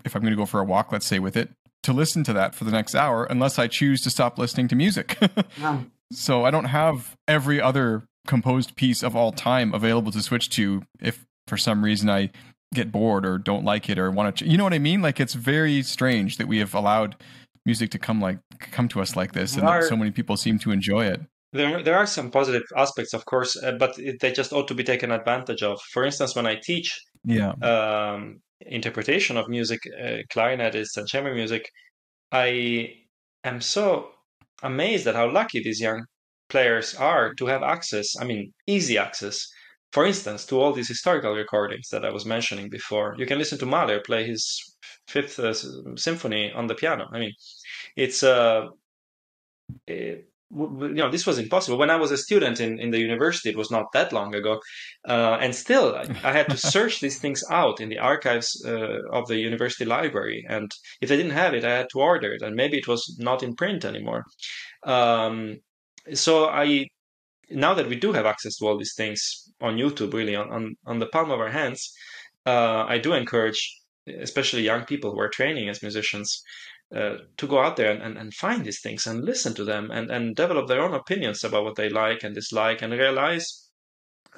If 0.04 0.16
I'm 0.16 0.22
going 0.22 0.34
to 0.34 0.38
go 0.38 0.46
for 0.46 0.60
a 0.60 0.66
walk, 0.66 0.92
let's 0.92 1.06
say 1.06 1.20
with 1.20 1.38
it, 1.38 1.50
to 1.84 1.94
listen 1.94 2.24
to 2.24 2.34
that 2.34 2.56
for 2.56 2.64
the 2.64 2.72
next 2.72 2.96
hour, 2.96 3.26
unless 3.26 3.60
I 3.60 3.68
choose 3.68 4.02
to 4.02 4.10
stop 4.10 4.38
listening 4.38 4.68
to 4.70 4.76
music. 4.76 5.18
So 6.12 6.44
I 6.44 6.52
don't 6.52 6.66
have 6.66 7.16
every 7.28 7.62
other 7.62 8.04
composed 8.28 8.76
piece 8.76 9.02
of 9.02 9.16
all 9.16 9.32
time 9.32 9.74
available 9.74 10.12
to 10.12 10.22
switch 10.22 10.50
to 10.52 10.84
if 11.02 11.26
for 11.48 11.58
some 11.58 11.84
reason 11.84 12.10
I 12.10 12.32
get 12.74 12.92
bored 12.92 13.26
or 13.26 13.38
don't 13.38 13.66
like 13.66 13.90
it 13.90 14.00
or 14.00 14.10
want 14.12 14.38
to 14.38 14.48
you 14.48 14.58
know 14.58 14.64
what 14.64 14.74
i 14.74 14.80
mean? 14.80 15.02
Like 15.02 15.20
it's 15.20 15.34
very 15.34 15.82
strange 15.84 16.38
that 16.38 16.48
we 16.48 16.60
have 16.60 16.74
allowed 16.74 17.16
music 17.66 17.92
to 17.92 18.00
come 18.00 18.22
like 18.22 18.40
come 18.60 18.88
to 18.90 19.02
us 19.02 19.16
like 19.16 19.34
this 19.34 19.56
and 19.56 19.68
are, 19.68 19.84
so 19.84 19.96
many 19.96 20.12
people 20.12 20.38
seem 20.38 20.58
to 20.60 20.72
enjoy 20.72 21.06
it. 21.06 21.22
There, 21.54 21.84
there 21.84 21.98
are 21.98 22.06
some 22.06 22.32
positive 22.32 22.64
aspects 22.78 23.14
of 23.14 23.26
course 23.26 23.62
uh, 23.62 23.74
but 23.74 24.00
it, 24.00 24.20
they 24.22 24.32
just 24.32 24.54
ought 24.54 24.68
to 24.70 24.74
be 24.74 24.84
taken 24.84 25.12
advantage 25.12 25.64
of. 25.64 25.82
For 25.92 26.06
instance 26.06 26.36
when 26.36 26.48
i 26.48 26.56
teach 26.56 27.00
yeah. 27.26 27.52
um, 27.62 28.40
interpretation 28.62 29.38
of 29.38 29.50
music 29.50 29.80
uh, 30.00 30.20
clarinetists 30.34 30.98
and 30.98 31.08
chamber 31.08 31.34
music 31.34 31.70
i 32.32 32.94
am 33.44 33.60
so 33.60 34.10
amazed 34.64 35.08
at 35.08 35.16
how 35.16 35.30
lucky 35.30 35.62
these 35.62 35.82
young 35.82 36.06
players 36.50 36.96
are 36.96 37.34
to 37.34 37.46
have 37.48 37.64
access 37.64 38.16
i 38.20 38.24
mean 38.24 38.54
easy 38.68 38.98
access 38.98 39.48
for 39.92 40.06
instance, 40.06 40.46
to 40.46 40.60
all 40.60 40.74
these 40.74 40.88
historical 40.88 41.34
recordings 41.34 41.90
that 41.90 42.06
I 42.06 42.12
was 42.12 42.26
mentioning 42.26 42.70
before, 42.70 43.16
you 43.18 43.26
can 43.26 43.38
listen 43.38 43.58
to 43.60 43.66
Mahler 43.66 44.00
play 44.00 44.26
his 44.26 44.76
fifth 45.08 45.40
uh, 45.40 45.54
symphony 45.96 46.52
on 46.54 46.68
the 46.68 46.76
piano. 46.76 47.08
I 47.12 47.20
mean, 47.20 47.34
it's 47.96 48.24
uh, 48.24 48.68
it, 49.88 50.28
you 50.54 50.94
know, 50.94 51.10
this 51.10 51.26
was 51.26 51.40
impossible 51.40 51.78
when 51.78 51.90
I 51.90 51.96
was 51.96 52.12
a 52.12 52.18
student 52.18 52.60
in, 52.60 52.80
in 52.80 52.92
the 52.92 53.00
university. 53.00 53.50
It 53.50 53.58
was 53.58 53.72
not 53.72 53.92
that 53.94 54.12
long 54.12 54.36
ago, 54.36 54.60
uh, 55.08 55.38
and 55.42 55.56
still 55.56 55.96
I, 55.96 56.04
I, 56.24 56.32
had 56.34 56.50
to 56.50 56.58
search 56.74 57.00
these 57.00 57.20
things 57.20 57.44
out 57.50 57.80
in 57.80 57.90
the 57.90 58.00
archives 58.00 58.62
uh, 58.66 59.00
of 59.12 59.28
the 59.28 59.38
university 59.38 59.86
library. 59.86 60.46
And 60.50 60.70
if 61.00 61.12
I 61.12 61.16
didn't 61.16 61.32
have 61.32 61.54
it, 61.54 61.64
I 61.64 61.78
had 61.78 61.90
to 61.92 62.00
order 62.00 62.34
it, 62.34 62.42
and 62.42 62.56
maybe 62.56 62.78
it 62.78 62.88
was 62.88 63.16
not 63.18 63.44
in 63.44 63.56
print 63.56 63.86
anymore. 63.86 64.26
Um, 64.84 65.60
so 66.14 66.48
I 66.48 66.88
now 67.52 67.74
that 67.74 67.88
we 67.88 67.96
do 67.96 68.14
have 68.14 68.26
access 68.26 68.58
to 68.58 68.68
all 68.68 68.78
these 68.78 68.96
things 68.96 69.20
on 69.62 69.78
YouTube, 69.78 70.14
really 70.14 70.36
on 70.36 70.52
on, 70.52 70.76
on 70.86 71.00
the 71.00 71.08
palm 71.08 71.32
of 71.32 71.40
our 71.40 71.52
hands, 71.52 71.94
uh, 72.46 72.86
I 72.88 72.98
do 72.98 73.14
encourage, 73.14 73.62
especially 74.08 74.64
young 74.64 74.86
people 74.86 75.12
who 75.12 75.20
are 75.20 75.30
training 75.30 75.70
as 75.70 75.82
musicians, 75.82 76.42
uh, 76.96 77.18
to 77.38 77.48
go 77.48 77.60
out 77.60 77.78
there 77.78 77.92
and, 77.92 78.02
and, 78.02 78.18
and, 78.18 78.34
find 78.34 78.66
these 78.66 78.82
things 78.82 79.08
and 79.08 79.24
listen 79.24 79.54
to 79.54 79.64
them 79.64 79.90
and, 79.92 80.12
and 80.12 80.36
develop 80.36 80.68
their 80.68 80.82
own 80.82 80.94
opinions 80.94 81.42
about 81.44 81.64
what 81.64 81.76
they 81.76 81.90
like 81.90 82.22
and 82.24 82.36
dislike 82.36 82.82
and 82.82 82.92
realize 82.92 83.70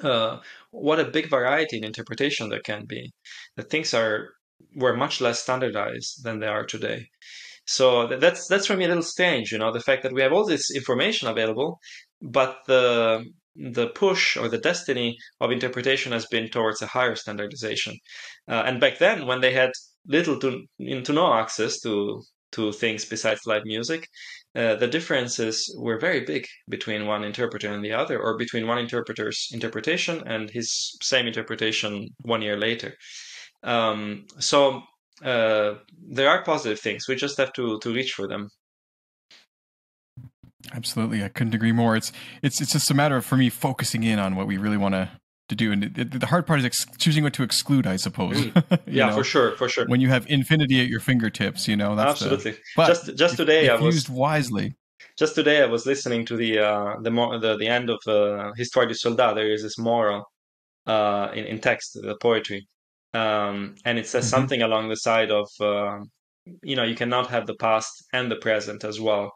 uh, 0.02 0.38
what 0.70 1.00
a 1.00 1.04
big 1.04 1.28
variety 1.28 1.78
in 1.78 1.84
interpretation 1.84 2.48
there 2.48 2.60
can 2.60 2.84
be. 2.84 3.12
That 3.56 3.70
things 3.70 3.92
are 3.94 4.30
were 4.76 4.96
much 4.96 5.20
less 5.20 5.40
standardized 5.40 6.22
than 6.22 6.38
they 6.38 6.46
are 6.46 6.64
today. 6.64 7.08
So 7.66 8.06
that's 8.06 8.46
that's 8.46 8.66
for 8.66 8.76
me 8.76 8.84
a 8.84 8.88
little 8.88 9.02
strange, 9.02 9.50
you 9.50 9.58
know, 9.58 9.72
the 9.72 9.80
fact 9.80 10.02
that 10.02 10.12
we 10.12 10.20
have 10.20 10.32
all 10.32 10.46
this 10.46 10.70
information 10.70 11.28
available, 11.28 11.80
but 12.24 12.58
the 12.66 13.24
the 13.56 13.88
push 13.88 14.36
or 14.36 14.48
the 14.48 14.58
destiny 14.58 15.16
of 15.40 15.52
interpretation 15.52 16.10
has 16.12 16.26
been 16.26 16.48
towards 16.48 16.82
a 16.82 16.86
higher 16.86 17.14
standardization. 17.14 17.96
Uh, 18.48 18.64
and 18.66 18.80
back 18.80 18.98
then, 18.98 19.26
when 19.26 19.40
they 19.40 19.52
had 19.52 19.70
little 20.06 20.38
to, 20.40 20.66
to 20.80 21.12
no 21.12 21.32
access 21.34 21.80
to 21.80 22.22
to 22.52 22.72
things 22.72 23.04
besides 23.04 23.40
live 23.46 23.64
music, 23.64 24.08
uh, 24.54 24.76
the 24.76 24.86
differences 24.86 25.74
were 25.78 25.98
very 25.98 26.20
big 26.20 26.46
between 26.68 27.06
one 27.06 27.24
interpreter 27.24 27.72
and 27.72 27.84
the 27.84 27.92
other, 27.92 28.18
or 28.20 28.36
between 28.38 28.66
one 28.66 28.78
interpreter's 28.78 29.48
interpretation 29.52 30.22
and 30.26 30.50
his 30.50 30.96
same 31.02 31.26
interpretation 31.26 32.08
one 32.22 32.42
year 32.42 32.56
later. 32.56 32.94
Um, 33.64 34.26
so 34.38 34.82
uh, 35.24 35.74
there 36.08 36.28
are 36.28 36.44
positive 36.44 36.80
things. 36.80 37.08
We 37.08 37.16
just 37.16 37.38
have 37.38 37.52
to 37.54 37.78
to 37.80 37.92
reach 37.92 38.12
for 38.12 38.28
them. 38.28 38.48
Absolutely, 40.72 41.22
I 41.22 41.28
couldn't 41.28 41.54
agree 41.54 41.72
more. 41.72 41.96
It's 41.96 42.12
it's 42.42 42.60
it's 42.60 42.72
just 42.72 42.90
a 42.90 42.94
matter 42.94 43.16
of 43.16 43.24
for 43.24 43.36
me 43.36 43.50
focusing 43.50 44.02
in 44.02 44.18
on 44.18 44.36
what 44.36 44.46
we 44.46 44.56
really 44.56 44.76
want 44.76 44.94
to 44.94 45.10
to 45.48 45.54
do, 45.54 45.72
and 45.72 45.84
it, 45.84 45.98
it, 45.98 46.20
the 46.20 46.26
hard 46.26 46.46
part 46.46 46.60
is 46.60 46.64
ex- 46.64 46.86
choosing 46.98 47.22
what 47.22 47.34
to 47.34 47.42
exclude. 47.42 47.86
I 47.86 47.96
suppose. 47.96 48.36
Mm. 48.36 48.80
yeah, 48.86 49.08
know? 49.08 49.16
for 49.16 49.24
sure, 49.24 49.56
for 49.56 49.68
sure. 49.68 49.86
When 49.86 50.00
you 50.00 50.08
have 50.08 50.26
infinity 50.28 50.80
at 50.80 50.88
your 50.88 51.00
fingertips, 51.00 51.68
you 51.68 51.76
know 51.76 51.94
that's 51.94 52.22
absolutely. 52.22 52.52
The, 52.52 52.58
but 52.76 52.86
just 52.88 53.16
just 53.16 53.36
today, 53.36 53.66
if, 53.66 53.80
I 53.80 53.82
was 53.82 53.94
used 53.94 54.08
wisely. 54.08 54.74
just 55.18 55.34
today 55.34 55.62
I 55.62 55.66
was 55.66 55.86
listening 55.86 56.24
to 56.26 56.36
the 56.36 56.58
uh, 56.58 56.94
the, 57.02 57.10
the 57.10 57.56
the 57.58 57.68
end 57.68 57.90
of 57.90 57.98
uh, 58.06 58.52
Histoire 58.56 58.86
du 58.86 58.94
Soldat. 58.94 59.34
There 59.34 59.52
is 59.52 59.62
this 59.62 59.78
moral 59.78 60.24
uh, 60.86 61.28
in 61.34 61.44
in 61.44 61.60
text, 61.60 61.94
the 61.94 62.16
poetry, 62.20 62.66
um, 63.12 63.74
and 63.84 63.98
it 63.98 64.06
says 64.06 64.24
mm-hmm. 64.24 64.30
something 64.30 64.62
along 64.62 64.88
the 64.88 64.96
side 64.96 65.30
of 65.30 65.48
uh, 65.60 65.98
you 66.62 66.76
know 66.76 66.84
you 66.84 66.94
cannot 66.94 67.28
have 67.28 67.46
the 67.46 67.54
past 67.56 68.04
and 68.12 68.30
the 68.30 68.36
present 68.36 68.82
as 68.84 68.98
well, 68.98 69.32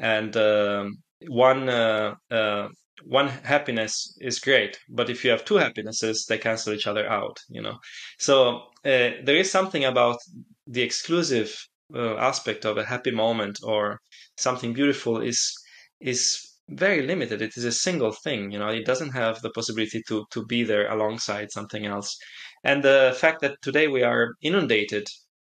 and 0.00 0.36
um, 0.36 0.96
one 1.28 1.68
uh, 1.68 2.14
uh, 2.30 2.68
one 3.04 3.28
happiness 3.28 4.16
is 4.20 4.40
great, 4.40 4.78
but 4.88 5.08
if 5.10 5.24
you 5.24 5.30
have 5.30 5.44
two 5.44 5.56
happinesses, 5.56 6.26
they 6.28 6.38
cancel 6.38 6.72
each 6.72 6.86
other 6.86 7.08
out. 7.08 7.38
You 7.48 7.62
know, 7.62 7.78
so 8.18 8.62
uh, 8.84 9.22
there 9.24 9.36
is 9.36 9.50
something 9.50 9.84
about 9.84 10.18
the 10.66 10.82
exclusive 10.82 11.54
aspect 11.94 12.64
of 12.64 12.78
a 12.78 12.84
happy 12.84 13.10
moment 13.10 13.58
or 13.62 14.00
something 14.36 14.72
beautiful 14.72 15.20
is 15.20 15.54
is 16.00 16.46
very 16.68 17.02
limited. 17.02 17.42
It 17.42 17.56
is 17.56 17.64
a 17.64 17.72
single 17.72 18.12
thing. 18.12 18.52
You 18.52 18.58
know, 18.58 18.68
it 18.68 18.86
doesn't 18.86 19.10
have 19.10 19.40
the 19.42 19.50
possibility 19.50 20.02
to 20.08 20.24
to 20.30 20.46
be 20.46 20.62
there 20.64 20.90
alongside 20.90 21.50
something 21.50 21.86
else. 21.86 22.16
And 22.64 22.82
the 22.82 23.16
fact 23.18 23.40
that 23.40 23.56
today 23.62 23.88
we 23.88 24.02
are 24.02 24.34
inundated, 24.42 25.06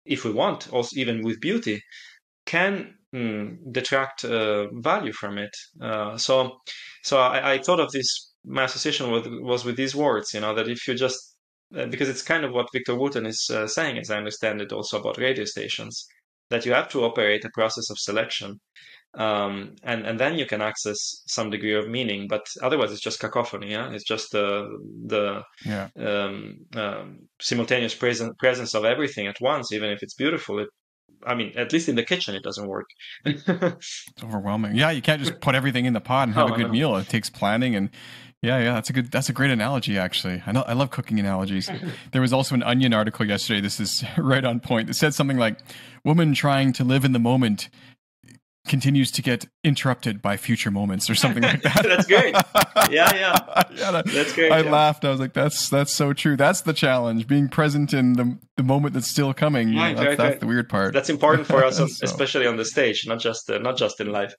if 0.05 0.23
we 0.25 0.31
want, 0.31 0.71
also 0.71 0.95
even 0.95 1.23
with 1.23 1.39
beauty, 1.41 1.81
can 2.45 2.96
mm, 3.13 3.57
detract 3.71 4.25
uh, 4.25 4.67
value 4.73 5.13
from 5.13 5.37
it. 5.37 5.55
Uh, 5.81 6.17
so, 6.17 6.57
so 7.03 7.19
I, 7.19 7.53
I, 7.53 7.57
thought 7.59 7.79
of 7.79 7.91
this. 7.91 8.33
My 8.45 8.63
association 8.63 9.11
with, 9.11 9.27
was 9.27 9.65
with 9.65 9.75
these 9.75 9.95
words. 9.95 10.33
You 10.33 10.39
know, 10.41 10.53
that 10.55 10.67
if 10.69 10.87
you 10.87 10.93
just 10.95 11.35
uh, 11.75 11.87
because 11.87 12.09
it's 12.09 12.21
kind 12.21 12.45
of 12.45 12.53
what 12.53 12.71
Victor 12.71 12.95
Wooten 12.95 13.25
is 13.25 13.49
uh, 13.53 13.67
saying, 13.67 13.97
as 13.97 14.09
I 14.09 14.17
understand 14.17 14.61
it, 14.61 14.71
also 14.71 14.99
about 14.99 15.17
radio 15.17 15.45
stations, 15.45 16.05
that 16.49 16.65
you 16.65 16.73
have 16.73 16.89
to 16.89 17.03
operate 17.03 17.43
a 17.43 17.49
process 17.53 17.89
of 17.89 17.99
selection 17.99 18.59
um, 19.17 19.75
and 19.83 20.05
and 20.05 20.19
then 20.19 20.35
you 20.37 20.45
can 20.45 20.61
access 20.61 21.23
some 21.27 21.49
degree 21.49 21.73
of 21.73 21.89
meaning. 21.89 22.27
But 22.27 22.45
otherwise, 22.61 22.91
it's 22.91 23.01
just 23.01 23.19
cacophony. 23.19 23.71
Yeah, 23.71 23.91
it's 23.91 24.03
just 24.03 24.31
the 24.31 24.67
the 25.05 25.41
yeah. 25.65 25.89
um, 25.97 26.65
um, 26.75 27.19
simultaneous 27.41 27.95
presence 27.95 28.35
presence 28.37 28.75
of 28.75 28.85
everything 28.85 29.27
at 29.27 29.41
once, 29.41 29.71
even 29.71 29.89
if 29.89 30.03
it's 30.03 30.13
beautiful. 30.13 30.59
It, 30.59 30.69
I 31.25 31.35
mean, 31.35 31.53
at 31.55 31.73
least 31.73 31.89
in 31.89 31.95
the 31.95 32.03
kitchen, 32.03 32.35
it 32.35 32.43
doesn't 32.43 32.67
work. 32.67 32.89
it's 33.25 34.05
overwhelming. 34.23 34.75
Yeah, 34.75 34.91
you 34.91 35.01
can't 35.01 35.21
just 35.21 35.39
put 35.41 35.55
everything 35.55 35.85
in 35.85 35.93
the 35.93 36.01
pot 36.01 36.27
and 36.27 36.35
have 36.35 36.51
oh, 36.51 36.53
a 36.53 36.57
good 36.57 36.71
meal. 36.71 36.95
It 36.95 37.09
takes 37.09 37.29
planning 37.29 37.75
and. 37.75 37.89
Yeah, 38.43 38.59
yeah, 38.59 38.73
that's 38.75 38.91
a 38.91 38.93
good. 38.93 39.11
That's 39.11 39.29
a 39.29 39.33
great 39.33 39.49
analogy, 39.49 39.97
actually. 39.97 40.43
I 40.45 40.51
know. 40.51 40.61
I 40.61 40.73
love 40.73 40.91
cooking 40.91 41.19
analogies. 41.19 41.71
there 42.11 42.21
was 42.21 42.31
also 42.31 42.53
an 42.53 42.61
Onion 42.61 42.93
article 42.93 43.25
yesterday. 43.25 43.61
This 43.61 43.79
is 43.79 44.03
right 44.17 44.45
on 44.45 44.59
point. 44.59 44.91
It 44.91 44.93
said 44.93 45.15
something 45.15 45.37
like, 45.37 45.57
"Woman 46.05 46.35
trying 46.35 46.71
to 46.73 46.83
live 46.83 47.03
in 47.03 47.13
the 47.13 47.19
moment 47.19 47.69
continues 48.67 49.11
to 49.11 49.21
get 49.21 49.47
interrupted 49.63 50.21
by 50.21 50.37
future 50.37 50.71
moments 50.71 51.09
or 51.09 51.15
something 51.15 51.43
like 51.43 51.61
that. 51.63 51.83
that's 51.83 52.07
great. 52.07 52.35
Yeah, 52.89 53.13
yeah. 53.15 53.63
yeah 53.75 53.91
that, 53.91 54.05
that's 54.05 54.33
great. 54.33 54.51
I 54.51 54.61
yeah. 54.61 54.71
laughed. 54.71 55.05
I 55.05 55.09
was 55.09 55.19
like, 55.19 55.33
that's 55.33 55.69
that's 55.69 55.93
so 55.93 56.13
true. 56.13 56.37
That's 56.37 56.61
the 56.61 56.73
challenge. 56.73 57.27
Being 57.27 57.49
present 57.49 57.93
in 57.93 58.13
the 58.13 58.37
the 58.55 58.63
moment 58.63 58.93
that's 58.93 59.07
still 59.07 59.33
coming. 59.33 59.75
Right, 59.75 59.95
that's, 59.95 60.07
right, 60.07 60.17
that's 60.17 60.31
right. 60.31 60.39
the 60.39 60.47
weird 60.47 60.69
part. 60.69 60.93
That's 60.93 61.09
important 61.09 61.47
for 61.47 61.63
us, 61.63 61.77
so. 61.77 61.87
especially 62.03 62.47
on 62.47 62.57
the 62.57 62.65
stage, 62.65 63.05
not 63.07 63.19
just 63.19 63.49
uh, 63.49 63.59
not 63.59 63.77
just 63.77 63.99
in 63.99 64.11
life. 64.11 64.33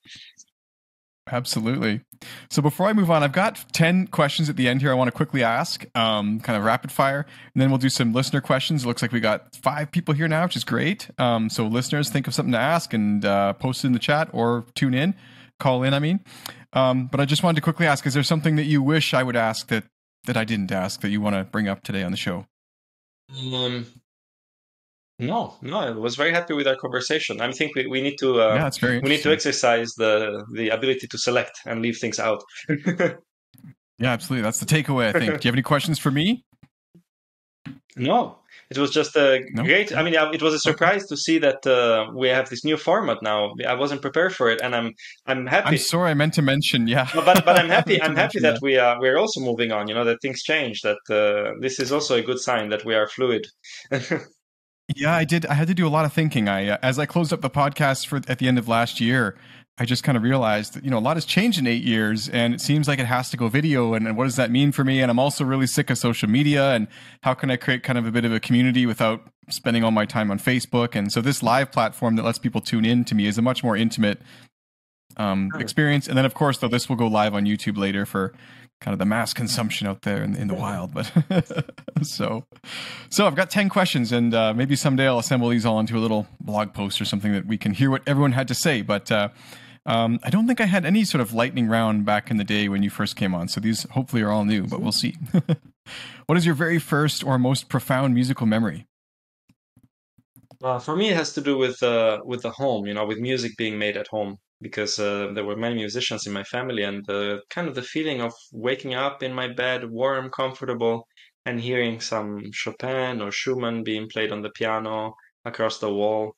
Absolutely. 1.30 2.02
So 2.50 2.62
before 2.62 2.88
I 2.88 2.92
move 2.92 3.10
on, 3.10 3.22
I've 3.22 3.32
got 3.32 3.64
10 3.72 4.08
questions 4.08 4.48
at 4.48 4.56
the 4.56 4.68
end 4.68 4.80
here 4.80 4.90
I 4.90 4.94
want 4.94 5.08
to 5.08 5.16
quickly 5.16 5.42
ask, 5.42 5.84
um, 5.96 6.40
kind 6.40 6.56
of 6.56 6.64
rapid 6.64 6.90
fire, 6.90 7.26
and 7.54 7.62
then 7.62 7.70
we'll 7.70 7.78
do 7.78 7.88
some 7.88 8.12
listener 8.12 8.40
questions. 8.40 8.84
It 8.84 8.86
looks 8.86 9.02
like 9.02 9.12
we 9.12 9.20
got 9.20 9.54
five 9.56 9.90
people 9.90 10.14
here 10.14 10.28
now, 10.28 10.44
which 10.44 10.56
is 10.56 10.64
great. 10.64 11.08
Um, 11.18 11.48
so 11.48 11.66
listeners, 11.66 12.10
think 12.10 12.26
of 12.26 12.34
something 12.34 12.52
to 12.52 12.58
ask 12.58 12.92
and 12.92 13.24
uh, 13.24 13.52
post 13.54 13.84
it 13.84 13.88
in 13.88 13.92
the 13.92 13.98
chat 13.98 14.28
or 14.32 14.66
tune 14.74 14.94
in, 14.94 15.14
call 15.60 15.82
in, 15.82 15.94
I 15.94 15.98
mean. 15.98 16.20
Um, 16.72 17.06
but 17.06 17.20
I 17.20 17.24
just 17.24 17.42
wanted 17.42 17.56
to 17.56 17.62
quickly 17.62 17.86
ask, 17.86 18.06
is 18.06 18.14
there 18.14 18.22
something 18.22 18.56
that 18.56 18.64
you 18.64 18.82
wish 18.82 19.14
I 19.14 19.22
would 19.22 19.36
ask 19.36 19.68
that, 19.68 19.84
that 20.24 20.36
I 20.36 20.44
didn't 20.44 20.72
ask 20.72 21.00
that 21.00 21.10
you 21.10 21.20
want 21.20 21.36
to 21.36 21.44
bring 21.44 21.68
up 21.68 21.82
today 21.82 22.02
on 22.02 22.10
the 22.10 22.16
show? 22.16 22.46
Um, 23.30 23.86
no, 25.18 25.56
no, 25.62 25.78
I 25.78 25.90
was 25.90 26.14
very 26.14 26.32
happy 26.32 26.54
with 26.54 26.68
our 26.68 26.76
conversation. 26.76 27.40
I 27.40 27.50
think 27.52 27.74
we, 27.74 27.86
we 27.86 28.00
need 28.00 28.16
to 28.18 28.40
uh, 28.40 28.54
yeah, 28.54 28.66
it's 28.68 28.78
very 28.78 29.00
we 29.00 29.08
need 29.08 29.22
to 29.22 29.32
exercise 29.32 29.92
the 29.94 30.44
the 30.54 30.68
ability 30.68 31.08
to 31.08 31.18
select 31.18 31.58
and 31.66 31.82
leave 31.82 31.98
things 31.98 32.20
out. 32.20 32.42
yeah, 32.68 33.16
absolutely. 34.12 34.42
That's 34.42 34.60
the 34.60 34.66
takeaway. 34.66 35.08
I 35.08 35.18
think. 35.18 35.24
Do 35.40 35.46
you 35.46 35.50
have 35.50 35.54
any 35.54 35.62
questions 35.62 35.98
for 35.98 36.12
me? 36.12 36.44
No, 37.96 38.38
it 38.70 38.78
was 38.78 38.92
just 38.92 39.16
a 39.16 39.40
no? 39.50 39.64
great. 39.64 39.92
I 39.92 40.04
mean, 40.04 40.14
it 40.14 40.40
was 40.40 40.54
a 40.54 40.58
surprise 40.60 41.06
to 41.06 41.16
see 41.16 41.38
that 41.38 41.66
uh, 41.66 42.12
we 42.14 42.28
have 42.28 42.48
this 42.48 42.64
new 42.64 42.76
format 42.76 43.18
now. 43.20 43.54
I 43.66 43.74
wasn't 43.74 44.02
prepared 44.02 44.36
for 44.36 44.50
it, 44.50 44.60
and 44.62 44.76
I'm 44.76 44.92
I'm 45.26 45.46
happy. 45.46 45.68
I'm 45.68 45.78
sorry, 45.78 46.10
I 46.10 46.14
meant 46.14 46.34
to 46.34 46.42
mention. 46.42 46.86
Yeah, 46.86 47.08
but 47.12 47.44
but 47.44 47.58
I'm 47.58 47.68
happy. 47.68 48.00
I'm 48.04 48.14
happy 48.14 48.38
that, 48.38 48.54
that 48.54 48.62
we 48.62 48.78
are 48.78 49.00
we're 49.00 49.16
also 49.16 49.40
moving 49.40 49.72
on. 49.72 49.88
You 49.88 49.94
know 49.94 50.04
that 50.04 50.22
things 50.22 50.44
change. 50.44 50.82
That 50.82 50.98
uh, 51.10 51.58
this 51.60 51.80
is 51.80 51.90
also 51.90 52.14
a 52.14 52.22
good 52.22 52.38
sign 52.38 52.68
that 52.68 52.84
we 52.84 52.94
are 52.94 53.08
fluid. 53.08 53.48
Yeah, 54.96 55.14
I 55.14 55.24
did. 55.24 55.44
I 55.46 55.54
had 55.54 55.68
to 55.68 55.74
do 55.74 55.86
a 55.86 55.90
lot 55.90 56.04
of 56.04 56.12
thinking. 56.12 56.48
I, 56.48 56.68
uh, 56.68 56.78
as 56.82 56.98
I 56.98 57.06
closed 57.06 57.32
up 57.32 57.42
the 57.42 57.50
podcast 57.50 58.06
for 58.06 58.16
at 58.26 58.38
the 58.38 58.48
end 58.48 58.58
of 58.58 58.68
last 58.68 59.00
year, 59.00 59.36
I 59.76 59.84
just 59.84 60.02
kind 60.02 60.16
of 60.16 60.22
realized 60.22 60.74
that 60.74 60.84
you 60.84 60.90
know 60.90 60.98
a 60.98 61.00
lot 61.00 61.16
has 61.16 61.26
changed 61.26 61.58
in 61.58 61.66
eight 61.66 61.82
years, 61.82 62.28
and 62.28 62.54
it 62.54 62.60
seems 62.60 62.88
like 62.88 62.98
it 62.98 63.06
has 63.06 63.28
to 63.30 63.36
go 63.36 63.48
video. 63.48 63.92
And, 63.94 64.08
and, 64.08 64.16
what 64.16 64.24
does 64.24 64.36
that 64.36 64.50
mean 64.50 64.72
for 64.72 64.84
me? 64.84 65.00
And 65.00 65.10
I'm 65.10 65.18
also 65.18 65.44
really 65.44 65.66
sick 65.66 65.90
of 65.90 65.98
social 65.98 66.28
media. 66.28 66.72
And 66.72 66.88
how 67.22 67.34
can 67.34 67.50
I 67.50 67.56
create 67.56 67.82
kind 67.82 67.98
of 67.98 68.06
a 68.06 68.10
bit 68.10 68.24
of 68.24 68.32
a 68.32 68.40
community 68.40 68.86
without 68.86 69.22
spending 69.50 69.84
all 69.84 69.90
my 69.90 70.06
time 70.06 70.30
on 70.30 70.38
Facebook? 70.38 70.94
And 70.94 71.12
so 71.12 71.20
this 71.20 71.42
live 71.42 71.70
platform 71.70 72.16
that 72.16 72.24
lets 72.24 72.38
people 72.38 72.60
tune 72.62 72.84
in 72.84 73.04
to 73.04 73.14
me 73.14 73.26
is 73.26 73.36
a 73.36 73.42
much 73.42 73.62
more 73.62 73.76
intimate 73.76 74.20
um, 75.18 75.50
experience. 75.58 76.08
And 76.08 76.16
then 76.16 76.24
of 76.24 76.34
course, 76.34 76.58
though, 76.58 76.68
this 76.68 76.88
will 76.88 76.96
go 76.96 77.06
live 77.06 77.34
on 77.34 77.44
YouTube 77.44 77.76
later 77.76 78.06
for 78.06 78.32
kind 78.80 78.92
of 78.92 78.98
the 78.98 79.04
mass 79.04 79.34
consumption 79.34 79.86
out 79.86 80.02
there 80.02 80.22
in, 80.22 80.36
in 80.36 80.48
the 80.48 80.54
wild. 80.54 80.94
But 80.94 81.10
so, 82.02 82.44
so 83.10 83.26
I've 83.26 83.34
got 83.34 83.50
10 83.50 83.68
questions 83.68 84.12
and 84.12 84.32
uh, 84.34 84.54
maybe 84.54 84.76
someday 84.76 85.06
I'll 85.06 85.18
assemble 85.18 85.48
these 85.48 85.66
all 85.66 85.80
into 85.80 85.96
a 85.96 86.00
little 86.00 86.26
blog 86.40 86.74
post 86.74 87.00
or 87.00 87.04
something 87.04 87.32
that 87.32 87.46
we 87.46 87.58
can 87.58 87.72
hear 87.72 87.90
what 87.90 88.02
everyone 88.06 88.32
had 88.32 88.48
to 88.48 88.54
say. 88.54 88.82
But 88.82 89.10
uh, 89.10 89.28
um, 89.86 90.20
I 90.22 90.30
don't 90.30 90.46
think 90.46 90.60
I 90.60 90.66
had 90.66 90.84
any 90.84 91.04
sort 91.04 91.20
of 91.20 91.32
lightning 91.32 91.66
round 91.66 92.04
back 92.04 92.30
in 92.30 92.36
the 92.36 92.44
day 92.44 92.68
when 92.68 92.82
you 92.82 92.90
first 92.90 93.16
came 93.16 93.34
on. 93.34 93.48
So 93.48 93.60
these 93.60 93.84
hopefully 93.90 94.22
are 94.22 94.30
all 94.30 94.44
new, 94.44 94.66
but 94.66 94.80
we'll 94.80 94.92
see. 94.92 95.16
what 96.26 96.38
is 96.38 96.46
your 96.46 96.54
very 96.54 96.78
first 96.78 97.24
or 97.24 97.38
most 97.38 97.68
profound 97.68 98.14
musical 98.14 98.46
memory? 98.46 98.86
Uh, 100.62 100.78
for 100.78 100.96
me, 100.96 101.10
it 101.10 101.16
has 101.16 101.32
to 101.34 101.40
do 101.40 101.56
with 101.56 101.82
uh, 101.84 102.20
with 102.24 102.42
the 102.42 102.50
home. 102.50 102.84
You 102.86 102.94
know, 102.94 103.06
with 103.06 103.18
music 103.18 103.56
being 103.56 103.78
made 103.78 103.96
at 103.96 104.08
home 104.08 104.38
because 104.60 104.98
uh, 104.98 105.30
there 105.34 105.44
were 105.44 105.56
many 105.56 105.76
musicians 105.76 106.26
in 106.26 106.32
my 106.32 106.44
family 106.44 106.82
and 106.82 107.04
the 107.06 107.40
kind 107.50 107.68
of 107.68 107.74
the 107.74 107.82
feeling 107.82 108.20
of 108.20 108.32
waking 108.52 108.94
up 108.94 109.22
in 109.22 109.32
my 109.32 109.48
bed 109.48 109.88
warm 109.88 110.30
comfortable 110.30 111.06
and 111.46 111.60
hearing 111.60 112.00
some 112.00 112.50
chopin 112.52 113.22
or 113.22 113.30
schumann 113.30 113.84
being 113.84 114.08
played 114.08 114.32
on 114.32 114.42
the 114.42 114.50
piano 114.50 115.14
across 115.44 115.78
the 115.78 115.92
wall. 115.92 116.34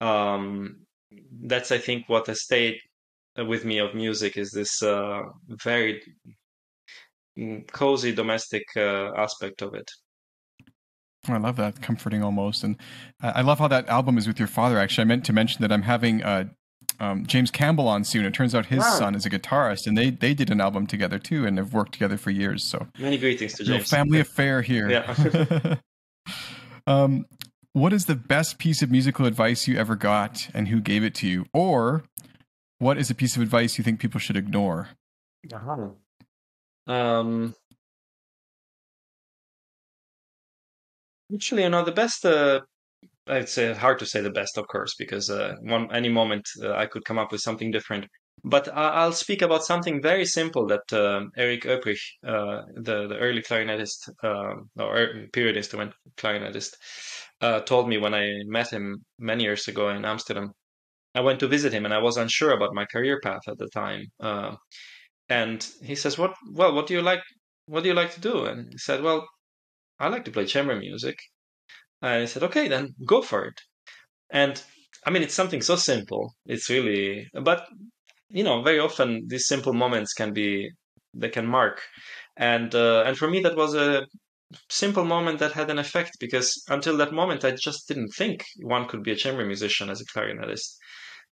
Um, 0.00 0.84
that's 1.42 1.70
i 1.70 1.78
think 1.78 2.08
what 2.08 2.26
has 2.26 2.42
stayed 2.42 2.76
with 3.36 3.64
me 3.64 3.78
of 3.78 3.94
music 3.94 4.36
is 4.36 4.50
this 4.50 4.82
uh, 4.82 5.22
very 5.48 6.02
cozy 7.72 8.12
domestic 8.12 8.64
uh, 8.76 9.12
aspect 9.16 9.62
of 9.62 9.74
it. 9.74 9.90
I 11.26 11.38
love 11.38 11.56
that, 11.56 11.80
comforting 11.80 12.22
almost, 12.22 12.62
and 12.62 12.76
I 13.20 13.40
love 13.40 13.58
how 13.58 13.68
that 13.68 13.88
album 13.88 14.18
is 14.18 14.26
with 14.26 14.38
your 14.38 14.46
father. 14.46 14.78
Actually, 14.78 15.02
I 15.02 15.04
meant 15.06 15.24
to 15.24 15.32
mention 15.32 15.62
that 15.62 15.72
I'm 15.72 15.82
having 15.82 16.22
uh, 16.22 16.44
um, 17.00 17.26
James 17.26 17.50
Campbell 17.50 17.88
on 17.88 18.04
soon. 18.04 18.24
It 18.24 18.34
turns 18.34 18.54
out 18.54 18.66
his 18.66 18.80
wow. 18.80 18.98
son 18.98 19.14
is 19.14 19.26
a 19.26 19.30
guitarist, 19.30 19.86
and 19.86 19.96
they 19.96 20.10
they 20.10 20.34
did 20.34 20.50
an 20.50 20.60
album 20.60 20.86
together 20.86 21.18
too, 21.18 21.46
and 21.46 21.58
have 21.58 21.72
worked 21.72 21.92
together 21.92 22.16
for 22.16 22.30
years. 22.30 22.64
So 22.64 22.86
many 22.98 23.18
greetings 23.18 23.54
to 23.54 23.64
James. 23.64 23.88
family 23.88 24.20
affair 24.20 24.62
here. 24.62 24.90
Yeah. 24.90 25.76
um, 26.86 27.26
what 27.72 27.92
is 27.92 28.06
the 28.06 28.14
best 28.14 28.58
piece 28.58 28.82
of 28.82 28.90
musical 28.90 29.26
advice 29.26 29.66
you 29.66 29.76
ever 29.76 29.96
got, 29.96 30.48
and 30.54 30.68
who 30.68 30.80
gave 30.80 31.02
it 31.02 31.14
to 31.16 31.28
you? 31.28 31.46
Or 31.52 32.04
what 32.78 32.98
is 32.98 33.10
a 33.10 33.14
piece 33.14 33.36
of 33.36 33.42
advice 33.42 33.78
you 33.78 33.84
think 33.84 34.00
people 34.00 34.20
should 34.20 34.36
ignore? 34.36 34.90
Uh-huh. 35.52 35.88
Um, 36.86 37.54
actually, 41.32 41.62
you 41.62 41.68
know, 41.68 41.84
the 41.84 41.92
best 41.92 42.24
uh, 42.24 42.60
it's 43.26 43.56
uh, 43.58 43.74
hard 43.74 43.98
to 44.00 44.06
say 44.06 44.20
the 44.20 44.30
best, 44.30 44.58
of 44.58 44.66
course, 44.68 44.94
because 44.98 45.30
uh, 45.30 45.54
one 45.62 45.92
any 45.94 46.08
moment 46.08 46.46
uh, 46.62 46.72
I 46.74 46.86
could 46.86 47.04
come 47.04 47.18
up 47.18 47.32
with 47.32 47.40
something 47.40 47.70
different. 47.70 48.06
But 48.42 48.68
I'll 48.74 49.12
speak 49.12 49.40
about 49.40 49.64
something 49.64 50.02
very 50.02 50.26
simple 50.26 50.66
that 50.66 50.92
uh, 50.92 51.22
Eric 51.36 51.62
Hoeprich, 51.62 52.02
uh, 52.26 52.62
the 52.76 53.06
the 53.08 53.16
early 53.16 53.42
clarinetist 53.42 54.10
um, 54.22 54.68
or 54.78 54.96
er, 54.96 55.26
periodist 55.32 55.72
when 55.72 55.92
clarinetist, 56.18 56.74
uh, 57.40 57.60
told 57.60 57.88
me 57.88 57.96
when 57.96 58.14
I 58.14 58.26
met 58.46 58.70
him 58.70 59.04
many 59.18 59.44
years 59.44 59.66
ago 59.68 59.88
in 59.88 60.04
Amsterdam. 60.04 60.52
I 61.14 61.20
went 61.20 61.40
to 61.40 61.48
visit 61.48 61.72
him, 61.72 61.84
and 61.84 61.94
I 61.94 61.98
was 61.98 62.16
unsure 62.16 62.52
about 62.52 62.74
my 62.74 62.86
career 62.86 63.20
path 63.22 63.48
at 63.48 63.58
the 63.58 63.68
time. 63.68 64.06
and 65.28 65.66
he 65.82 65.94
says, 65.94 66.18
"What? 66.18 66.34
Well, 66.52 66.74
what 66.74 66.86
do 66.86 66.94
you 66.94 67.02
like? 67.02 67.22
What 67.66 67.82
do 67.82 67.88
you 67.88 67.94
like 67.94 68.12
to 68.14 68.20
do?" 68.20 68.44
And 68.44 68.72
he 68.72 68.78
said, 68.78 69.02
"Well, 69.02 69.26
I 69.98 70.08
like 70.08 70.24
to 70.26 70.30
play 70.32 70.46
chamber 70.46 70.76
music." 70.76 71.16
I 72.04 72.26
said, 72.26 72.42
okay, 72.44 72.68
then 72.68 72.94
go 73.06 73.22
for 73.22 73.44
it. 73.46 73.60
And 74.30 74.62
I 75.06 75.10
mean, 75.10 75.22
it's 75.22 75.34
something 75.34 75.62
so 75.62 75.76
simple. 75.76 76.34
It's 76.46 76.68
really, 76.70 77.28
but 77.42 77.66
you 78.28 78.44
know, 78.44 78.62
very 78.62 78.78
often 78.78 79.24
these 79.28 79.46
simple 79.46 79.72
moments 79.72 80.12
can 80.12 80.32
be 80.32 80.70
they 81.14 81.28
can 81.28 81.46
mark, 81.46 81.80
and 82.36 82.74
uh, 82.74 83.04
and 83.06 83.16
for 83.16 83.28
me 83.28 83.40
that 83.42 83.56
was 83.56 83.74
a 83.74 84.06
simple 84.68 85.04
moment 85.04 85.38
that 85.38 85.52
had 85.52 85.70
an 85.70 85.78
effect 85.78 86.12
because 86.20 86.62
until 86.68 86.96
that 86.96 87.12
moment 87.12 87.44
I 87.44 87.52
just 87.52 87.88
didn't 87.88 88.10
think 88.10 88.44
one 88.62 88.86
could 88.88 89.02
be 89.02 89.12
a 89.12 89.16
chamber 89.16 89.44
musician 89.44 89.90
as 89.90 90.00
a 90.00 90.04
clarinetist. 90.06 90.76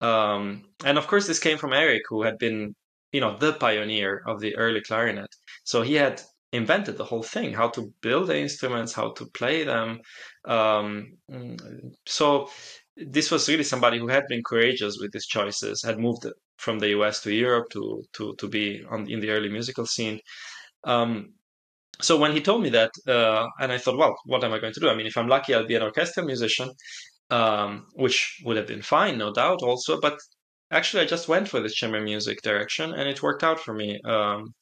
Um, 0.02 0.64
and 0.86 0.98
of 0.98 1.08
course, 1.08 1.28
this 1.28 1.40
came 1.40 1.58
from 1.58 1.74
Eric, 1.74 2.04
who 2.10 2.24
had 2.24 2.38
been, 2.38 2.76
you 3.12 3.22
know, 3.22 3.38
the 3.38 3.54
pioneer 3.54 4.24
of 4.28 4.40
the 4.42 4.56
early 4.58 4.82
clarinet. 4.82 5.30
So 5.64 5.82
he 5.82 5.96
had 5.96 6.22
invented 6.56 6.98
the 6.98 7.06
whole 7.06 7.24
thing 7.24 7.54
how 7.54 7.70
to 7.70 7.94
build 8.02 8.28
the 8.28 8.38
instruments 8.38 8.94
how 8.94 9.12
to 9.14 9.26
play 9.28 9.64
them. 9.64 10.00
Um, 10.46 11.18
so 12.06 12.50
this 12.96 13.32
was 13.32 13.50
really 13.50 13.64
somebody 13.64 14.00
who 14.00 14.08
had 14.08 14.24
been 14.28 14.44
courageous 14.44 14.98
with 15.00 15.14
his 15.14 15.26
choices 15.26 15.84
had 15.84 16.00
moved 16.00 16.26
from 16.58 16.80
the 16.80 16.90
us 16.90 17.22
to 17.24 17.34
europe 17.34 17.68
to 17.72 18.04
to 18.14 18.36
to 18.40 18.48
be 18.48 18.84
on 18.90 19.10
in 19.10 19.20
the 19.20 19.30
early 19.30 19.50
musical 19.50 19.86
scene. 19.86 20.20
Um, 20.84 21.34
so 22.02 22.18
when 22.18 22.34
he 22.34 22.42
told 22.42 22.62
me 22.62 22.70
that 22.70 22.92
uh, 23.08 23.48
and 23.60 23.72
i 23.72 23.78
thought 23.78 23.98
well 23.98 24.16
what 24.26 24.44
am 24.44 24.54
i 24.54 24.60
going 24.60 24.74
to 24.74 24.80
do? 24.80 24.90
I 24.90 24.96
mean 24.96 25.08
if 25.08 25.18
i'm 25.18 25.28
lucky 25.28 25.54
i'll 25.54 25.68
be 25.68 25.76
an 25.76 25.82
orchestral 25.84 26.26
musician 26.26 26.70
um, 27.30 27.86
which 27.94 28.42
would 28.44 28.58
have 28.58 28.68
been 28.68 28.82
fine 28.82 29.18
no 29.18 29.32
doubt 29.34 29.62
also 29.64 30.00
but 30.00 30.18
actually 30.72 31.04
i 31.04 31.06
just 31.06 31.28
went 31.28 31.48
for 31.48 31.60
this 31.60 31.74
chamber 31.74 32.02
music 32.02 32.42
direction 32.42 32.94
and 32.94 33.08
it 33.08 33.24
worked 33.24 33.44
out 33.44 33.60
for 33.60 33.74
me. 33.74 34.00
Um, 34.06 34.54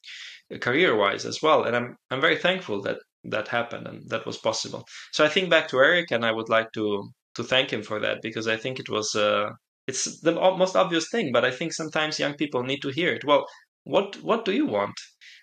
career 0.60 0.96
wise 0.96 1.24
as 1.24 1.40
well. 1.42 1.64
And 1.64 1.76
I'm 1.76 1.96
I'm 2.10 2.20
very 2.20 2.36
thankful 2.38 2.82
that 2.82 2.98
that 3.24 3.48
happened 3.48 3.86
and 3.86 4.08
that 4.10 4.26
was 4.26 4.38
possible. 4.38 4.86
So 5.12 5.24
I 5.24 5.28
think 5.28 5.50
back 5.50 5.68
to 5.68 5.78
Eric, 5.78 6.10
and 6.10 6.24
I 6.24 6.32
would 6.32 6.48
like 6.48 6.70
to 6.72 7.10
to 7.36 7.44
thank 7.44 7.72
him 7.72 7.82
for 7.82 7.98
that 8.00 8.18
because 8.22 8.46
I 8.46 8.56
think 8.56 8.78
it 8.78 8.88
was 8.88 9.14
uh, 9.14 9.50
it's 9.86 10.20
the 10.20 10.32
most 10.32 10.76
obvious 10.76 11.08
thing, 11.10 11.32
but 11.32 11.44
I 11.44 11.50
think 11.50 11.72
sometimes 11.72 12.18
young 12.18 12.34
people 12.34 12.62
need 12.62 12.80
to 12.82 12.90
hear 12.90 13.12
it. 13.12 13.24
Well, 13.24 13.46
what 13.84 14.22
what 14.22 14.44
do 14.44 14.52
you 14.52 14.66
want? 14.66 14.94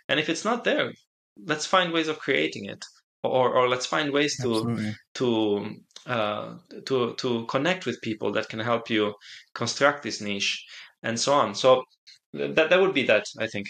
And 0.07 0.19
if 0.19 0.29
it's 0.29 0.45
not 0.45 0.63
there, 0.63 0.91
let's 1.45 1.65
find 1.65 1.91
ways 1.91 2.07
of 2.07 2.19
creating 2.19 2.65
it, 2.65 2.83
or 3.23 3.53
or 3.53 3.67
let's 3.69 3.85
find 3.85 4.11
ways 4.11 4.37
to 4.41 4.49
Absolutely. 4.55 4.93
to 5.15 5.75
uh, 6.05 6.55
to 6.85 7.13
to 7.15 7.45
connect 7.45 7.85
with 7.85 8.01
people 8.01 8.31
that 8.33 8.49
can 8.49 8.59
help 8.59 8.89
you 8.89 9.13
construct 9.53 10.03
this 10.03 10.21
niche 10.21 10.65
and 11.03 11.19
so 11.19 11.33
on. 11.33 11.55
So 11.55 11.83
that 12.33 12.69
that 12.69 12.79
would 12.79 12.93
be 12.93 13.03
that 13.03 13.25
I 13.39 13.47
think. 13.47 13.67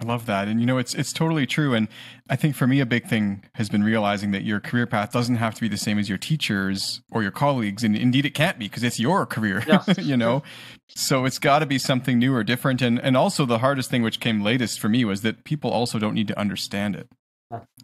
I 0.00 0.04
love 0.04 0.26
that. 0.26 0.48
And 0.48 0.60
you 0.60 0.66
know, 0.66 0.78
it's 0.78 0.94
it's 0.94 1.12
totally 1.12 1.46
true. 1.46 1.74
And 1.74 1.88
I 2.28 2.36
think 2.36 2.56
for 2.56 2.66
me 2.66 2.80
a 2.80 2.86
big 2.86 3.06
thing 3.06 3.44
has 3.54 3.68
been 3.68 3.84
realizing 3.84 4.30
that 4.32 4.42
your 4.42 4.58
career 4.58 4.86
path 4.86 5.12
doesn't 5.12 5.36
have 5.36 5.54
to 5.54 5.60
be 5.60 5.68
the 5.68 5.76
same 5.76 5.98
as 5.98 6.08
your 6.08 6.18
teachers 6.18 7.02
or 7.10 7.22
your 7.22 7.30
colleagues. 7.30 7.84
And 7.84 7.94
indeed 7.96 8.26
it 8.26 8.34
can't 8.34 8.58
be 8.58 8.66
because 8.66 8.82
it's 8.82 8.98
your 8.98 9.26
career. 9.26 9.62
Yeah. 9.66 9.82
you 9.98 10.16
know? 10.16 10.42
So 10.88 11.24
it's 11.24 11.38
gotta 11.38 11.66
be 11.66 11.78
something 11.78 12.18
new 12.18 12.34
or 12.34 12.42
different. 12.42 12.82
And 12.82 12.98
and 12.98 13.16
also 13.16 13.44
the 13.44 13.58
hardest 13.58 13.90
thing 13.90 14.02
which 14.02 14.18
came 14.20 14.40
latest 14.42 14.80
for 14.80 14.88
me 14.88 15.04
was 15.04 15.22
that 15.22 15.44
people 15.44 15.70
also 15.70 15.98
don't 15.98 16.14
need 16.14 16.28
to 16.28 16.38
understand 16.38 16.96
it. 16.96 17.08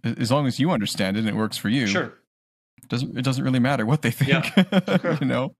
As 0.02 0.30
long 0.30 0.46
as 0.46 0.58
you 0.58 0.70
understand 0.70 1.16
it 1.16 1.20
and 1.20 1.28
it 1.28 1.36
works 1.36 1.58
for 1.58 1.68
you. 1.68 1.86
Sure. 1.86 2.14
It 2.82 2.88
doesn't 2.88 3.18
it 3.18 3.22
doesn't 3.22 3.44
really 3.44 3.60
matter 3.60 3.84
what 3.84 4.02
they 4.02 4.10
think. 4.10 4.56
Yeah. 4.56 5.18
you 5.20 5.26
know? 5.26 5.54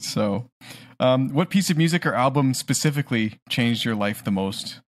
So 0.00 0.50
um, 0.98 1.28
what 1.30 1.50
piece 1.50 1.70
of 1.70 1.76
music 1.76 2.06
or 2.06 2.14
album 2.14 2.54
specifically 2.54 3.38
changed 3.48 3.84
your 3.84 3.94
life 3.94 4.24
the 4.24 4.30
most? 4.30 4.80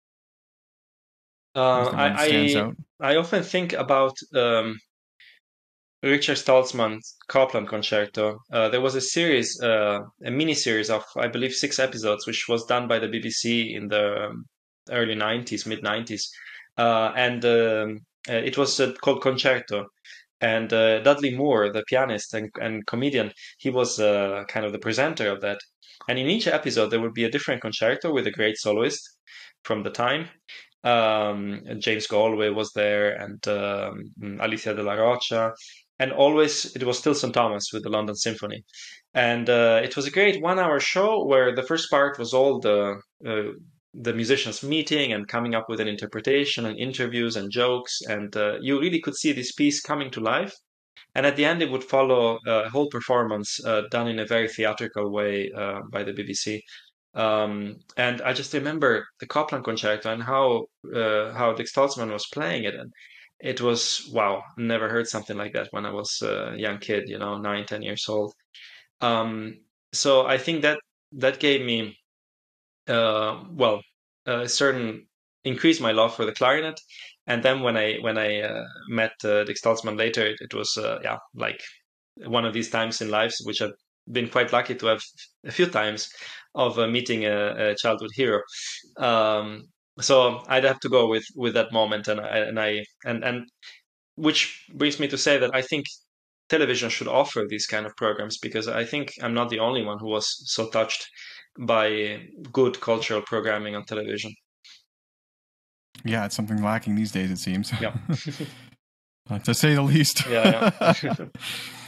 Uh, 1.56 1.90
I 1.94 2.26
I, 2.26 2.72
I, 3.00 3.16
often 3.16 3.42
think 3.42 3.72
about 3.72 4.18
um, 4.36 4.78
Richard 6.04 6.38
Stolzmann's 6.38 7.16
Copland 7.30 7.70
Concerto. 7.70 8.40
Uh, 8.52 8.68
there 8.68 8.82
was 8.82 8.96
a 8.96 9.02
series, 9.02 9.62
uh, 9.62 10.00
a 10.26 10.32
mini 10.32 10.54
series 10.54 10.90
of 10.90 11.06
I 11.16 11.28
believe 11.28 11.54
six 11.54 11.80
episodes, 11.80 12.28
which 12.28 12.46
was 12.50 12.66
done 12.66 12.90
by 12.90 13.00
the 13.00 13.08
BBC 13.08 13.74
in 13.74 13.88
the 13.88 14.34
early 14.92 15.16
'90s, 15.16 15.66
mid 15.66 15.82
'90s, 15.82 16.24
uh, 16.78 17.14
and 17.16 17.46
um, 17.46 18.00
uh, 18.30 18.34
it 18.34 18.58
was 18.58 18.80
uh, 18.80 18.92
called 19.02 19.22
Concerto. 19.22 19.86
And 20.42 20.70
Dudley 20.70 21.34
Moore, 21.34 21.72
the 21.72 21.84
pianist 21.88 22.34
and, 22.34 22.52
and 22.62 22.86
comedian, 22.86 23.32
he 23.58 23.70
was 23.70 23.98
kind 23.98 24.66
of 24.66 24.74
the 24.74 24.80
presenter 24.80 25.32
of 25.32 25.42
that. 25.42 25.58
And 26.08 26.20
in 26.20 26.28
each 26.28 26.46
episode, 26.46 26.90
there 26.90 27.00
would 27.00 27.14
be 27.14 27.24
a 27.24 27.32
different 27.32 27.62
concerto 27.62 28.14
with 28.14 28.28
a 28.28 28.32
great 28.32 28.58
soloist 28.58 29.02
from 29.64 29.82
the 29.84 29.90
time. 29.90 30.30
Um, 30.86 31.62
James 31.80 32.08
Galway 32.08 32.50
was 32.50 32.72
there, 32.74 33.16
and 33.16 33.46
um, 33.48 34.40
Alicia 34.40 34.76
de 34.76 34.84
Larrocha, 34.84 35.52
and 36.00 36.12
always 36.12 36.76
it 36.76 36.84
was 36.84 37.02
Tilson 37.02 37.32
Thomas 37.32 37.72
with 37.74 37.84
the 37.84 37.90
London 37.90 38.16
Symphony, 38.16 38.64
and 39.14 39.50
uh, 39.50 39.82
it 39.84 39.96
was 39.96 40.06
a 40.06 40.12
great 40.12 40.42
one-hour 40.42 40.80
show 40.80 41.26
where 41.26 41.56
the 41.56 41.64
first 41.64 41.90
part 41.90 42.20
was 42.20 42.34
all 42.34 42.60
the 42.60 43.00
uh, 43.28 43.52
the 43.94 44.14
musicians 44.14 44.62
meeting 44.62 45.14
and 45.14 45.28
coming 45.28 45.56
up 45.56 45.66
with 45.70 45.80
an 45.80 45.88
interpretation 45.88 46.66
and 46.66 46.78
interviews 46.78 47.36
and 47.36 47.52
jokes, 47.52 48.02
and 48.08 48.36
uh, 48.36 48.58
you 48.62 48.80
really 48.80 49.00
could 49.02 49.16
see 49.16 49.32
this 49.32 49.54
piece 49.54 49.82
coming 49.82 50.12
to 50.12 50.20
life. 50.20 50.54
And 51.16 51.26
at 51.26 51.38
the 51.38 51.46
end, 51.46 51.62
it 51.62 51.72
would 51.72 51.84
follow 51.84 52.38
a 52.46 52.70
whole 52.70 52.90
performance 52.90 53.64
uh, 53.66 53.84
done 53.90 54.10
in 54.10 54.20
a 54.20 54.26
very 54.26 54.50
theatrical 54.50 55.10
way 55.12 55.50
uh, 55.58 55.80
by 55.90 56.04
the 56.04 56.12
BBC. 56.12 56.60
Um, 57.16 57.80
and 57.98 58.22
I 58.22 58.34
just 58.34 58.54
remember 58.54 59.08
the 59.20 59.28
Copland 59.28 59.64
concerto 59.64 60.12
and 60.12 60.22
how 60.24 60.66
uh, 60.94 61.34
how 61.34 61.54
Dick 61.54 61.68
Stolzmann 61.68 62.12
was 62.12 62.28
playing 62.34 62.66
it, 62.66 62.76
and 62.76 62.92
it 63.40 63.62
was 63.62 64.10
wow. 64.14 64.44
Never 64.58 64.90
heard 64.90 65.08
something 65.08 65.38
like 65.38 65.54
that 65.54 65.70
when 65.72 65.86
I 65.86 65.92
was 65.92 66.22
a 66.22 66.56
young 66.58 66.80
kid, 66.80 67.08
you 67.08 67.18
know, 67.18 67.38
nine, 67.38 67.66
ten 67.66 67.82
years 67.82 68.06
old. 68.10 68.34
Um, 69.02 69.60
so 69.94 70.26
I 70.26 70.38
think 70.38 70.62
that 70.64 70.80
that 71.14 71.40
gave 71.40 71.66
me, 71.66 71.98
uh, 72.88 73.44
well, 73.52 73.82
a 74.26 74.48
certain 74.50 75.08
increased 75.46 75.82
my 75.82 75.92
love 75.92 76.16
for 76.16 76.26
the 76.26 76.34
clarinet. 76.34 76.80
And 77.28 77.42
then 77.44 77.62
when 77.62 77.78
I 77.78 77.98
when 78.02 78.18
I 78.18 78.42
uh, 78.42 78.66
met 78.90 79.14
uh, 79.24 79.44
Dick 79.46 79.58
Stolzmann 79.58 79.98
later, 79.98 80.26
it, 80.26 80.38
it 80.42 80.54
was 80.54 80.78
uh, 80.78 81.00
yeah 81.04 81.18
like 81.34 81.62
one 82.26 82.46
of 82.46 82.54
these 82.54 82.70
times 82.70 83.02
in 83.02 83.10
lives 83.10 83.42
which 83.46 83.62
I've 83.62 83.74
been 84.12 84.30
quite 84.30 84.54
lucky 84.54 84.76
to 84.76 84.86
have 84.88 85.02
a 85.46 85.52
few 85.52 85.66
times 85.66 86.10
of 86.56 86.80
uh, 86.80 86.88
meeting 86.88 87.26
a, 87.26 87.72
a, 87.72 87.76
childhood 87.76 88.12
hero. 88.14 88.42
Um, 88.98 89.64
so 90.00 90.42
I'd 90.48 90.64
have 90.64 90.80
to 90.82 90.90
go 90.90 91.08
with 91.08 91.26
with 91.36 91.54
that 91.54 91.72
moment, 91.72 92.08
and 92.08 92.20
I, 92.20 92.38
and 92.38 92.60
I 92.60 92.86
and 93.06 93.24
and 93.24 93.46
which 94.16 94.66
brings 94.74 95.00
me 95.00 95.08
to 95.10 95.18
say 95.18 95.38
that 95.38 95.52
I 95.54 95.62
think 95.62 95.86
television 96.50 96.90
should 96.90 97.08
offer 97.08 97.44
these 97.48 97.66
kind 97.66 97.86
of 97.86 97.96
programs 97.96 98.38
because 98.38 98.68
I 98.68 98.86
think 98.86 99.14
I'm 99.22 99.34
not 99.34 99.50
the 99.50 99.60
only 99.60 99.84
one 99.84 100.00
who 100.00 100.08
was 100.08 100.28
so 100.52 100.70
touched 100.70 101.08
by 101.60 102.22
good 102.52 102.80
cultural 102.82 103.22
programming 103.22 103.76
on 103.76 103.86
television. 103.86 104.34
Yeah, 106.04 106.26
it's 106.26 106.36
something 106.36 106.62
lacking 106.62 106.96
these 106.96 107.12
days, 107.12 107.32
it 107.32 107.40
seems. 107.40 107.72
Yeah. 107.82 107.96
to 109.44 109.54
say 109.54 109.74
the 109.74 109.82
least. 109.82 110.28
Yeah. 110.28 110.72
yeah. 110.82 111.16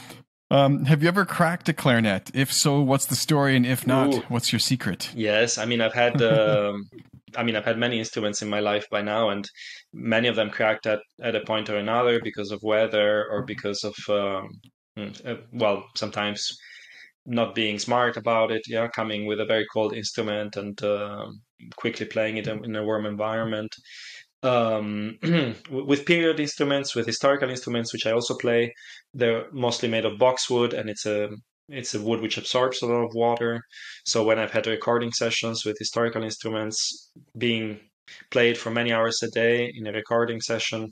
Um, 0.50 0.86
have 0.86 1.02
you 1.02 1.08
ever 1.08 1.26
cracked 1.26 1.68
a 1.68 1.74
clarinet? 1.74 2.30
If 2.34 2.52
so, 2.52 2.80
what's 2.80 3.06
the 3.06 3.16
story? 3.16 3.54
And 3.54 3.66
if 3.66 3.86
not, 3.86 4.14
Ooh. 4.14 4.20
what's 4.28 4.52
your 4.52 4.60
secret? 4.60 5.10
Yes, 5.14 5.58
I 5.58 5.66
mean 5.66 5.80
I've 5.80 5.92
had 5.92 6.20
uh, 6.22 6.72
I 7.36 7.42
mean 7.42 7.54
I've 7.54 7.66
had 7.66 7.78
many 7.78 7.98
instruments 7.98 8.40
in 8.40 8.48
my 8.48 8.60
life 8.60 8.86
by 8.90 9.02
now, 9.02 9.28
and 9.28 9.48
many 9.92 10.28
of 10.28 10.36
them 10.36 10.50
cracked 10.50 10.86
at 10.86 11.00
at 11.22 11.36
a 11.36 11.40
point 11.40 11.68
or 11.68 11.76
another 11.76 12.20
because 12.22 12.50
of 12.50 12.62
weather 12.62 13.26
or 13.30 13.44
because 13.44 13.84
of 13.84 13.94
um, 14.08 14.48
hmm, 14.96 15.08
uh, 15.26 15.36
well 15.52 15.84
sometimes 15.94 16.56
not 17.26 17.54
being 17.54 17.78
smart 17.78 18.16
about 18.16 18.50
it. 18.50 18.62
Yeah, 18.66 18.88
coming 18.88 19.26
with 19.26 19.40
a 19.40 19.46
very 19.46 19.66
cold 19.70 19.92
instrument 19.92 20.56
and 20.56 20.82
uh, 20.82 21.26
quickly 21.76 22.06
playing 22.06 22.38
it 22.38 22.46
in 22.48 22.74
a 22.74 22.84
warm 22.84 23.04
environment 23.04 23.74
um, 24.42 25.18
with 25.70 26.06
period 26.06 26.40
instruments, 26.40 26.94
with 26.94 27.06
historical 27.06 27.50
instruments, 27.50 27.92
which 27.92 28.06
I 28.06 28.12
also 28.12 28.36
play. 28.36 28.74
They're 29.18 29.50
mostly 29.52 29.88
made 29.88 30.04
of 30.04 30.18
boxwood, 30.18 30.72
and 30.74 30.88
it's 30.88 31.06
a 31.06 31.28
it's 31.68 31.94
a 31.94 32.00
wood 32.00 32.20
which 32.20 32.38
absorbs 32.38 32.80
a 32.82 32.86
lot 32.86 33.04
of 33.04 33.14
water. 33.14 33.60
So 34.06 34.24
when 34.24 34.38
I've 34.38 34.50
had 34.50 34.66
recording 34.66 35.12
sessions 35.12 35.64
with 35.64 35.76
historical 35.78 36.22
instruments 36.22 37.10
being 37.36 37.80
played 38.30 38.56
for 38.56 38.70
many 38.70 38.92
hours 38.92 39.22
a 39.22 39.30
day 39.30 39.70
in 39.74 39.86
a 39.86 39.92
recording 39.92 40.40
session, 40.40 40.90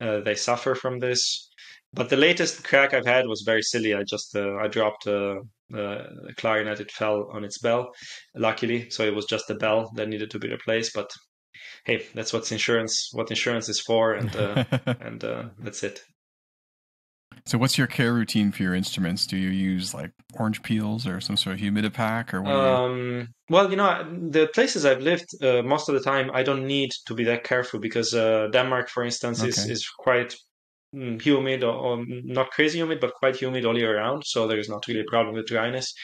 uh, 0.00 0.20
they 0.20 0.34
suffer 0.34 0.74
from 0.74 0.98
this. 0.98 1.48
But 1.92 2.08
the 2.10 2.16
latest 2.16 2.64
crack 2.64 2.92
I've 2.92 3.06
had 3.06 3.26
was 3.26 3.42
very 3.46 3.62
silly. 3.62 3.94
I 3.94 4.02
just 4.02 4.36
uh, 4.36 4.56
I 4.56 4.68
dropped 4.68 5.06
a, 5.06 5.40
a, 5.74 6.34
clarinet. 6.36 6.80
It 6.80 6.90
fell 6.90 7.30
on 7.32 7.44
its 7.44 7.58
bell, 7.58 7.90
luckily. 8.34 8.90
So 8.90 9.04
it 9.04 9.14
was 9.14 9.24
just 9.24 9.46
the 9.48 9.54
bell 9.54 9.90
that 9.96 10.08
needed 10.08 10.30
to 10.32 10.38
be 10.38 10.50
replaced. 10.50 10.92
But 10.94 11.10
hey, 11.84 12.06
that's 12.14 12.32
what's 12.32 12.52
insurance, 12.52 13.10
what 13.12 13.30
insurance 13.30 13.68
is 13.68 13.80
for, 13.80 14.14
and 14.14 14.34
uh, 14.36 14.64
and 15.00 15.24
uh, 15.24 15.44
that's 15.58 15.82
it. 15.82 16.02
So, 17.48 17.56
what's 17.56 17.78
your 17.78 17.86
care 17.86 18.12
routine 18.12 18.52
for 18.52 18.62
your 18.62 18.74
instruments? 18.74 19.26
Do 19.26 19.38
you 19.38 19.48
use 19.48 19.94
like 19.94 20.10
orange 20.34 20.62
peels 20.62 21.06
or 21.06 21.18
some 21.18 21.38
sort 21.38 21.54
of 21.54 21.62
Humidipak, 21.62 22.34
or 22.34 22.42
what? 22.42 22.52
Um. 22.54 23.28
Well, 23.48 23.70
you 23.70 23.76
know, 23.76 24.06
the 24.30 24.48
places 24.48 24.84
I've 24.84 25.00
lived, 25.00 25.30
uh, 25.42 25.62
most 25.62 25.88
of 25.88 25.94
the 25.94 26.02
time, 26.02 26.30
I 26.34 26.42
don't 26.42 26.66
need 26.66 26.90
to 27.06 27.14
be 27.14 27.24
that 27.24 27.44
careful 27.44 27.80
because 27.80 28.12
uh, 28.12 28.48
Denmark, 28.52 28.90
for 28.90 29.02
instance, 29.02 29.40
okay. 29.40 29.48
is 29.48 29.66
is 29.66 29.88
quite 29.88 30.36
mm, 30.94 31.20
humid 31.22 31.64
or, 31.64 31.72
or, 31.72 32.04
not 32.06 32.50
crazy 32.50 32.80
humid, 32.80 33.00
but 33.00 33.14
quite 33.14 33.36
humid 33.36 33.64
all 33.64 33.78
year 33.78 33.96
round. 33.96 34.24
So 34.26 34.46
there 34.46 34.58
is 34.58 34.68
not 34.68 34.86
really 34.86 35.00
a 35.00 35.10
problem 35.10 35.34
with 35.34 35.46
dryness. 35.46 35.94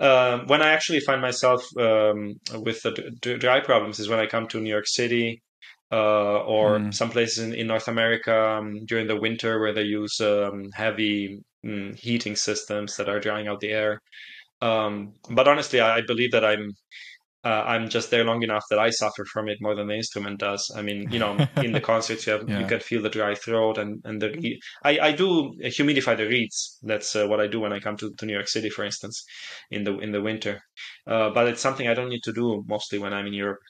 Um, 0.00 0.48
when 0.48 0.62
I 0.62 0.70
actually 0.70 1.00
find 1.00 1.20
myself 1.20 1.62
um, 1.76 2.40
with 2.60 2.82
the 2.82 3.36
dry 3.38 3.60
problems 3.60 4.00
is 4.00 4.08
when 4.08 4.18
I 4.18 4.26
come 4.26 4.48
to 4.48 4.60
New 4.60 4.70
York 4.70 4.88
City 4.88 5.42
uh, 5.90 6.40
or 6.40 6.78
mm. 6.78 6.94
some 6.94 7.10
places 7.10 7.38
in, 7.38 7.54
in 7.54 7.66
North 7.66 7.88
America 7.88 8.58
um, 8.58 8.84
during 8.86 9.06
the 9.06 9.20
winter 9.20 9.58
where 9.60 9.72
they 9.72 9.82
use 9.82 10.20
um, 10.20 10.64
heavy 10.74 11.40
mm, 11.64 11.98
heating 11.98 12.36
systems 12.36 12.96
that 12.96 13.08
are 13.08 13.20
drying 13.20 13.48
out 13.48 13.60
the 13.60 13.70
air. 13.70 14.00
Um, 14.60 15.14
but 15.30 15.48
honestly, 15.48 15.80
I, 15.80 15.98
I, 15.98 16.00
believe 16.02 16.32
that 16.32 16.44
I'm 16.44 16.72
uh, 17.44 17.62
I'm 17.64 17.88
just 17.88 18.10
there 18.10 18.24
long 18.24 18.42
enough 18.42 18.64
that 18.68 18.80
I 18.80 18.90
suffer 18.90 19.24
from 19.24 19.48
it 19.48 19.58
more 19.60 19.76
than 19.76 19.86
the 19.86 19.94
instrument 19.94 20.40
does. 20.40 20.70
I 20.74 20.82
mean, 20.82 21.08
you 21.12 21.20
know, 21.20 21.36
in 21.62 21.70
the 21.70 21.80
concerts 21.92 22.26
you 22.26 22.32
have, 22.32 22.48
yeah. 22.48 22.58
you 22.58 22.66
can 22.66 22.80
feel 22.80 23.00
the 23.00 23.08
dry 23.08 23.36
throat 23.36 23.78
and 23.78 24.00
and 24.04 24.20
the 24.20 24.60
I 24.84 24.98
I 24.98 25.12
do 25.12 25.54
humidify 25.62 26.16
the 26.16 26.26
reeds. 26.26 26.78
That's 26.82 27.14
uh, 27.14 27.26
what 27.28 27.40
I 27.40 27.46
do 27.46 27.60
when 27.60 27.72
I 27.72 27.78
come 27.78 27.96
to, 27.98 28.12
to 28.18 28.26
New 28.26 28.32
York 28.32 28.48
City, 28.48 28.68
for 28.68 28.84
instance, 28.84 29.24
in 29.70 29.84
the 29.84 29.96
in 30.00 30.10
the 30.10 30.20
winter. 30.20 30.60
Uh, 31.06 31.30
but 31.30 31.46
it's 31.46 31.62
something 31.62 31.86
I 31.86 31.94
don't 31.94 32.08
need 32.08 32.24
to 32.24 32.32
do 32.32 32.64
mostly 32.66 32.98
when 32.98 33.14
I'm 33.14 33.26
in 33.26 33.34
Europe. 33.34 33.60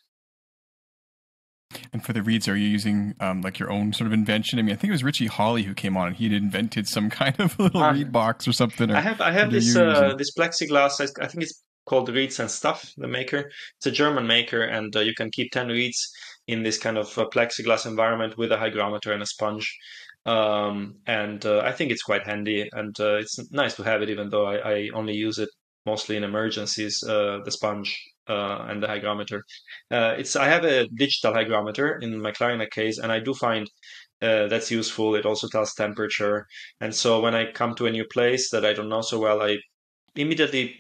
And 1.93 2.05
for 2.05 2.13
the 2.13 2.23
reeds, 2.23 2.49
are 2.49 2.57
you 2.57 2.67
using 2.67 3.15
um, 3.21 3.43
like 3.43 3.59
your 3.59 3.71
own 3.71 3.93
sort 3.93 4.07
of 4.07 4.13
invention? 4.13 4.59
I 4.59 4.63
mean, 4.63 4.73
I 4.73 4.77
think 4.77 4.89
it 4.89 4.93
was 4.93 5.05
Richie 5.05 5.27
Hawley 5.27 5.65
who 5.65 5.75
came 5.75 5.97
on 5.97 6.09
and 6.09 6.17
he'd 6.17 6.33
invented 6.33 6.89
some 6.89 7.11
kind 7.23 7.39
of 7.39 7.59
little 7.59 7.83
uh, 7.83 7.93
reed 7.93 8.13
box 8.13 8.49
or 8.49 8.53
something. 8.53 8.91
Or 8.91 8.97
I 8.97 9.01
have 9.01 9.21
I 9.21 9.33
have 9.33 9.51
this 9.51 9.77
uh, 9.77 10.15
this 10.17 10.33
plexiglass. 10.35 11.01
I, 11.01 11.25
I 11.25 11.29
think 11.29 11.43
it's 11.43 11.63
called 11.89 12.09
Reeds 12.09 12.39
and 12.39 12.51
Stuff, 12.51 12.93
the 12.97 13.09
maker. 13.09 13.51
It's 13.79 13.87
a 13.87 13.91
German 13.91 14.27
maker, 14.27 14.63
and 14.63 14.95
uh, 14.95 15.01
you 15.01 15.15
can 15.15 15.31
keep 15.31 15.51
10 15.53 15.69
reeds 15.69 16.11
in 16.47 16.63
this 16.63 16.79
kind 16.79 16.99
of 16.99 17.19
uh, 17.19 17.27
plexiglass 17.33 17.87
environment 17.87 18.37
with 18.37 18.53
a 18.53 18.59
hygrometer 18.59 19.13
and 19.13 19.23
a 19.23 19.27
sponge. 19.27 19.77
Um, 20.27 20.97
and 21.07 21.45
uh, 21.47 21.61
I 21.61 21.73
think 21.73 21.91
it's 21.91 22.03
quite 22.03 22.27
handy, 22.27 22.69
and 22.73 22.99
uh, 23.01 23.17
it's 23.17 23.39
nice 23.51 23.75
to 23.77 23.83
have 23.83 24.03
it, 24.03 24.11
even 24.11 24.29
though 24.29 24.47
I, 24.47 24.57
I 24.57 24.89
only 24.95 25.15
use 25.15 25.39
it 25.39 25.49
mostly 25.87 26.17
in 26.17 26.25
emergencies, 26.25 27.03
uh, 27.03 27.39
the 27.45 27.51
sponge 27.51 27.99
uh, 28.29 28.67
and 28.69 28.83
the 28.83 28.87
hygrometer. 28.87 29.45
it's 29.91 30.37
I 30.37 30.47
have 30.47 30.65
a 30.65 30.87
digital 30.89 31.35
hygrometer 31.35 31.99
in 31.99 32.21
my 32.21 32.33
clarinet 32.33 32.71
case, 32.71 32.99
and 32.99 33.11
I 33.13 33.21
do 33.21 33.35
find 33.35 33.69
uh, 34.21 34.49
that's 34.49 34.71
useful. 34.71 35.15
It 35.15 35.27
also 35.27 35.49
tells 35.49 35.75
temperature. 35.75 36.47
And 36.81 36.95
so 36.95 37.21
when 37.21 37.35
I 37.35 37.53
come 37.53 37.75
to 37.77 37.87
a 37.87 37.91
new 37.91 38.05
place 38.05 38.51
that 38.51 38.65
I 38.65 38.73
don't 38.73 38.89
know 38.89 39.01
so 39.01 39.19
well, 39.19 39.43
I 39.43 39.59
immediately 40.17 40.77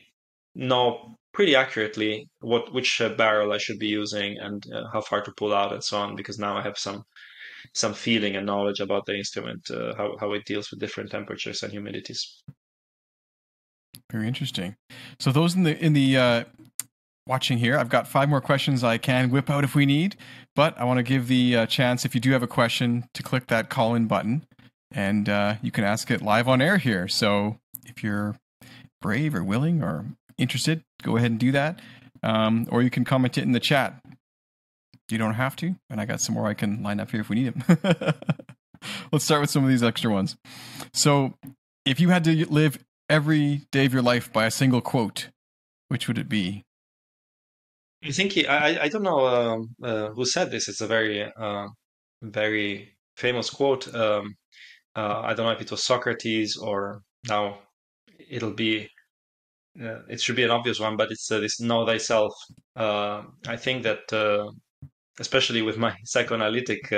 know 0.54 1.16
pretty 1.32 1.54
accurately 1.54 2.28
what 2.40 2.72
which 2.72 3.00
uh, 3.00 3.10
barrel 3.10 3.52
I 3.52 3.58
should 3.58 3.78
be 3.78 3.86
using 3.86 4.38
and 4.38 4.64
uh, 4.74 4.84
how 4.92 5.00
far 5.00 5.22
to 5.22 5.32
pull 5.36 5.54
out 5.54 5.72
and 5.72 5.84
so 5.84 5.98
on 5.98 6.16
because 6.16 6.38
now 6.38 6.56
I 6.56 6.62
have 6.62 6.76
some 6.76 7.04
some 7.74 7.94
feeling 7.94 8.34
and 8.34 8.46
knowledge 8.46 8.80
about 8.80 9.06
the 9.06 9.14
instrument 9.14 9.70
uh, 9.70 9.94
how 9.96 10.16
how 10.18 10.32
it 10.32 10.44
deals 10.46 10.70
with 10.70 10.80
different 10.80 11.10
temperatures 11.10 11.62
and 11.62 11.72
humidities. 11.72 12.20
Very 14.10 14.26
interesting. 14.26 14.74
So 15.20 15.30
those 15.30 15.54
in 15.54 15.62
the 15.62 15.78
in 15.78 15.92
the 15.92 16.16
uh, 16.16 16.44
watching 17.28 17.58
here, 17.58 17.78
I've 17.78 17.90
got 17.90 18.08
five 18.08 18.28
more 18.28 18.40
questions 18.40 18.82
I 18.82 18.98
can 18.98 19.30
whip 19.30 19.50
out 19.50 19.62
if 19.62 19.74
we 19.74 19.86
need, 19.86 20.16
but 20.56 20.76
I 20.78 20.84
want 20.84 20.96
to 20.98 21.02
give 21.02 21.28
the 21.28 21.56
uh, 21.56 21.66
chance 21.66 22.04
if 22.04 22.14
you 22.14 22.20
do 22.20 22.32
have 22.32 22.42
a 22.42 22.48
question 22.48 23.06
to 23.14 23.22
click 23.22 23.46
that 23.48 23.68
call 23.68 23.94
in 23.94 24.06
button 24.06 24.46
and 24.90 25.28
uh, 25.28 25.56
you 25.62 25.70
can 25.70 25.84
ask 25.84 26.10
it 26.10 26.22
live 26.22 26.48
on 26.48 26.62
air 26.62 26.78
here. 26.78 27.06
So 27.06 27.58
if 27.84 28.02
you're 28.02 28.36
brave 29.00 29.34
or 29.34 29.44
willing 29.44 29.82
or 29.82 30.06
interested, 30.38 30.82
go 31.02 31.16
ahead 31.16 31.30
and 31.30 31.38
do 31.38 31.52
that. 31.52 31.80
Um, 32.22 32.66
or 32.70 32.82
you 32.82 32.90
can 32.90 33.04
comment 33.04 33.38
it 33.38 33.44
in 33.44 33.52
the 33.52 33.60
chat. 33.60 34.02
You 35.10 35.18
don't 35.18 35.34
have 35.34 35.56
to, 35.56 35.76
and 35.88 36.00
I 36.00 36.04
got 36.04 36.20
some 36.20 36.34
more 36.34 36.46
I 36.46 36.54
can 36.54 36.82
line 36.82 37.00
up 37.00 37.10
here 37.10 37.20
if 37.20 37.28
we 37.28 37.36
need 37.36 37.54
them. 37.54 37.78
Let's 39.12 39.24
start 39.24 39.40
with 39.40 39.50
some 39.50 39.64
of 39.64 39.70
these 39.70 39.82
extra 39.82 40.10
ones. 40.10 40.36
So, 40.92 41.34
if 41.86 41.98
you 41.98 42.10
had 42.10 42.24
to 42.24 42.50
live 42.52 42.78
every 43.08 43.62
day 43.72 43.86
of 43.86 43.94
your 43.94 44.02
life 44.02 44.30
by 44.30 44.44
a 44.44 44.50
single 44.50 44.82
quote, 44.82 45.30
which 45.88 46.08
would 46.08 46.18
it 46.18 46.28
be? 46.28 46.64
I 48.04 48.10
think 48.12 48.32
he, 48.32 48.46
I 48.46 48.84
I 48.84 48.88
don't 48.88 49.02
know 49.02 49.26
um, 49.26 49.74
uh, 49.82 50.08
who 50.10 50.24
said 50.24 50.50
this. 50.50 50.68
It's 50.68 50.80
a 50.80 50.86
very 50.86 51.24
uh, 51.24 51.66
very 52.22 52.96
famous 53.16 53.50
quote. 53.50 53.92
Um, 53.94 54.36
uh, 54.96 55.20
I 55.22 55.34
don't 55.34 55.46
know 55.46 55.52
if 55.52 55.60
it 55.62 55.70
was 55.70 55.84
Socrates 55.84 56.56
or 56.56 57.02
now 57.28 57.60
it'll 58.30 58.54
be 58.54 58.88
uh, 59.82 60.02
it 60.08 60.20
should 60.20 60.36
be 60.36 60.44
an 60.44 60.50
obvious 60.50 60.80
one, 60.80 60.96
but 60.96 61.10
it's 61.12 61.30
uh, 61.30 61.40
this 61.40 61.60
know 61.60 61.86
thyself. 61.86 62.34
Uh, 62.76 63.24
I 63.46 63.56
think 63.56 63.84
that, 63.84 64.02
especially 65.20 65.62
with 65.62 65.78
my 65.78 65.96
psychoanalytic 66.04 66.92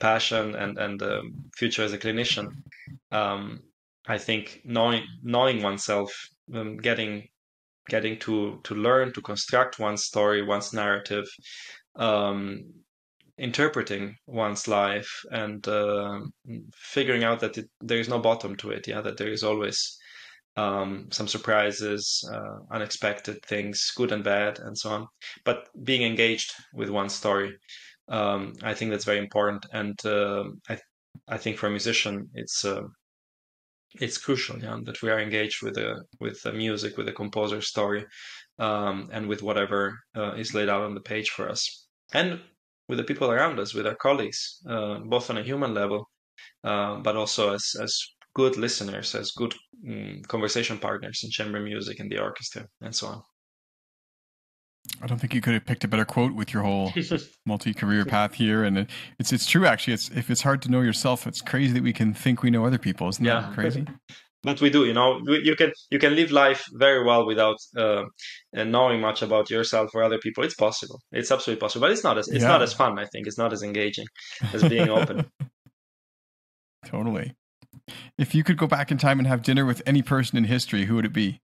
passion 0.00 0.54
and 0.54 0.78
and 0.78 1.02
um, 1.02 1.50
future 1.56 1.82
as 1.82 1.92
a 1.92 1.98
clinician, 1.98 2.48
um, 3.10 3.62
I 4.06 4.18
think 4.18 4.60
knowing 4.64 5.04
knowing 5.22 5.62
oneself, 5.62 6.12
um, 6.54 6.76
getting 6.78 7.28
getting 7.88 8.18
to 8.20 8.60
to 8.64 8.74
learn 8.74 9.12
to 9.12 9.22
construct 9.22 9.78
one's 9.78 10.04
story, 10.04 10.42
one's 10.42 10.72
narrative, 10.72 11.26
um, 11.96 12.64
interpreting 13.38 14.16
one's 14.26 14.68
life, 14.68 15.10
and 15.30 15.66
figuring 16.74 17.24
out 17.24 17.40
that 17.40 17.58
it, 17.58 17.68
there 17.80 18.00
is 18.00 18.08
no 18.08 18.18
bottom 18.18 18.56
to 18.56 18.70
it. 18.70 18.86
Yeah, 18.88 19.00
that 19.00 19.16
there 19.16 19.32
is 19.32 19.42
always 19.42 19.98
um, 20.56 21.06
some 21.10 21.28
surprises, 21.28 22.28
uh, 22.34 22.58
unexpected 22.72 23.44
things, 23.46 23.92
good 23.96 24.12
and 24.12 24.24
bad, 24.24 24.58
and 24.58 24.76
so 24.76 24.90
on. 24.90 25.06
But 25.44 25.68
being 25.84 26.02
engaged 26.02 26.52
with 26.74 26.90
one 26.90 27.08
story, 27.08 27.56
um, 28.08 28.54
I 28.62 28.74
think 28.74 28.90
that's 28.90 29.04
very 29.04 29.18
important. 29.18 29.66
And 29.72 29.98
uh, 30.04 30.44
I, 30.68 30.78
I 31.28 31.38
think 31.38 31.58
for 31.58 31.68
a 31.68 31.70
musician, 31.70 32.28
it's 32.34 32.64
uh, 32.64 32.82
it's 33.94 34.18
crucial, 34.18 34.58
yeah, 34.58 34.78
that 34.84 35.02
we 35.02 35.10
are 35.10 35.20
engaged 35.20 35.62
with 35.62 35.74
the 35.74 36.04
with 36.20 36.40
the 36.42 36.52
music, 36.52 36.96
with 36.96 37.06
the 37.06 37.12
composer's 37.12 37.68
story, 37.68 38.04
um, 38.58 39.08
and 39.12 39.26
with 39.28 39.42
whatever 39.42 39.98
uh, 40.16 40.32
is 40.34 40.54
laid 40.54 40.68
out 40.68 40.82
on 40.82 40.94
the 40.94 41.00
page 41.00 41.30
for 41.30 41.48
us, 41.48 41.86
and 42.12 42.40
with 42.88 42.98
the 42.98 43.04
people 43.04 43.30
around 43.30 43.58
us, 43.58 43.74
with 43.74 43.86
our 43.86 43.96
colleagues, 43.96 44.60
uh, 44.68 44.98
both 45.00 45.30
on 45.30 45.38
a 45.38 45.42
human 45.42 45.74
level, 45.74 46.08
uh, 46.64 46.96
but 46.96 47.16
also 47.16 47.54
as 47.54 47.64
as 47.80 47.98
good 48.34 48.56
listeners, 48.56 49.14
as 49.14 49.32
good 49.32 49.54
um, 49.88 50.22
conversation 50.28 50.78
partners 50.78 51.20
in 51.24 51.30
chamber 51.30 51.60
music 51.60 52.00
and 52.00 52.10
the 52.10 52.18
orchestra 52.18 52.66
and 52.80 52.94
so 52.94 53.06
on. 53.08 53.22
I 55.02 55.06
don't 55.06 55.18
think 55.18 55.34
you 55.34 55.40
could 55.40 55.54
have 55.54 55.64
picked 55.64 55.84
a 55.84 55.88
better 55.88 56.04
quote 56.04 56.34
with 56.34 56.52
your 56.52 56.62
whole 56.62 56.92
multi-career 57.46 58.04
path 58.04 58.34
here, 58.34 58.64
and 58.64 58.86
it's 59.18 59.32
it's 59.32 59.46
true 59.46 59.66
actually. 59.66 59.94
It's 59.94 60.10
if 60.10 60.30
it's 60.30 60.42
hard 60.42 60.62
to 60.62 60.70
know 60.70 60.80
yourself, 60.80 61.26
it's 61.26 61.40
crazy 61.40 61.72
that 61.74 61.82
we 61.82 61.92
can 61.92 62.14
think 62.14 62.42
we 62.42 62.50
know 62.50 62.66
other 62.66 62.78
people. 62.78 63.08
Isn't 63.08 63.24
yeah. 63.24 63.40
that 63.40 63.54
crazy? 63.54 63.86
but 64.42 64.60
we 64.60 64.70
do, 64.70 64.84
you 64.84 64.92
know. 64.92 65.20
You 65.26 65.56
can 65.56 65.72
you 65.90 65.98
can 65.98 66.14
live 66.16 66.30
life 66.30 66.64
very 66.72 67.04
well 67.04 67.26
without 67.26 67.56
uh, 67.76 68.04
knowing 68.52 69.00
much 69.00 69.22
about 69.22 69.50
yourself 69.50 69.90
or 69.94 70.02
other 70.02 70.18
people. 70.18 70.44
It's 70.44 70.54
possible. 70.54 71.00
It's 71.12 71.30
absolutely 71.30 71.60
possible, 71.60 71.86
but 71.86 71.92
it's 71.92 72.04
not 72.04 72.18
as 72.18 72.28
it's 72.28 72.42
yeah. 72.42 72.48
not 72.48 72.62
as 72.62 72.72
fun. 72.72 72.98
I 72.98 73.06
think 73.06 73.26
it's 73.26 73.38
not 73.38 73.52
as 73.52 73.62
engaging 73.62 74.06
as 74.52 74.62
being 74.68 74.88
open. 74.88 75.30
totally. 76.86 77.34
If 78.18 78.34
you 78.34 78.44
could 78.44 78.58
go 78.58 78.66
back 78.66 78.90
in 78.90 78.98
time 78.98 79.18
and 79.18 79.26
have 79.26 79.42
dinner 79.42 79.64
with 79.64 79.82
any 79.86 80.02
person 80.02 80.36
in 80.38 80.44
history, 80.44 80.84
who 80.84 80.96
would 80.96 81.04
it 81.04 81.12
be? 81.12 81.40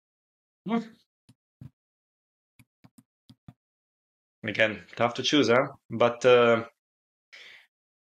Again, 4.47 4.83
tough 4.97 5.15
to 5.15 5.23
choose, 5.23 5.49
huh? 5.49 5.69
But 5.91 6.25
uh, 6.27 6.65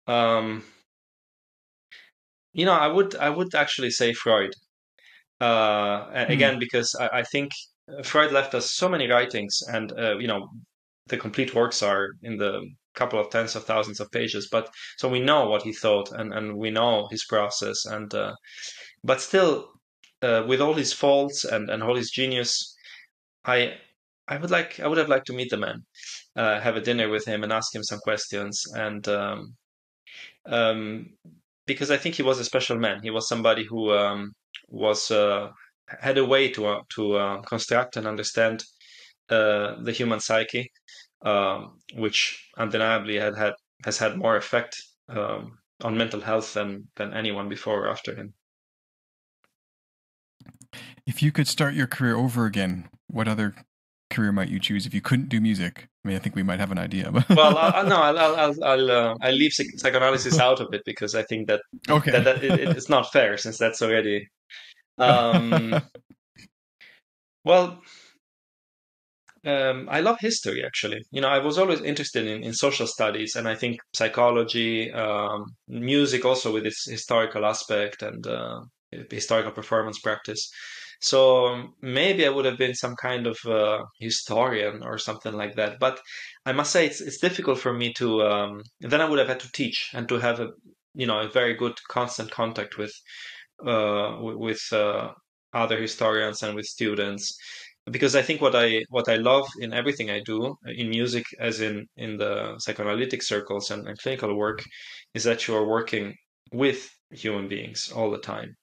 um, 0.08 0.64
you 2.52 2.66
know, 2.66 2.74
I 2.74 2.88
would 2.88 3.16
I 3.16 3.30
would 3.30 3.56
actually 3.56 3.92
say 3.92 4.14
Freud. 4.14 4.54
Uh, 5.40 6.06
mm. 6.06 6.30
Again, 6.30 6.60
because 6.60 6.96
I, 7.00 7.20
I, 7.20 7.24
think 7.24 7.52
Freud 8.04 8.32
left 8.32 8.56
us 8.56 8.72
so 8.72 8.88
many 8.88 9.10
writings, 9.10 9.62
and 9.68 9.92
uh, 9.92 10.18
you 10.18 10.28
know, 10.28 10.50
the 11.08 11.18
complete 11.18 11.54
works 11.54 11.82
are 11.82 12.10
in 12.22 12.38
the 12.38 12.62
couple 12.96 13.20
of 13.20 13.30
tens 13.30 13.56
of 13.56 13.66
thousands 13.66 14.00
of 14.00 14.12
pages 14.12 14.48
but 14.52 14.70
so 14.98 15.10
we 15.10 15.20
know 15.20 15.50
what 15.50 15.64
he 15.64 15.74
thought 15.74 16.12
and 16.12 16.34
and 16.34 16.56
we 16.56 16.70
know 16.70 17.08
his 17.10 17.26
process 17.26 17.86
and 17.86 18.14
uh, 18.14 18.34
but 19.04 19.20
still 19.20 19.70
uh, 20.22 20.44
with 20.48 20.62
all 20.62 20.74
his 20.74 20.94
faults 20.94 21.44
and 21.44 21.70
and 21.70 21.82
all 21.84 21.96
his 21.96 22.12
genius 22.12 22.76
i 23.46 23.74
i 24.28 24.38
would 24.38 24.52
like 24.52 24.80
i 24.80 24.88
would 24.88 24.98
have 24.98 25.10
liked 25.10 25.28
to 25.28 25.34
meet 25.34 25.50
the 25.50 25.58
man 25.58 25.84
uh, 26.36 26.60
have 26.60 26.76
a 26.76 26.82
dinner 26.82 27.10
with 27.10 27.26
him 27.26 27.44
and 27.44 27.54
ask 27.54 27.74
him 27.74 27.84
some 27.84 28.00
questions 28.00 28.64
and 28.76 29.08
um, 29.08 29.56
um, 30.46 31.10
because 31.66 31.92
i 31.92 31.98
think 31.98 32.16
he 32.16 32.24
was 32.24 32.40
a 32.40 32.46
special 32.46 32.78
man 32.78 33.00
he 33.04 33.10
was 33.12 33.28
somebody 33.28 33.64
who 33.66 33.92
um, 33.92 34.32
was 34.68 35.12
uh, 35.12 35.50
had 35.88 36.18
a 36.18 36.26
way 36.26 36.50
to 36.50 36.66
uh, 36.66 36.82
to 36.90 37.16
uh, 37.16 37.42
construct 37.42 37.98
and 37.98 38.08
understand 38.08 38.64
the 39.30 39.96
human 39.96 40.20
psyche 40.20 40.70
um, 41.24 41.80
which 41.96 42.50
undeniably 42.58 43.18
had 43.18 43.36
had 43.38 43.54
has 43.86 43.98
had 43.98 44.18
more 44.18 44.38
effect 44.38 44.82
um, 45.10 45.58
on 45.82 45.98
mental 45.98 46.22
health 46.22 46.54
than 46.54 46.88
than 46.96 47.14
anyone 47.14 47.50
before 47.50 47.86
or 47.86 47.90
after 47.90 48.16
him. 48.16 48.34
If 51.06 51.22
you 51.22 51.32
could 51.32 51.48
start 51.48 51.74
your 51.74 51.88
career 51.88 52.16
over 52.16 52.46
again, 52.46 52.90
what 53.08 53.28
other 53.28 53.56
career 54.14 54.32
might 54.32 54.50
you 54.50 54.60
choose 54.60 54.86
if 54.86 54.94
you 54.94 55.02
couldn't 55.02 55.30
do 55.30 55.42
music? 55.42 55.88
I 56.04 56.08
mean, 56.08 56.18
I 56.18 56.20
think 56.20 56.36
we 56.36 56.44
might 56.44 56.60
have 56.60 56.72
an 56.72 56.78
idea. 56.78 57.12
But 57.12 57.30
well, 57.30 57.58
I, 57.58 57.70
I, 57.76 57.84
no, 57.84 57.98
I'll 57.98 58.18
I'll 58.18 58.64
I'll, 58.64 58.92
uh, 58.92 59.16
I'll 59.22 59.34
leave 59.34 59.54
psychoanalysis 59.54 60.40
out 60.40 60.60
of 60.60 60.74
it 60.74 60.82
because 60.86 61.16
I 61.16 61.24
think 61.24 61.48
that 61.48 61.62
okay, 61.90 62.12
that, 62.12 62.24
that 62.24 62.44
it, 62.44 62.78
it's 62.78 62.90
not 62.90 63.12
fair 63.12 63.38
since 63.38 63.58
that's 63.58 63.82
already. 63.82 64.28
Um, 64.98 65.82
well, 67.46 67.82
um, 69.46 69.88
I 69.92 70.00
love 70.00 70.18
history 70.20 70.64
actually. 70.66 71.04
You 71.12 71.22
know, 71.22 71.28
I 71.28 71.40
was 71.40 71.58
always 71.58 71.82
interested 71.82 72.28
in, 72.28 72.44
in 72.44 72.54
social 72.54 72.88
studies, 72.88 73.36
and 73.36 73.48
I 73.48 73.56
think 73.56 73.80
psychology, 73.94 74.92
um, 74.92 75.46
music 75.68 76.26
also 76.26 76.54
with 76.54 76.66
its 76.66 76.90
historical 76.90 77.46
aspect 77.46 78.02
and 78.02 78.26
uh, 78.26 78.62
historical 79.10 79.52
performance 79.52 80.00
practice. 80.00 80.50
So 81.04 81.74
maybe 81.82 82.26
I 82.26 82.30
would 82.30 82.46
have 82.46 82.58
been 82.58 82.76
some 82.76 82.96
kind 82.96 83.28
of 83.28 83.38
uh, 83.46 83.84
historian 84.00 84.84
or 84.84 84.98
something 84.98 85.34
like 85.34 85.56
that. 85.56 85.80
But 85.80 86.00
I 86.46 86.54
must 86.54 86.72
say 86.72 86.86
it's 86.86 87.02
it's 87.02 87.18
difficult 87.20 87.60
for 87.60 87.74
me 87.74 87.94
to. 87.94 88.24
Um, 88.24 88.62
then 88.80 89.02
I 89.02 89.10
would 89.10 89.20
have 89.20 89.28
had 89.28 89.42
to 89.42 89.52
teach 89.52 89.90
and 89.94 90.08
to 90.10 90.20
have 90.20 90.40
a 90.40 90.50
you 90.94 91.06
know 91.08 91.20
a 91.20 91.30
very 91.30 91.56
good 91.56 91.78
constant 91.90 92.32
contact 92.32 92.78
with 92.78 92.94
uh, 93.66 94.18
with 94.20 94.62
uh, 94.72 95.12
other 95.54 95.80
historians 95.80 96.42
and 96.44 96.56
with 96.56 96.66
students 96.66 97.38
because 97.92 98.16
I 98.16 98.22
think 98.22 98.42
what 98.42 98.56
I 98.56 98.84
what 98.90 99.10
I 99.10 99.18
love 99.18 99.48
in 99.60 99.74
everything 99.74 100.10
I 100.10 100.22
do 100.22 100.56
in 100.66 100.90
music, 100.90 101.26
as 101.40 101.60
in 101.62 101.88
in 101.98 102.18
the 102.18 102.58
psychoanalytic 102.60 103.22
circles 103.22 103.72
and, 103.72 103.88
and 103.88 103.98
clinical 103.98 104.34
work, 104.36 104.64
is 105.14 105.24
that 105.26 105.48
you 105.48 105.56
are 105.56 105.68
working 105.68 106.16
with 106.52 106.90
human 107.12 107.48
beings 107.48 107.92
all 107.92 108.10
the 108.12 108.20
time. 108.20 108.56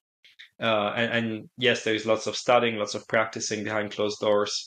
Uh, 0.60 0.92
and, 0.96 1.12
and, 1.12 1.48
yes, 1.56 1.84
there 1.84 1.94
is 1.94 2.06
lots 2.06 2.26
of 2.26 2.36
studying, 2.36 2.76
lots 2.76 2.94
of 2.94 3.06
practicing 3.08 3.64
behind 3.64 3.92
closed 3.92 4.18
doors. 4.20 4.66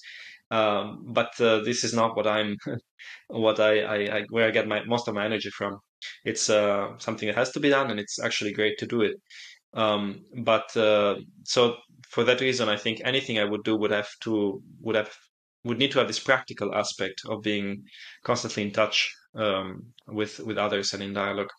Um, 0.50 1.04
but 1.08 1.40
uh, 1.40 1.60
this 1.60 1.84
is 1.84 1.94
not 1.94 2.16
what 2.16 2.28
I'm, 2.28 2.58
what 3.28 3.60
I, 3.60 3.82
I, 3.82 4.18
I, 4.18 4.24
where 4.30 4.48
I 4.48 4.52
get 4.52 4.68
my 4.68 4.84
most 4.86 5.08
of 5.08 5.16
my 5.16 5.26
energy 5.26 5.50
from. 5.50 5.78
It's 6.26 6.50
uh, 6.50 6.98
something 6.98 7.28
that 7.28 7.38
has 7.38 7.52
to 7.52 7.60
be 7.60 7.70
done, 7.70 7.92
and 7.92 8.00
it's 8.00 8.20
actually 8.20 8.54
great 8.54 8.78
to 8.80 8.86
do 8.86 9.02
it. 9.02 9.16
Um, 9.74 10.26
but 10.44 10.76
uh, 10.78 11.16
so 11.44 11.78
for 12.10 12.24
that 12.24 12.42
reason, 12.42 12.70
I 12.70 12.78
think 12.78 13.02
anything 13.04 13.40
I 13.40 13.46
would 13.46 13.64
do 13.64 13.76
would 13.76 13.92
have 13.92 14.10
to 14.24 14.62
would 14.82 14.96
have 14.96 15.12
would 15.64 15.80
need 15.80 15.92
to 15.92 16.00
have 16.00 16.08
this 16.08 16.20
practical 16.20 16.76
aspect 16.76 17.22
of 17.28 17.42
being 17.42 17.84
constantly 18.24 18.64
in 18.64 18.72
touch 18.72 19.12
um, 19.36 19.84
with 20.08 20.40
with 20.40 20.58
others 20.58 20.94
and 20.94 21.02
in 21.02 21.14
dialogue. 21.14 21.50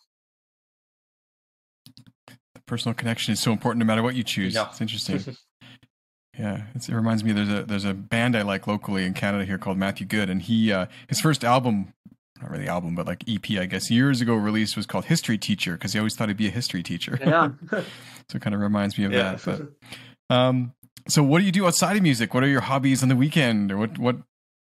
Personal 2.65 2.93
connection 2.93 3.33
is 3.33 3.39
so 3.39 3.51
important 3.51 3.79
no 3.79 3.85
matter 3.85 4.01
what 4.01 4.15
you 4.15 4.23
choose. 4.23 4.55
Yeah. 4.55 4.69
It's 4.69 4.81
interesting. 4.81 5.37
yeah, 6.39 6.63
it's, 6.73 6.89
it 6.89 6.95
reminds 6.95 7.23
me 7.23 7.31
there's 7.31 7.49
a 7.49 7.63
there's 7.63 7.85
a 7.85 7.93
band 7.93 8.35
I 8.35 8.41
like 8.41 8.67
locally 8.67 9.05
in 9.05 9.13
Canada 9.13 9.45
here 9.45 9.57
called 9.57 9.77
Matthew 9.77 10.05
Good, 10.07 10.29
and 10.29 10.41
he 10.41 10.71
uh, 10.71 10.87
his 11.07 11.19
first 11.21 11.43
album 11.43 11.93
not 12.41 12.51
really 12.51 12.67
album, 12.67 12.95
but 12.95 13.07
like 13.07 13.23
EP, 13.29 13.49
I 13.51 13.65
guess, 13.65 13.89
years 13.89 14.21
ago 14.21 14.35
released 14.35 14.75
was 14.75 14.85
called 14.85 15.05
History 15.05 15.37
Teacher 15.37 15.73
because 15.73 15.93
he 15.93 15.99
always 15.99 16.15
thought 16.15 16.27
he'd 16.27 16.37
be 16.37 16.47
a 16.47 16.51
history 16.51 16.83
teacher. 16.83 17.17
Yeah. 17.21 17.51
so 17.71 18.35
it 18.35 18.41
kind 18.41 18.53
of 18.53 18.61
reminds 18.61 18.97
me 18.97 19.05
of 19.05 19.13
yeah. 19.13 19.35
that. 19.35 19.73
But 20.29 20.35
um, 20.35 20.73
so 21.07 21.23
what 21.23 21.39
do 21.39 21.45
you 21.45 21.51
do 21.51 21.65
outside 21.65 21.95
of 21.95 22.03
music? 22.03 22.33
What 22.33 22.43
are 22.43 22.47
your 22.47 22.61
hobbies 22.61 23.03
on 23.03 23.09
the 23.09 23.15
weekend, 23.15 23.71
or 23.71 23.77
what 23.77 23.97
what? 23.97 24.17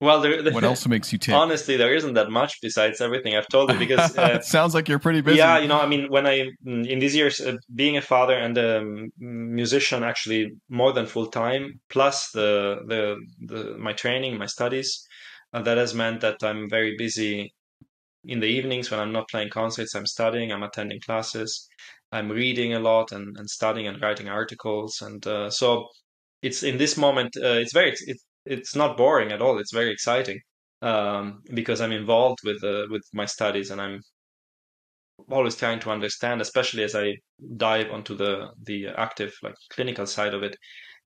Well, 0.01 0.21
there, 0.21 0.53
what 0.53 0.65
else 0.65 0.87
makes 0.95 1.13
you 1.13 1.19
tick? 1.19 1.35
Honestly, 1.35 1.77
there 1.77 1.95
isn't 1.95 2.15
that 2.15 2.31
much 2.31 2.61
besides 2.61 3.01
everything 3.01 3.35
I've 3.35 3.49
told 3.49 3.73
you 3.73 3.79
because 3.79 4.17
uh, 4.19 4.33
it 4.35 4.45
sounds 4.45 4.75
like 4.75 4.89
you're 4.89 4.99
pretty 4.99 5.23
busy. 5.23 5.39
Yeah, 5.39 5.59
you 5.59 5.69
know, 5.69 5.81
I 5.81 5.87
mean, 5.87 6.11
when 6.11 6.27
I 6.27 6.51
in 6.67 6.99
these 6.99 7.17
years 7.17 7.41
uh, 7.41 7.57
being 7.75 7.97
a 7.97 8.03
father 8.03 8.35
and 8.35 8.59
a 8.59 8.85
musician, 9.19 10.03
actually 10.05 10.53
more 10.69 10.93
than 10.93 11.07
full 11.07 11.27
time, 11.27 11.81
plus 11.89 12.31
the 12.33 12.81
the 12.87 13.17
the 13.47 13.77
my 13.79 13.95
training, 13.95 14.37
my 14.37 14.47
studies, 14.47 15.07
uh, 15.55 15.63
that 15.63 15.79
has 15.79 15.95
meant 15.95 16.21
that 16.21 16.43
I'm 16.43 16.69
very 16.69 16.95
busy 16.99 17.55
in 18.25 18.41
the 18.41 18.47
evenings 18.47 18.91
when 18.91 19.01
I'm 19.01 19.13
not 19.13 19.31
playing 19.31 19.49
concerts. 19.49 19.95
I'm 19.95 20.07
studying, 20.07 20.53
I'm 20.53 20.63
attending 20.63 21.01
classes, 21.01 21.67
I'm 22.13 22.29
reading 22.31 22.75
a 22.75 22.81
lot 22.81 23.13
and, 23.13 23.35
and 23.39 23.49
studying 23.49 23.87
and 23.87 24.03
writing 24.03 24.29
articles, 24.29 25.01
and 25.01 25.27
uh, 25.27 25.49
so 25.49 25.89
it's 26.43 26.63
in 26.63 26.77
this 26.77 26.99
moment 26.99 27.35
uh, 27.43 27.57
it's 27.63 27.73
very 27.73 27.95
it, 28.07 28.19
it's 28.47 28.75
not 28.77 28.97
boring 28.97 29.33
at 29.33 29.43
all. 29.43 29.59
It's 29.59 29.73
very 29.73 29.91
exciting 29.93 30.41
um, 30.83 31.43
because 31.55 31.81
I'm 31.81 31.93
involved 31.93 32.41
with 32.45 32.63
uh, 32.65 32.87
with 32.91 33.03
my 33.13 33.27
studies 33.27 33.71
and 33.71 33.81
I'm 33.81 34.01
always 35.31 35.57
trying 35.57 35.81
to 35.81 35.91
understand, 35.91 36.41
especially 36.41 36.85
as 36.85 36.95
I 36.95 37.17
dive 37.57 37.91
onto 37.91 38.15
the 38.17 38.51
the 38.65 38.89
active 38.89 39.33
like 39.43 39.55
clinical 39.71 40.07
side 40.07 40.35
of 40.35 40.43
it. 40.43 40.57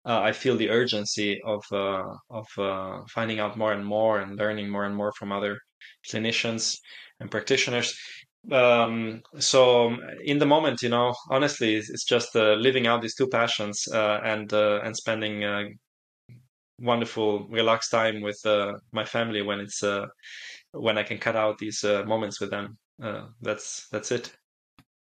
Uh, 0.04 0.20
I 0.20 0.32
feel 0.32 0.56
the 0.56 0.70
urgency 0.70 1.40
of 1.44 1.62
uh, 1.72 2.04
of 2.30 2.46
uh, 2.58 3.00
finding 3.10 3.38
out 3.40 3.56
more 3.56 3.72
and 3.72 3.84
more 3.84 4.20
and 4.20 4.38
learning 4.38 4.70
more 4.70 4.84
and 4.84 4.96
more 4.96 5.12
from 5.18 5.32
other 5.32 5.58
clinicians 6.10 6.78
and 7.20 7.30
practitioners. 7.30 7.94
Um, 8.50 9.20
so 9.38 9.96
in 10.24 10.38
the 10.38 10.46
moment, 10.46 10.80
you 10.82 10.88
know, 10.88 11.14
honestly, 11.30 11.74
it's 11.76 12.04
just 12.04 12.34
uh, 12.34 12.54
living 12.54 12.86
out 12.86 13.02
these 13.02 13.14
two 13.14 13.28
passions 13.28 13.86
uh, 13.92 14.20
and 14.24 14.52
uh, 14.52 14.80
and 14.82 14.96
spending 14.96 15.44
wonderful, 16.80 17.46
relaxed 17.48 17.90
time 17.90 18.20
with 18.20 18.40
uh, 18.44 18.74
my 18.92 19.04
family 19.04 19.42
when 19.42 19.60
it's 19.60 19.82
uh, 19.82 20.06
when 20.72 20.98
I 20.98 21.02
can 21.02 21.18
cut 21.18 21.36
out 21.36 21.58
these 21.58 21.84
moments 21.84 22.40
with 22.40 22.50
them. 22.50 22.78
that's 23.40 23.86
that's 23.90 24.10
it. 24.10 24.32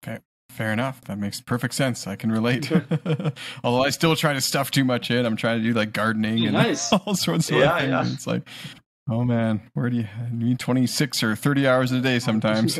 Okay. 0.06 0.18
Fair 0.50 0.72
enough. 0.72 1.00
That 1.02 1.18
makes 1.18 1.40
perfect 1.40 1.74
sense. 1.74 2.06
I 2.06 2.16
can 2.16 2.30
relate. 2.30 2.70
Although 3.64 3.82
I 3.82 3.90
still 3.90 4.14
try 4.14 4.34
to 4.34 4.40
stuff 4.40 4.70
too 4.70 4.84
much 4.84 5.10
in. 5.10 5.26
I'm 5.26 5.36
trying 5.36 5.60
to 5.60 5.64
do 5.64 5.72
like 5.72 5.92
gardening 5.92 6.44
and 6.44 6.52
nice. 6.52 6.92
all 7.06 7.14
sorts 7.16 7.50
of 7.50 7.56
yeah, 7.56 7.78
things. 7.78 7.90
Yeah. 7.90 8.12
It's 8.12 8.26
like 8.26 8.48
Oh 9.10 9.22
man, 9.22 9.60
where 9.74 9.90
do 9.90 9.98
you 9.98 10.08
need 10.32 10.58
26 10.58 11.22
or 11.22 11.36
30 11.36 11.68
hours 11.68 11.92
a 11.92 12.00
day 12.00 12.18
sometimes? 12.20 12.78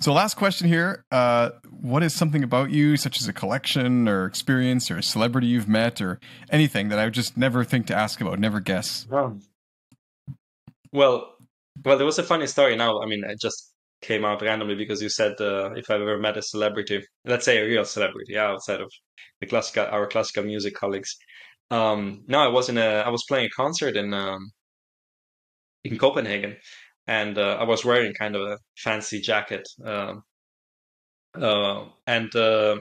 So, 0.00 0.12
last 0.12 0.34
question 0.34 0.68
here. 0.68 1.04
Uh, 1.10 1.50
what 1.80 2.02
is 2.02 2.14
something 2.14 2.42
about 2.42 2.70
you, 2.70 2.96
such 2.96 3.20
as 3.20 3.28
a 3.28 3.32
collection 3.32 4.08
or 4.08 4.26
experience 4.26 4.90
or 4.90 4.98
a 4.98 5.02
celebrity 5.02 5.46
you've 5.46 5.68
met 5.68 6.00
or 6.00 6.20
anything 6.50 6.88
that 6.88 6.98
I 6.98 7.04
would 7.04 7.14
just 7.14 7.36
never 7.36 7.64
think 7.64 7.86
to 7.86 7.94
ask 7.94 8.20
about, 8.20 8.38
never 8.38 8.60
guess? 8.60 9.06
Well, 9.10 9.38
well, 10.92 11.36
well 11.84 11.96
there 11.96 12.06
was 12.06 12.18
a 12.18 12.22
funny 12.22 12.46
story 12.46 12.76
now. 12.76 13.00
I 13.00 13.06
mean, 13.06 13.24
it 13.24 13.40
just 13.40 13.72
came 14.04 14.24
out 14.24 14.42
randomly 14.42 14.74
because 14.74 15.02
you 15.02 15.08
said 15.08 15.32
uh, 15.40 15.70
if 15.74 15.90
I've 15.90 16.00
ever 16.00 16.18
met 16.18 16.36
a 16.36 16.42
celebrity, 16.42 17.04
let's 17.24 17.44
say 17.44 17.58
a 17.58 17.66
real 17.66 17.84
celebrity, 17.84 18.36
outside 18.36 18.80
of 18.80 18.90
the 19.40 19.46
classical, 19.46 19.86
our 19.86 20.06
classical 20.06 20.44
music 20.44 20.74
colleagues. 20.74 21.16
Um, 21.70 22.24
no, 22.28 22.38
I 22.38 22.48
was 22.48 22.68
in 22.68 22.78
a 22.78 23.02
I 23.06 23.08
was 23.08 23.24
playing 23.26 23.46
a 23.46 23.56
concert 23.56 23.96
in 23.96 24.12
um, 24.12 24.50
in 25.84 25.98
Copenhagen, 25.98 26.56
and 27.06 27.38
uh, 27.38 27.56
I 27.60 27.64
was 27.64 27.84
wearing 27.84 28.14
kind 28.14 28.36
of 28.36 28.42
a 28.42 28.58
fancy 28.78 29.20
jacket, 29.20 29.66
um, 29.84 30.22
uh, 31.34 31.86
and 32.06 32.34
uh, 32.36 32.76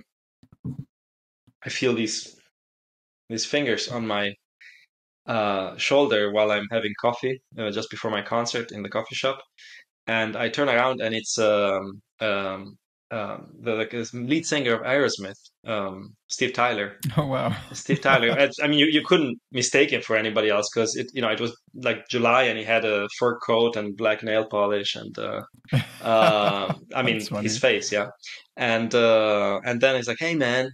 I 1.64 1.70
feel 1.70 1.94
these 1.94 2.40
these 3.30 3.46
fingers 3.46 3.90
on 3.90 4.08
my 4.08 4.34
uh, 5.28 5.78
shoulder 5.78 6.32
while 6.32 6.52
I'm 6.52 6.68
having 6.72 6.94
coffee 7.02 7.42
uh, 7.58 7.72
just 7.72 7.90
before 7.90 8.12
my 8.12 8.22
concert 8.22 8.72
in 8.72 8.84
the 8.84 8.90
coffee 8.90 9.16
shop, 9.16 9.40
and 10.08 10.36
I 10.36 10.50
turn 10.50 10.70
around 10.70 11.02
and 11.02 11.16
it's 11.16 11.38
um, 11.40 12.02
um, 12.22 12.78
um, 13.14 13.48
the 13.60 13.76
like, 13.76 13.94
lead 14.14 14.44
singer 14.44 14.74
of 14.74 14.82
Aerosmith, 14.82 15.38
um, 15.68 16.16
Steve 16.30 16.54
Tyler. 16.54 16.98
Oh 17.18 17.28
wow, 17.28 17.56
Steve 17.72 18.02
Tyler. 18.02 18.50
I 18.62 18.68
mean, 18.68 18.80
you, 18.80 18.88
you 18.88 19.04
couldn't 19.06 19.40
mistake 19.52 19.92
him 19.92 20.02
for 20.02 20.16
anybody 20.16 20.50
else 20.50 20.68
because 20.74 20.96
it 20.96 21.12
you 21.14 21.22
know 21.22 21.30
it 21.30 21.40
was 21.40 21.56
like 21.76 22.08
July 22.10 22.44
and 22.44 22.58
he 22.58 22.64
had 22.64 22.86
a 22.86 23.08
fur 23.20 23.38
coat 23.38 23.76
and 23.76 23.96
black 23.96 24.24
nail 24.24 24.46
polish 24.46 24.96
and 24.96 25.16
uh, 25.20 25.42
uh, 26.02 26.74
I 26.96 27.04
mean 27.04 27.22
his 27.44 27.60
face, 27.60 27.92
yeah. 27.92 28.08
And 28.58 28.94
uh, 28.96 29.60
and 29.64 29.80
then 29.80 29.96
he's 29.96 30.08
like, 30.08 30.20
"Hey 30.20 30.34
man," 30.34 30.72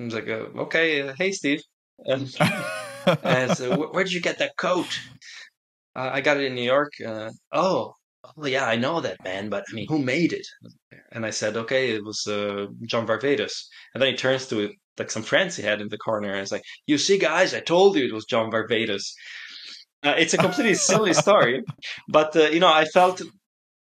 I 0.00 0.04
was 0.04 0.14
like, 0.14 0.28
uh, 0.28 0.46
"Okay, 0.66 1.02
uh, 1.02 1.14
hey 1.16 1.30
Steve," 1.30 1.62
and, 1.98 2.34
and 3.22 3.56
so, 3.56 3.76
"Where'd 3.92 4.10
you 4.10 4.20
get 4.20 4.38
that 4.38 4.56
coat?" 4.56 4.98
I 5.96 6.20
got 6.20 6.38
it 6.38 6.46
in 6.46 6.56
New 6.56 6.68
York. 6.76 6.92
Uh, 7.06 7.30
oh, 7.52 7.94
oh 8.36 8.46
yeah, 8.46 8.66
I 8.66 8.76
know 8.76 9.00
that 9.00 9.22
man, 9.24 9.48
but 9.48 9.64
I 9.70 9.74
mean, 9.74 9.86
who 9.88 9.98
made 9.98 10.32
it? 10.32 10.46
And 11.12 11.24
I 11.24 11.30
said, 11.30 11.56
okay, 11.56 11.90
it 11.90 12.04
was 12.04 12.26
uh, 12.26 12.66
John 12.86 13.06
Varvatos. 13.06 13.64
And 13.92 14.02
then 14.02 14.10
he 14.10 14.16
turns 14.16 14.46
to 14.48 14.70
like 14.98 15.10
some 15.10 15.22
friends 15.22 15.56
he 15.56 15.62
had 15.62 15.80
in 15.80 15.88
the 15.88 15.98
corner, 15.98 16.30
and 16.30 16.40
he's 16.40 16.52
like, 16.52 16.64
you 16.86 16.98
see, 16.98 17.18
guys, 17.18 17.54
I 17.54 17.60
told 17.60 17.96
you 17.96 18.04
it 18.04 18.14
was 18.14 18.24
John 18.24 18.50
Varvatos. 18.50 19.12
Uh, 20.02 20.14
it's 20.18 20.34
a 20.34 20.38
completely 20.38 20.74
silly 20.90 21.14
story, 21.14 21.62
but 22.08 22.34
uh, 22.36 22.48
you 22.48 22.60
know, 22.60 22.72
I 22.72 22.84
felt 22.86 23.22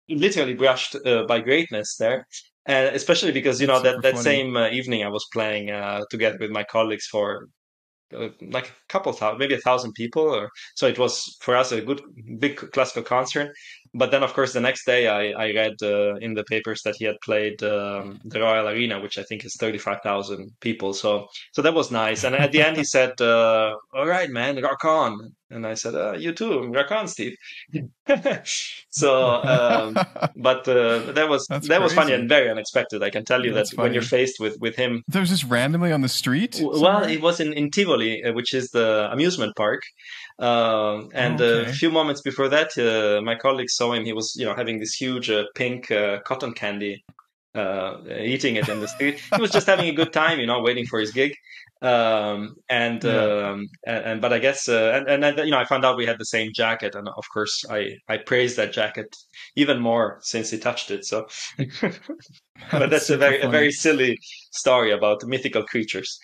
literally 0.09 0.55
brushed 0.55 0.97
uh, 1.07 1.25
by 1.27 1.41
greatness 1.41 1.97
there. 1.97 2.27
And 2.67 2.95
especially 2.95 3.33
because 3.33 3.61
you 3.61 3.67
know 3.67 3.81
that, 3.81 4.03
that 4.03 4.19
same 4.19 4.57
uh, 4.57 4.69
evening 4.69 5.03
I 5.03 5.09
was 5.09 5.27
playing 5.33 5.71
uh, 5.71 6.03
together 6.11 6.37
with 6.39 6.51
my 6.51 6.63
colleagues 6.63 7.07
for 7.07 7.47
like 8.13 8.67
a 8.67 8.73
couple 8.89 9.13
thousand, 9.13 9.39
maybe 9.39 9.55
a 9.55 9.59
thousand 9.59 9.93
people. 9.95 10.23
Or, 10.23 10.51
so 10.75 10.87
it 10.87 10.99
was 10.99 11.37
for 11.41 11.57
us 11.57 11.73
a 11.73 11.81
good 11.81 12.03
big 12.39 12.57
classical 12.73 13.03
concert. 13.03 13.53
But 13.93 14.11
then, 14.11 14.23
of 14.23 14.33
course, 14.35 14.53
the 14.53 14.61
next 14.61 14.85
day 14.87 15.09
I, 15.09 15.31
I 15.31 15.53
read 15.53 15.75
uh, 15.83 16.15
in 16.17 16.35
the 16.35 16.45
papers 16.45 16.83
that 16.83 16.97
he 16.97 17.05
had 17.05 17.17
played 17.25 17.63
um, 17.63 18.21
the 18.25 18.41
Royal 18.41 18.69
Arena, 18.69 19.01
which 19.01 19.19
I 19.19 19.25
think 19.25 19.45
is 19.45 19.57
35,000 19.57 20.53
people. 20.61 20.93
So 20.93 21.27
so 21.53 21.63
that 21.63 21.75
was 21.75 21.91
nice. 21.91 22.23
And 22.25 22.35
at 22.35 22.53
the 22.53 22.63
end, 22.63 22.77
he 22.77 22.85
said, 22.97 23.21
uh, 23.21 23.75
All 23.93 24.07
right, 24.07 24.31
man, 24.31 24.63
rock 24.63 24.85
on. 24.85 25.35
And 25.53 25.67
I 25.67 25.75
said, 25.75 25.97
uh, 25.97 26.13
You 26.13 26.33
too, 26.33 26.69
rock 26.69 26.93
on, 26.93 27.09
Steve. 27.09 27.35
so, 28.91 29.43
um, 29.43 29.95
but 30.37 30.69
uh, 30.69 31.13
that 31.13 31.29
was 31.29 31.47
That's 31.49 31.67
that 31.69 31.79
crazy. 31.79 31.83
was 31.83 31.93
funny 31.93 32.13
and 32.13 32.29
very 32.29 32.49
unexpected. 32.49 33.03
I 33.03 33.11
can 33.11 33.25
tell 33.25 33.45
you 33.45 33.53
That's 33.53 33.71
that 33.71 33.77
funny. 33.77 33.87
when 33.87 33.95
you're 33.95 34.03
faced 34.03 34.39
with, 34.39 34.57
with 34.61 34.77
him. 34.77 35.03
That 35.09 35.21
was 35.21 35.31
just 35.31 35.45
randomly 35.45 35.91
on 35.91 36.01
the 36.03 36.09
street? 36.09 36.55
Somewhere? 36.55 36.81
Well, 36.81 37.05
it 37.05 37.21
was 37.21 37.41
in, 37.41 37.53
in 37.53 37.71
Tivoli, 37.71 38.23
uh, 38.23 38.33
which 38.33 38.55
is 38.55 38.71
the 38.71 39.11
amusement 39.11 39.57
park. 39.57 39.83
Um, 40.41 41.11
and 41.13 41.39
okay. 41.41 41.71
a 41.71 41.73
few 41.73 41.91
moments 41.91 42.23
before 42.23 42.49
that, 42.49 42.71
uh, 42.79 43.21
my 43.23 43.35
colleague 43.35 43.69
saw 43.69 43.93
him. 43.93 44.05
He 44.05 44.15
was, 44.15 44.35
you 44.37 44.47
know, 44.47 44.55
having 44.55 44.81
this 44.81 44.95
huge 44.95 45.29
uh, 45.31 45.45
pink 45.55 45.91
uh, 45.91 46.21
cotton 46.21 46.55
candy, 46.55 47.05
uh, 47.55 47.99
eating 48.19 48.57
it 48.57 48.69
in 48.69 48.81
the 48.81 48.89
street. 48.89 49.21
he 49.35 49.41
was 49.41 49.51
just 49.51 49.67
having 49.67 49.89
a 49.89 49.93
good 49.93 50.13
time, 50.15 50.41
you 50.41 50.47
know, 50.47 50.61
waiting 50.63 50.87
for 50.87 50.99
his 50.99 51.11
gig. 51.11 51.35
Um, 51.83 52.57
and, 52.69 53.03
yeah. 53.03 53.51
um, 53.51 53.69
and, 53.87 54.05
and 54.05 54.21
but 54.21 54.35
I 54.35 54.39
guess 54.39 54.69
uh, 54.69 55.03
and 55.07 55.25
and 55.25 55.39
you 55.39 55.51
know 55.51 55.59
I 55.59 55.65
found 55.65 55.85
out 55.87 55.97
we 55.97 56.05
had 56.05 56.19
the 56.19 56.27
same 56.27 56.53
jacket, 56.55 56.95
and 56.95 57.09
of 57.09 57.25
course 57.33 57.65
I 57.71 57.97
I 58.07 58.19
praised 58.19 58.59
that 58.59 58.75
jacket 58.75 59.17
even 59.57 59.81
more 59.81 60.19
since 60.21 60.51
he 60.51 60.59
touched 60.59 60.91
it. 60.91 61.07
So, 61.07 61.27
but 62.71 62.91
that's 62.91 63.09
a 63.09 63.17
very 63.17 63.39
funny. 63.39 63.49
a 63.49 63.51
very 63.51 63.73
silly 63.73 64.19
story 64.53 64.91
about 64.91 65.25
mythical 65.25 65.63
creatures. 65.63 66.19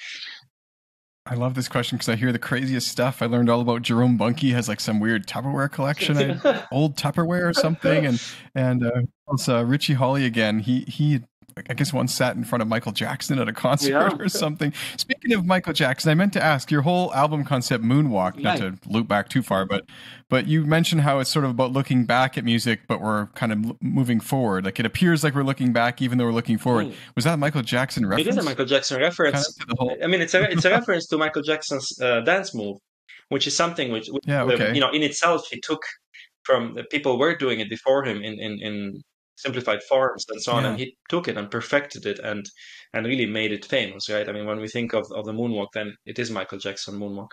I 1.28 1.34
love 1.34 1.54
this 1.54 1.66
question 1.66 1.98
because 1.98 2.08
I 2.08 2.14
hear 2.14 2.30
the 2.30 2.38
craziest 2.38 2.86
stuff. 2.88 3.20
I 3.20 3.26
learned 3.26 3.50
all 3.50 3.60
about 3.60 3.82
Jerome 3.82 4.16
Bunke 4.16 4.52
has 4.52 4.68
like 4.68 4.80
some 4.80 5.00
weird 5.00 5.26
Tupperware 5.26 5.70
collection, 5.70 6.40
old 6.72 6.96
Tupperware 6.96 7.48
or 7.48 7.52
something, 7.52 8.06
and 8.06 8.22
and 8.54 8.86
uh, 8.86 9.00
it's 9.32 9.48
uh, 9.48 9.64
Richie 9.64 9.94
Hawley 9.94 10.24
again. 10.24 10.60
He 10.60 10.82
he 10.82 11.22
I 11.70 11.72
guess 11.72 11.90
one 11.90 12.06
sat 12.06 12.36
in 12.36 12.44
front 12.44 12.60
of 12.60 12.68
Michael 12.68 12.92
Jackson 12.92 13.38
at 13.38 13.48
a 13.48 13.52
concert 13.52 13.92
yeah. 13.92 14.14
or 14.18 14.28
something. 14.28 14.74
Speaking 14.98 15.32
of 15.32 15.46
Michael 15.46 15.72
Jackson, 15.72 16.10
I 16.10 16.14
meant 16.14 16.34
to 16.34 16.42
ask 16.42 16.70
your 16.70 16.82
whole 16.82 17.14
album 17.14 17.44
concept, 17.44 17.82
Moonwalk. 17.82 18.38
Not 18.38 18.58
to 18.58 18.76
loop 18.86 19.08
back 19.08 19.30
too 19.30 19.42
far, 19.42 19.64
but 19.64 19.86
but 20.28 20.46
you 20.46 20.66
mentioned 20.66 21.00
how 21.00 21.18
it's 21.18 21.30
sort 21.30 21.46
of 21.46 21.52
about 21.52 21.72
looking 21.72 22.04
back 22.04 22.36
at 22.36 22.44
music, 22.44 22.80
but 22.86 23.00
we're 23.00 23.26
kind 23.28 23.52
of 23.52 23.82
moving 23.82 24.20
forward. 24.20 24.66
Like 24.66 24.78
it 24.78 24.84
appears 24.84 25.24
like 25.24 25.34
we're 25.34 25.44
looking 25.44 25.72
back, 25.72 26.02
even 26.02 26.18
though 26.18 26.26
we're 26.26 26.32
looking 26.32 26.58
forward. 26.58 26.88
Mm. 26.88 26.94
Was 27.14 27.24
that 27.24 27.34
a 27.34 27.38
Michael 27.38 27.62
Jackson 27.62 28.04
reference? 28.04 28.26
It 28.26 28.30
is 28.30 28.36
a 28.36 28.42
Michael 28.42 28.66
Jackson 28.66 29.00
reference. 29.00 29.56
Kind 29.56 29.70
of 29.72 29.78
whole... 29.78 29.96
I 30.04 30.08
mean, 30.08 30.20
it's 30.20 30.34
a 30.34 30.50
it's 30.50 30.66
a 30.66 30.70
reference 30.70 31.06
to 31.06 31.16
Michael 31.16 31.42
Jackson's 31.42 31.90
uh, 32.02 32.20
dance 32.20 32.54
move, 32.54 32.76
which 33.30 33.46
is 33.46 33.56
something 33.56 33.90
which, 33.92 34.08
which 34.08 34.24
yeah, 34.26 34.42
okay. 34.42 34.74
you 34.74 34.80
know, 34.80 34.90
in 34.90 35.02
itself, 35.02 35.48
he 35.50 35.58
took 35.58 35.82
from 36.42 36.74
the 36.74 36.84
people 36.84 37.18
were 37.18 37.34
doing 37.34 37.60
it 37.60 37.70
before 37.70 38.04
him 38.04 38.18
in 38.18 38.38
in 38.38 38.58
in 38.60 39.02
simplified 39.36 39.82
forms 39.82 40.24
and 40.28 40.42
so 40.42 40.52
on 40.52 40.62
yeah. 40.62 40.70
and 40.70 40.78
he 40.78 40.96
took 41.08 41.28
it 41.28 41.36
and 41.36 41.50
perfected 41.50 42.06
it 42.06 42.18
and 42.18 42.46
and 42.92 43.06
really 43.06 43.26
made 43.26 43.52
it 43.52 43.64
famous 43.64 44.08
right 44.10 44.28
i 44.28 44.32
mean 44.32 44.46
when 44.46 44.60
we 44.60 44.68
think 44.68 44.92
of, 44.92 45.06
of 45.14 45.24
the 45.24 45.32
moonwalk 45.32 45.68
then 45.74 45.94
it 46.04 46.18
is 46.18 46.30
michael 46.30 46.58
jackson 46.58 46.98
moonwalk 46.98 47.28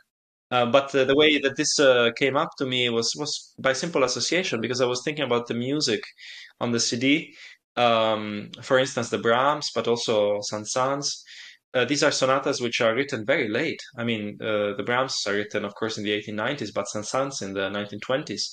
uh, 0.52 0.66
but 0.66 0.94
uh, 0.94 1.04
the 1.04 1.16
way 1.16 1.40
that 1.40 1.56
this 1.56 1.80
uh, 1.80 2.12
came 2.16 2.38
up 2.38 2.50
to 2.58 2.66
me 2.66 2.90
was 2.90 3.14
was 3.18 3.54
by 3.60 3.74
simple 3.74 4.04
association 4.04 4.62
because 4.62 4.82
i 4.82 4.86
was 4.86 5.02
thinking 5.04 5.26
about 5.26 5.48
the 5.48 5.54
music 5.54 6.04
on 6.60 6.72
the 6.72 6.80
cd 6.80 7.34
um, 7.76 8.50
for 8.62 8.78
instance 8.78 9.10
the 9.10 9.18
brahms 9.18 9.72
but 9.74 9.88
also 9.88 10.40
saint-saëns 10.42 11.24
uh, 11.74 11.86
these 11.86 12.04
are 12.04 12.12
sonatas 12.12 12.62
which 12.62 12.82
are 12.82 12.94
written 12.94 13.26
very 13.26 13.50
late. 13.50 13.82
I 13.98 14.04
mean, 14.04 14.38
uh, 14.40 14.76
the 14.78 14.84
Brahms 14.86 15.24
are 15.26 15.34
written, 15.34 15.66
of 15.66 15.74
course, 15.74 15.98
in 15.98 16.04
the 16.04 16.12
1890s, 16.12 16.72
but 16.72 16.88
Saint-Saëns 16.88 17.42
in 17.42 17.54
the 17.54 17.68
1920s, 17.72 18.44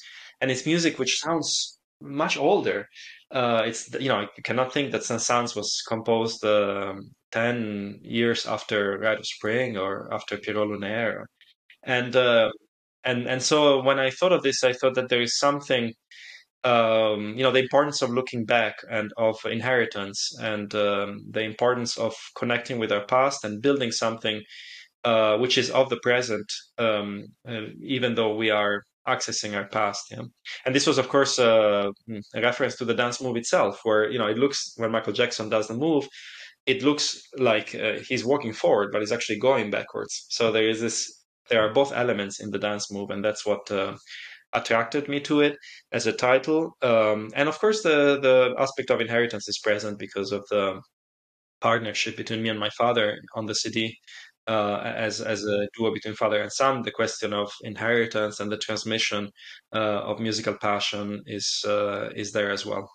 and 0.40 0.51
it's 0.51 0.64
music 0.64 0.98
which 0.98 1.20
sounds 1.20 1.78
much 2.01 2.38
older 2.38 2.88
uh, 3.32 3.62
it's 3.66 3.92
you 3.94 4.08
know 4.08 4.20
you 4.20 4.42
cannot 4.44 4.72
think 4.72 4.92
that 4.92 5.04
Saint-Saëns 5.04 5.54
was 5.56 5.82
composed 5.86 6.44
um, 6.44 7.10
ten 7.30 7.98
years 8.02 8.46
after 8.46 8.98
Rite 8.98 9.20
of 9.20 9.26
Spring 9.26 9.76
or 9.76 10.12
after 10.12 10.36
Pierrot 10.36 10.68
Lunaire, 10.68 11.24
and 11.84 12.14
uh, 12.16 12.50
and 13.04 13.26
and 13.28 13.42
so 13.42 13.82
when 13.82 13.98
I 13.98 14.10
thought 14.10 14.32
of 14.32 14.42
this, 14.42 14.64
I 14.64 14.72
thought 14.72 14.94
that 14.96 15.08
there 15.08 15.22
is 15.22 15.38
something. 15.38 15.92
Um, 16.62 17.34
you 17.38 17.42
know 17.42 17.52
the 17.52 17.60
importance 17.60 18.02
of 18.02 18.10
looking 18.10 18.44
back 18.44 18.74
and 18.90 19.10
of 19.16 19.38
inheritance 19.46 20.36
and 20.40 20.74
um, 20.74 21.24
the 21.30 21.40
importance 21.40 21.96
of 21.96 22.14
connecting 22.36 22.78
with 22.78 22.92
our 22.92 23.06
past 23.06 23.44
and 23.44 23.62
building 23.62 23.90
something 23.90 24.42
uh, 25.04 25.38
which 25.38 25.56
is 25.56 25.70
of 25.70 25.88
the 25.88 25.98
present 26.02 26.44
um, 26.78 27.24
uh, 27.48 27.62
even 27.82 28.14
though 28.14 28.34
we 28.34 28.50
are 28.50 28.82
accessing 29.07 29.57
our 29.57 29.68
past. 29.68 30.07
Yeah, 30.11 30.22
and 30.64 30.74
this 30.74 30.86
was, 30.86 30.98
of 30.98 31.09
course, 31.09 31.38
uh, 31.38 31.90
a 32.34 32.40
reference 32.40 32.76
to 32.76 32.84
the 32.84 32.94
dance 32.94 33.20
move 33.20 33.36
itself, 33.36 33.80
where 33.84 34.11
you 34.11 34.18
know 34.18 34.26
it 34.26 34.38
looks 34.38 34.74
when 34.76 34.90
Michael 34.90 35.12
Jackson 35.12 35.48
does 35.48 35.68
the 35.68 35.74
move, 35.74 36.09
it 36.66 36.82
looks 36.82 37.22
like 37.38 37.74
uh, 37.74 37.98
he's 38.09 38.24
walking 38.24 38.53
forward, 38.53 38.90
but 38.92 39.01
he's 39.01 39.12
actually 39.12 39.38
going 39.38 39.70
backwards. 39.70 40.26
So 40.30 40.53
there 40.53 40.68
is 40.68 40.80
this. 40.80 41.16
There 41.48 41.62
are 41.62 41.72
both 41.72 41.92
elements 41.92 42.40
in 42.40 42.51
the 42.51 42.59
dance 42.59 42.90
move, 42.92 43.11
and 43.11 43.24
that's 43.24 43.46
what. 43.46 43.70
Uh, 43.70 43.96
attracted 44.53 45.09
me 45.09 45.20
to 45.20 45.42
it 45.42 45.57
as 45.92 46.09
a 46.09 46.12
title 46.12 46.76
um, 46.82 47.30
and 47.36 47.48
of 47.48 47.57
course 47.61 47.84
the 47.84 48.18
the 48.20 48.53
aspect 48.59 48.90
of 48.90 49.01
inheritance 49.01 49.48
is 49.48 49.61
present 49.61 49.96
because 49.96 50.32
of 50.32 50.44
the 50.51 50.80
partnership 51.61 52.16
between 52.16 52.42
me 52.42 52.48
and 52.48 52.59
my 52.59 52.70
father 52.70 53.16
on 53.34 53.46
the 53.46 53.55
CD 53.55 53.96
uh, 54.51 54.80
as 55.07 55.20
as 55.20 55.44
a 55.44 55.68
duo 55.76 55.92
between 55.92 56.14
father 56.14 56.40
and 56.42 56.53
son, 56.53 56.82
the 56.82 56.90
question 56.90 57.32
of 57.32 57.53
inheritance 57.62 58.40
and 58.40 58.51
the 58.51 58.59
transmission 58.59 59.30
uh, 59.72 60.11
of 60.11 60.18
musical 60.18 60.57
passion 60.68 61.22
is 61.26 61.64
uh, 61.66 62.09
is 62.16 62.32
there 62.32 62.51
as 62.51 62.66
well. 62.66 62.90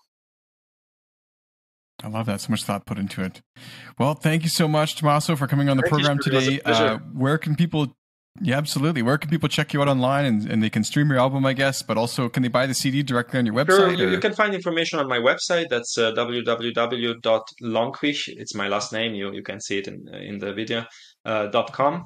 I 2.03 2.09
love 2.09 2.25
that. 2.25 2.41
So 2.41 2.49
much 2.49 2.63
thought 2.65 2.85
put 2.85 2.99
into 2.99 3.23
it. 3.23 3.41
Well, 3.97 4.15
thank 4.15 4.43
you 4.43 4.49
so 4.49 4.67
much, 4.67 4.95
Tommaso, 4.97 5.37
for 5.37 5.47
coming 5.47 5.69
on 5.69 5.77
the 5.77 5.83
thank 5.83 5.93
program 5.93 6.19
today. 6.19 6.59
Uh, 6.65 6.97
where 7.13 7.37
can 7.37 7.55
people 7.55 7.95
yeah, 8.41 8.57
absolutely. 8.57 9.01
Where 9.01 9.17
can 9.17 9.29
people 9.29 9.47
check 9.47 9.73
you 9.73 9.81
out 9.81 9.87
online 9.87 10.25
and, 10.25 10.45
and 10.51 10.61
they 10.61 10.69
can 10.69 10.83
stream 10.83 11.09
your 11.09 11.19
album, 11.19 11.45
I 11.45 11.53
guess, 11.53 11.81
but 11.81 11.97
also 11.97 12.27
can 12.27 12.43
they 12.43 12.49
buy 12.49 12.65
the 12.65 12.73
CD 12.73 13.01
directly 13.01 13.39
on 13.39 13.45
your 13.45 13.55
website? 13.55 13.95
Sure. 13.97 14.11
You 14.11 14.19
can 14.19 14.33
find 14.33 14.53
information 14.53 14.99
on 14.99 15.07
my 15.07 15.19
website. 15.19 15.69
That's 15.69 15.97
uh, 15.97 16.11
www.lonquich. 16.11 17.13
It's 18.27 18.53
my 18.53 18.67
last 18.67 18.91
name. 18.91 19.15
You, 19.15 19.31
you 19.31 19.41
can 19.41 19.61
see 19.61 19.77
it 19.77 19.87
in, 19.87 20.13
in 20.13 20.39
the 20.39 20.53
video, 20.53 20.83
dot 21.25 21.73
.com. 21.73 22.05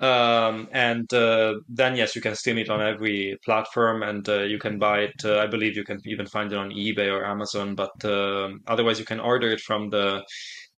Um, 0.00 0.68
and 0.72 1.12
uh, 1.12 1.54
then, 1.68 1.94
yes, 1.94 2.16
you 2.16 2.22
can 2.22 2.34
stream 2.34 2.56
it 2.56 2.70
on 2.70 2.80
every 2.80 3.36
platform 3.44 4.02
and 4.02 4.26
uh, 4.28 4.44
you 4.44 4.58
can 4.58 4.78
buy 4.78 5.00
it. 5.00 5.12
Uh, 5.22 5.38
I 5.38 5.46
believe 5.46 5.76
you 5.76 5.84
can 5.84 6.00
even 6.06 6.26
find 6.26 6.50
it 6.52 6.58
on 6.58 6.70
eBay 6.70 7.12
or 7.12 7.24
Amazon, 7.24 7.74
but 7.74 7.92
um, 8.04 8.60
otherwise 8.66 8.98
you 8.98 9.04
can 9.04 9.20
order 9.20 9.50
it 9.50 9.60
from 9.60 9.90
the 9.90 10.22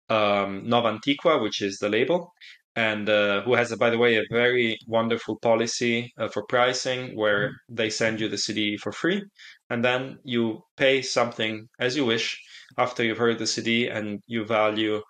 um, 0.09 0.67
Nova 0.67 0.89
Antiqua, 0.89 1.41
which 1.41 1.61
is 1.61 1.77
the 1.77 1.87
label 1.87 2.33
and 2.75 3.07
uh, 3.09 3.41
who 3.43 3.53
has, 3.53 3.73
by 3.75 3.89
the 3.89 3.97
way, 3.97 4.15
a 4.15 4.23
very 4.31 4.77
wonderful 4.87 5.37
policy 5.39 6.11
uh, 6.17 6.27
for 6.27 6.43
pricing 6.47 7.15
where 7.15 7.49
mm-hmm. 7.49 7.75
they 7.75 7.89
send 7.89 8.19
you 8.19 8.27
the 8.27 8.37
CD 8.37 8.77
for 8.77 8.91
free, 8.91 9.23
and 9.69 9.85
then 9.85 10.17
you 10.23 10.63
pay 10.75 11.01
something 11.01 11.67
as 11.79 11.95
you 11.95 12.05
wish 12.05 12.41
after 12.77 13.03
you've 13.03 13.17
heard 13.17 13.37
the 13.37 13.47
CD, 13.47 13.87
and 13.87 14.19
you 14.25 14.43
value 14.45 15.01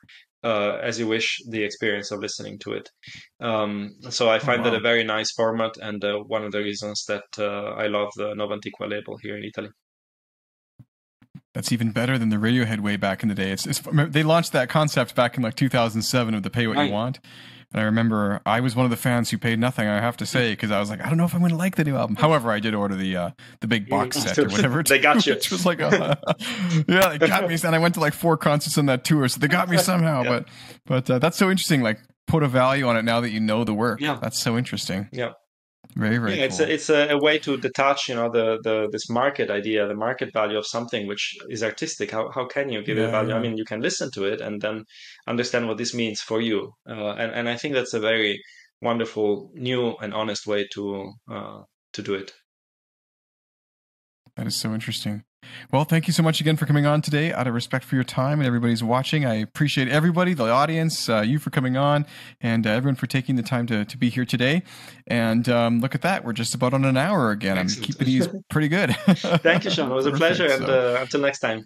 uh, 0.43 0.77
as 0.81 0.99
you 0.99 1.07
wish 1.07 1.41
the 1.49 1.63
experience 1.63 2.11
of 2.11 2.19
listening 2.19 2.59
to 2.59 2.73
it. 2.73 2.89
Um, 3.39 3.95
so 4.09 4.29
I 4.29 4.39
find 4.39 4.61
oh, 4.61 4.63
wow. 4.65 4.69
that 4.71 4.77
a 4.77 4.81
very 4.81 5.03
nice 5.03 5.31
format, 5.31 5.71
and 5.81 6.03
uh, 6.03 6.19
one 6.19 6.43
of 6.43 6.51
the 6.51 6.59
reasons 6.59 7.05
that 7.07 7.23
uh, 7.37 7.73
I 7.73 7.87
love 7.87 8.09
the 8.15 8.33
Nova 8.35 8.55
Antiqua 8.55 8.87
label 8.87 9.17
here 9.21 9.37
in 9.37 9.43
Italy. 9.43 9.69
That's 11.53 11.71
even 11.71 11.91
better 11.91 12.17
than 12.17 12.29
the 12.29 12.37
Radiohead 12.37 12.79
way 12.79 12.97
back 12.97 13.21
in 13.21 13.29
the 13.29 13.35
day. 13.35 13.51
It's, 13.51 13.67
it's 13.67 13.81
they 14.09 14.23
launched 14.23 14.53
that 14.53 14.69
concept 14.69 15.13
back 15.13 15.37
in 15.37 15.43
like 15.43 15.55
2007 15.55 16.33
of 16.33 16.41
the 16.41 16.49
pay 16.49 16.65
what 16.67 16.83
you 16.83 16.91
want, 16.91 17.19
and 17.73 17.81
I 17.81 17.85
remember 17.85 18.39
I 18.45 18.59
was 18.59 18.75
one 18.75 18.85
of 18.85 18.91
the 18.91 18.97
fans 18.97 19.31
who 19.31 19.39
paid 19.39 19.59
nothing. 19.59 19.87
I 19.87 19.99
have 19.99 20.15
to 20.17 20.25
say 20.27 20.51
because 20.51 20.69
I 20.69 20.79
was 20.79 20.91
like, 20.91 21.03
I 21.03 21.09
don't 21.09 21.17
know 21.17 21.25
if 21.25 21.33
I'm 21.33 21.39
going 21.39 21.51
to 21.51 21.57
like 21.57 21.75
the 21.75 21.83
new 21.83 21.95
album. 21.95 22.15
However, 22.15 22.51
I 22.51 22.59
did 22.59 22.75
order 22.75 22.95
the 22.95 23.17
uh, 23.17 23.29
the 23.61 23.67
big 23.67 23.89
box 23.89 24.17
set 24.17 24.37
or 24.37 24.47
whatever. 24.47 24.83
they 24.87 24.99
got 24.99 25.25
you. 25.25 25.33
Which 25.43 25.51
was 25.51 25.65
like, 25.65 25.79
a, 25.79 26.19
yeah, 26.87 27.17
they 27.17 27.27
got 27.27 27.47
me. 27.47 27.55
And 27.63 27.75
I 27.75 27.79
went 27.79 27.95
to 27.95 27.99
like 27.99 28.13
four 28.13 28.37
concerts 28.37 28.77
on 28.77 28.85
that 28.85 29.03
tour, 29.03 29.27
so 29.27 29.39
they 29.39 29.47
got 29.47 29.69
me 29.69 29.77
somehow. 29.77 30.21
Yeah. 30.21 30.29
But 30.29 30.47
but 30.85 31.09
uh, 31.09 31.19
that's 31.19 31.37
so 31.37 31.49
interesting. 31.49 31.81
Like 31.81 31.99
put 32.27 32.43
a 32.43 32.47
value 32.47 32.87
on 32.87 32.95
it 32.95 33.03
now 33.03 33.21
that 33.21 33.31
you 33.31 33.39
know 33.39 33.63
the 33.63 33.73
work. 33.73 33.99
Yeah, 33.99 34.19
that's 34.21 34.39
so 34.39 34.55
interesting. 34.55 35.09
Yeah. 35.11 35.33
Very, 35.95 36.17
very. 36.17 36.35
Cool. 36.35 36.43
it's 36.43 36.59
a, 36.59 36.73
it's 36.73 36.89
a, 36.89 37.09
a, 37.09 37.17
way 37.17 37.37
to 37.39 37.57
detach, 37.57 38.09
you 38.09 38.15
know, 38.15 38.29
the, 38.31 38.59
the 38.63 38.89
this 38.91 39.09
market 39.09 39.51
idea, 39.51 39.87
the 39.87 39.95
market 39.95 40.33
value 40.33 40.57
of 40.57 40.65
something 40.65 41.07
which 41.07 41.35
is 41.49 41.63
artistic. 41.63 42.11
How 42.11 42.31
how 42.31 42.45
can 42.45 42.69
you 42.69 42.83
give 42.83 42.97
yeah, 42.97 43.07
it 43.07 43.11
value? 43.11 43.29
Yeah. 43.29 43.35
I 43.35 43.39
mean, 43.39 43.57
you 43.57 43.65
can 43.65 43.81
listen 43.81 44.09
to 44.11 44.25
it 44.25 44.41
and 44.41 44.61
then 44.61 44.85
understand 45.27 45.67
what 45.67 45.77
this 45.77 45.93
means 45.93 46.21
for 46.21 46.41
you. 46.41 46.71
Uh, 46.89 47.13
and 47.13 47.31
and 47.31 47.49
I 47.49 47.57
think 47.57 47.75
that's 47.75 47.93
a 47.93 47.99
very 47.99 48.41
wonderful, 48.81 49.51
new 49.53 49.95
and 50.01 50.13
honest 50.13 50.47
way 50.47 50.67
to 50.73 51.11
uh, 51.31 51.61
to 51.93 52.01
do 52.01 52.15
it. 52.15 52.33
That 54.35 54.47
is 54.47 54.55
so 54.55 54.73
interesting. 54.73 55.23
Well, 55.71 55.83
thank 55.83 56.07
you 56.07 56.13
so 56.13 56.23
much 56.23 56.39
again 56.41 56.55
for 56.55 56.65
coming 56.65 56.85
on 56.85 57.01
today. 57.01 57.31
Out 57.33 57.47
of 57.47 57.53
respect 57.53 57.83
for 57.85 57.95
your 57.95 58.03
time 58.05 58.39
and 58.39 58.47
everybody's 58.47 58.81
watching, 58.83 59.25
I 59.25 59.35
appreciate 59.35 59.89
everybody, 59.89 60.33
the 60.33 60.49
audience, 60.49 61.07
uh, 61.09 61.21
you 61.21 61.37
for 61.37 61.49
coming 61.49 61.75
on, 61.77 62.05
and 62.41 62.65
uh, 62.65 62.69
everyone 62.71 62.95
for 62.95 63.07
taking 63.07 63.35
the 63.35 63.43
time 63.43 63.67
to, 63.67 63.83
to 63.85 63.97
be 63.97 64.09
here 64.09 64.25
today. 64.25 64.63
And 65.05 65.47
um, 65.49 65.81
look 65.81 65.95
at 65.95 66.01
that, 66.01 66.23
we're 66.23 66.33
just 66.33 66.55
about 66.55 66.73
on 66.73 66.85
an 66.85 66.97
hour 66.97 67.31
again. 67.31 67.57
Excellent. 67.57 67.85
I'm 67.85 67.91
keeping 67.93 68.07
these 68.07 68.27
pretty 68.49 68.69
good. 68.69 68.95
Thank 69.41 69.65
you, 69.65 69.71
Sean. 69.71 69.91
It 69.91 69.95
was 69.95 70.05
a 70.05 70.11
Perfect. 70.11 70.37
pleasure. 70.37 70.53
And 70.53 70.69
uh, 70.69 70.97
until 71.01 71.19
next 71.21 71.39
time. 71.39 71.65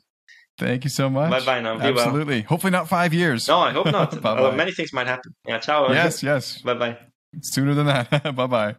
Thank 0.57 0.84
you 0.84 0.89
so 0.89 1.07
much. 1.09 1.30
Bye-bye 1.30 1.61
now. 1.61 1.76
Be 1.78 1.91
well. 1.91 1.99
Absolutely. 1.99 2.41
Hopefully 2.41 2.72
not 2.72 2.89
five 2.89 3.13
years. 3.13 3.47
No, 3.47 3.59
I 3.59 3.72
hope 3.72 3.86
not. 3.86 4.18
Uh, 4.26 4.51
many 4.53 4.72
things 4.72 4.91
might 4.91 5.07
happen. 5.07 5.34
Yeah, 5.45 5.59
ciao. 5.59 5.88
Yes, 5.93 6.24
yes. 6.24 6.61
bye 6.63 6.74
bye. 6.74 6.97
Sooner 7.41 7.76
than 7.76 7.86
that. 7.86 8.36
bye 8.36 8.47
bye. 8.47 8.76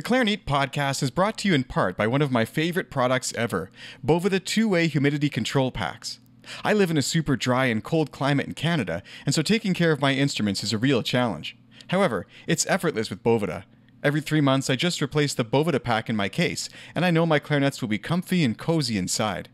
The 0.00 0.08
Clarineat 0.08 0.46
podcast 0.46 1.02
is 1.02 1.10
brought 1.10 1.36
to 1.36 1.48
you 1.48 1.52
in 1.52 1.64
part 1.64 1.94
by 1.94 2.06
one 2.06 2.22
of 2.22 2.32
my 2.32 2.46
favorite 2.46 2.88
products 2.88 3.34
ever 3.34 3.70
Boveda 4.02 4.42
two 4.42 4.66
way 4.66 4.86
humidity 4.86 5.28
control 5.28 5.70
packs. 5.70 6.20
I 6.64 6.72
live 6.72 6.90
in 6.90 6.96
a 6.96 7.02
super 7.02 7.36
dry 7.36 7.66
and 7.66 7.84
cold 7.84 8.10
climate 8.10 8.46
in 8.46 8.54
Canada, 8.54 9.02
and 9.26 9.34
so 9.34 9.42
taking 9.42 9.74
care 9.74 9.92
of 9.92 10.00
my 10.00 10.14
instruments 10.14 10.64
is 10.64 10.72
a 10.72 10.78
real 10.78 11.02
challenge. 11.02 11.54
However, 11.88 12.26
it's 12.46 12.66
effortless 12.66 13.10
with 13.10 13.22
Boveda. 13.22 13.64
Every 14.02 14.22
three 14.22 14.40
months, 14.40 14.70
I 14.70 14.74
just 14.74 15.02
replace 15.02 15.34
the 15.34 15.44
Boveda 15.44 15.84
pack 15.84 16.08
in 16.08 16.16
my 16.16 16.30
case, 16.30 16.70
and 16.94 17.04
I 17.04 17.10
know 17.10 17.26
my 17.26 17.38
clarinets 17.38 17.82
will 17.82 17.88
be 17.88 17.98
comfy 17.98 18.42
and 18.42 18.56
cozy 18.56 18.96
inside. 18.96 19.50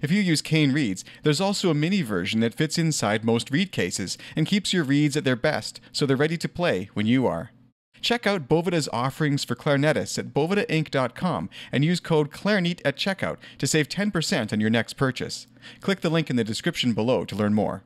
If 0.00 0.10
you 0.10 0.22
use 0.22 0.40
cane 0.40 0.72
reeds, 0.72 1.04
there's 1.22 1.38
also 1.38 1.68
a 1.68 1.74
mini 1.74 2.00
version 2.00 2.40
that 2.40 2.54
fits 2.54 2.78
inside 2.78 3.26
most 3.26 3.50
reed 3.50 3.72
cases 3.72 4.16
and 4.36 4.46
keeps 4.46 4.72
your 4.72 4.84
reeds 4.84 5.18
at 5.18 5.24
their 5.24 5.36
best 5.36 5.82
so 5.92 6.06
they're 6.06 6.16
ready 6.16 6.38
to 6.38 6.48
play 6.48 6.88
when 6.94 7.04
you 7.04 7.26
are. 7.26 7.50
Check 8.02 8.26
out 8.26 8.48
Boveda's 8.48 8.88
offerings 8.92 9.44
for 9.44 9.54
clarinetists 9.54 10.18
at 10.18 10.34
bovedainc.com 10.34 11.48
and 11.70 11.84
use 11.84 12.00
code 12.00 12.32
CLARINEAT 12.32 12.80
at 12.84 12.96
checkout 12.96 13.38
to 13.58 13.66
save 13.66 13.88
10% 13.88 14.52
on 14.52 14.60
your 14.60 14.70
next 14.70 14.94
purchase. 14.94 15.46
Click 15.80 16.00
the 16.00 16.10
link 16.10 16.28
in 16.28 16.36
the 16.36 16.44
description 16.44 16.92
below 16.92 17.24
to 17.24 17.36
learn 17.36 17.54
more. 17.54 17.84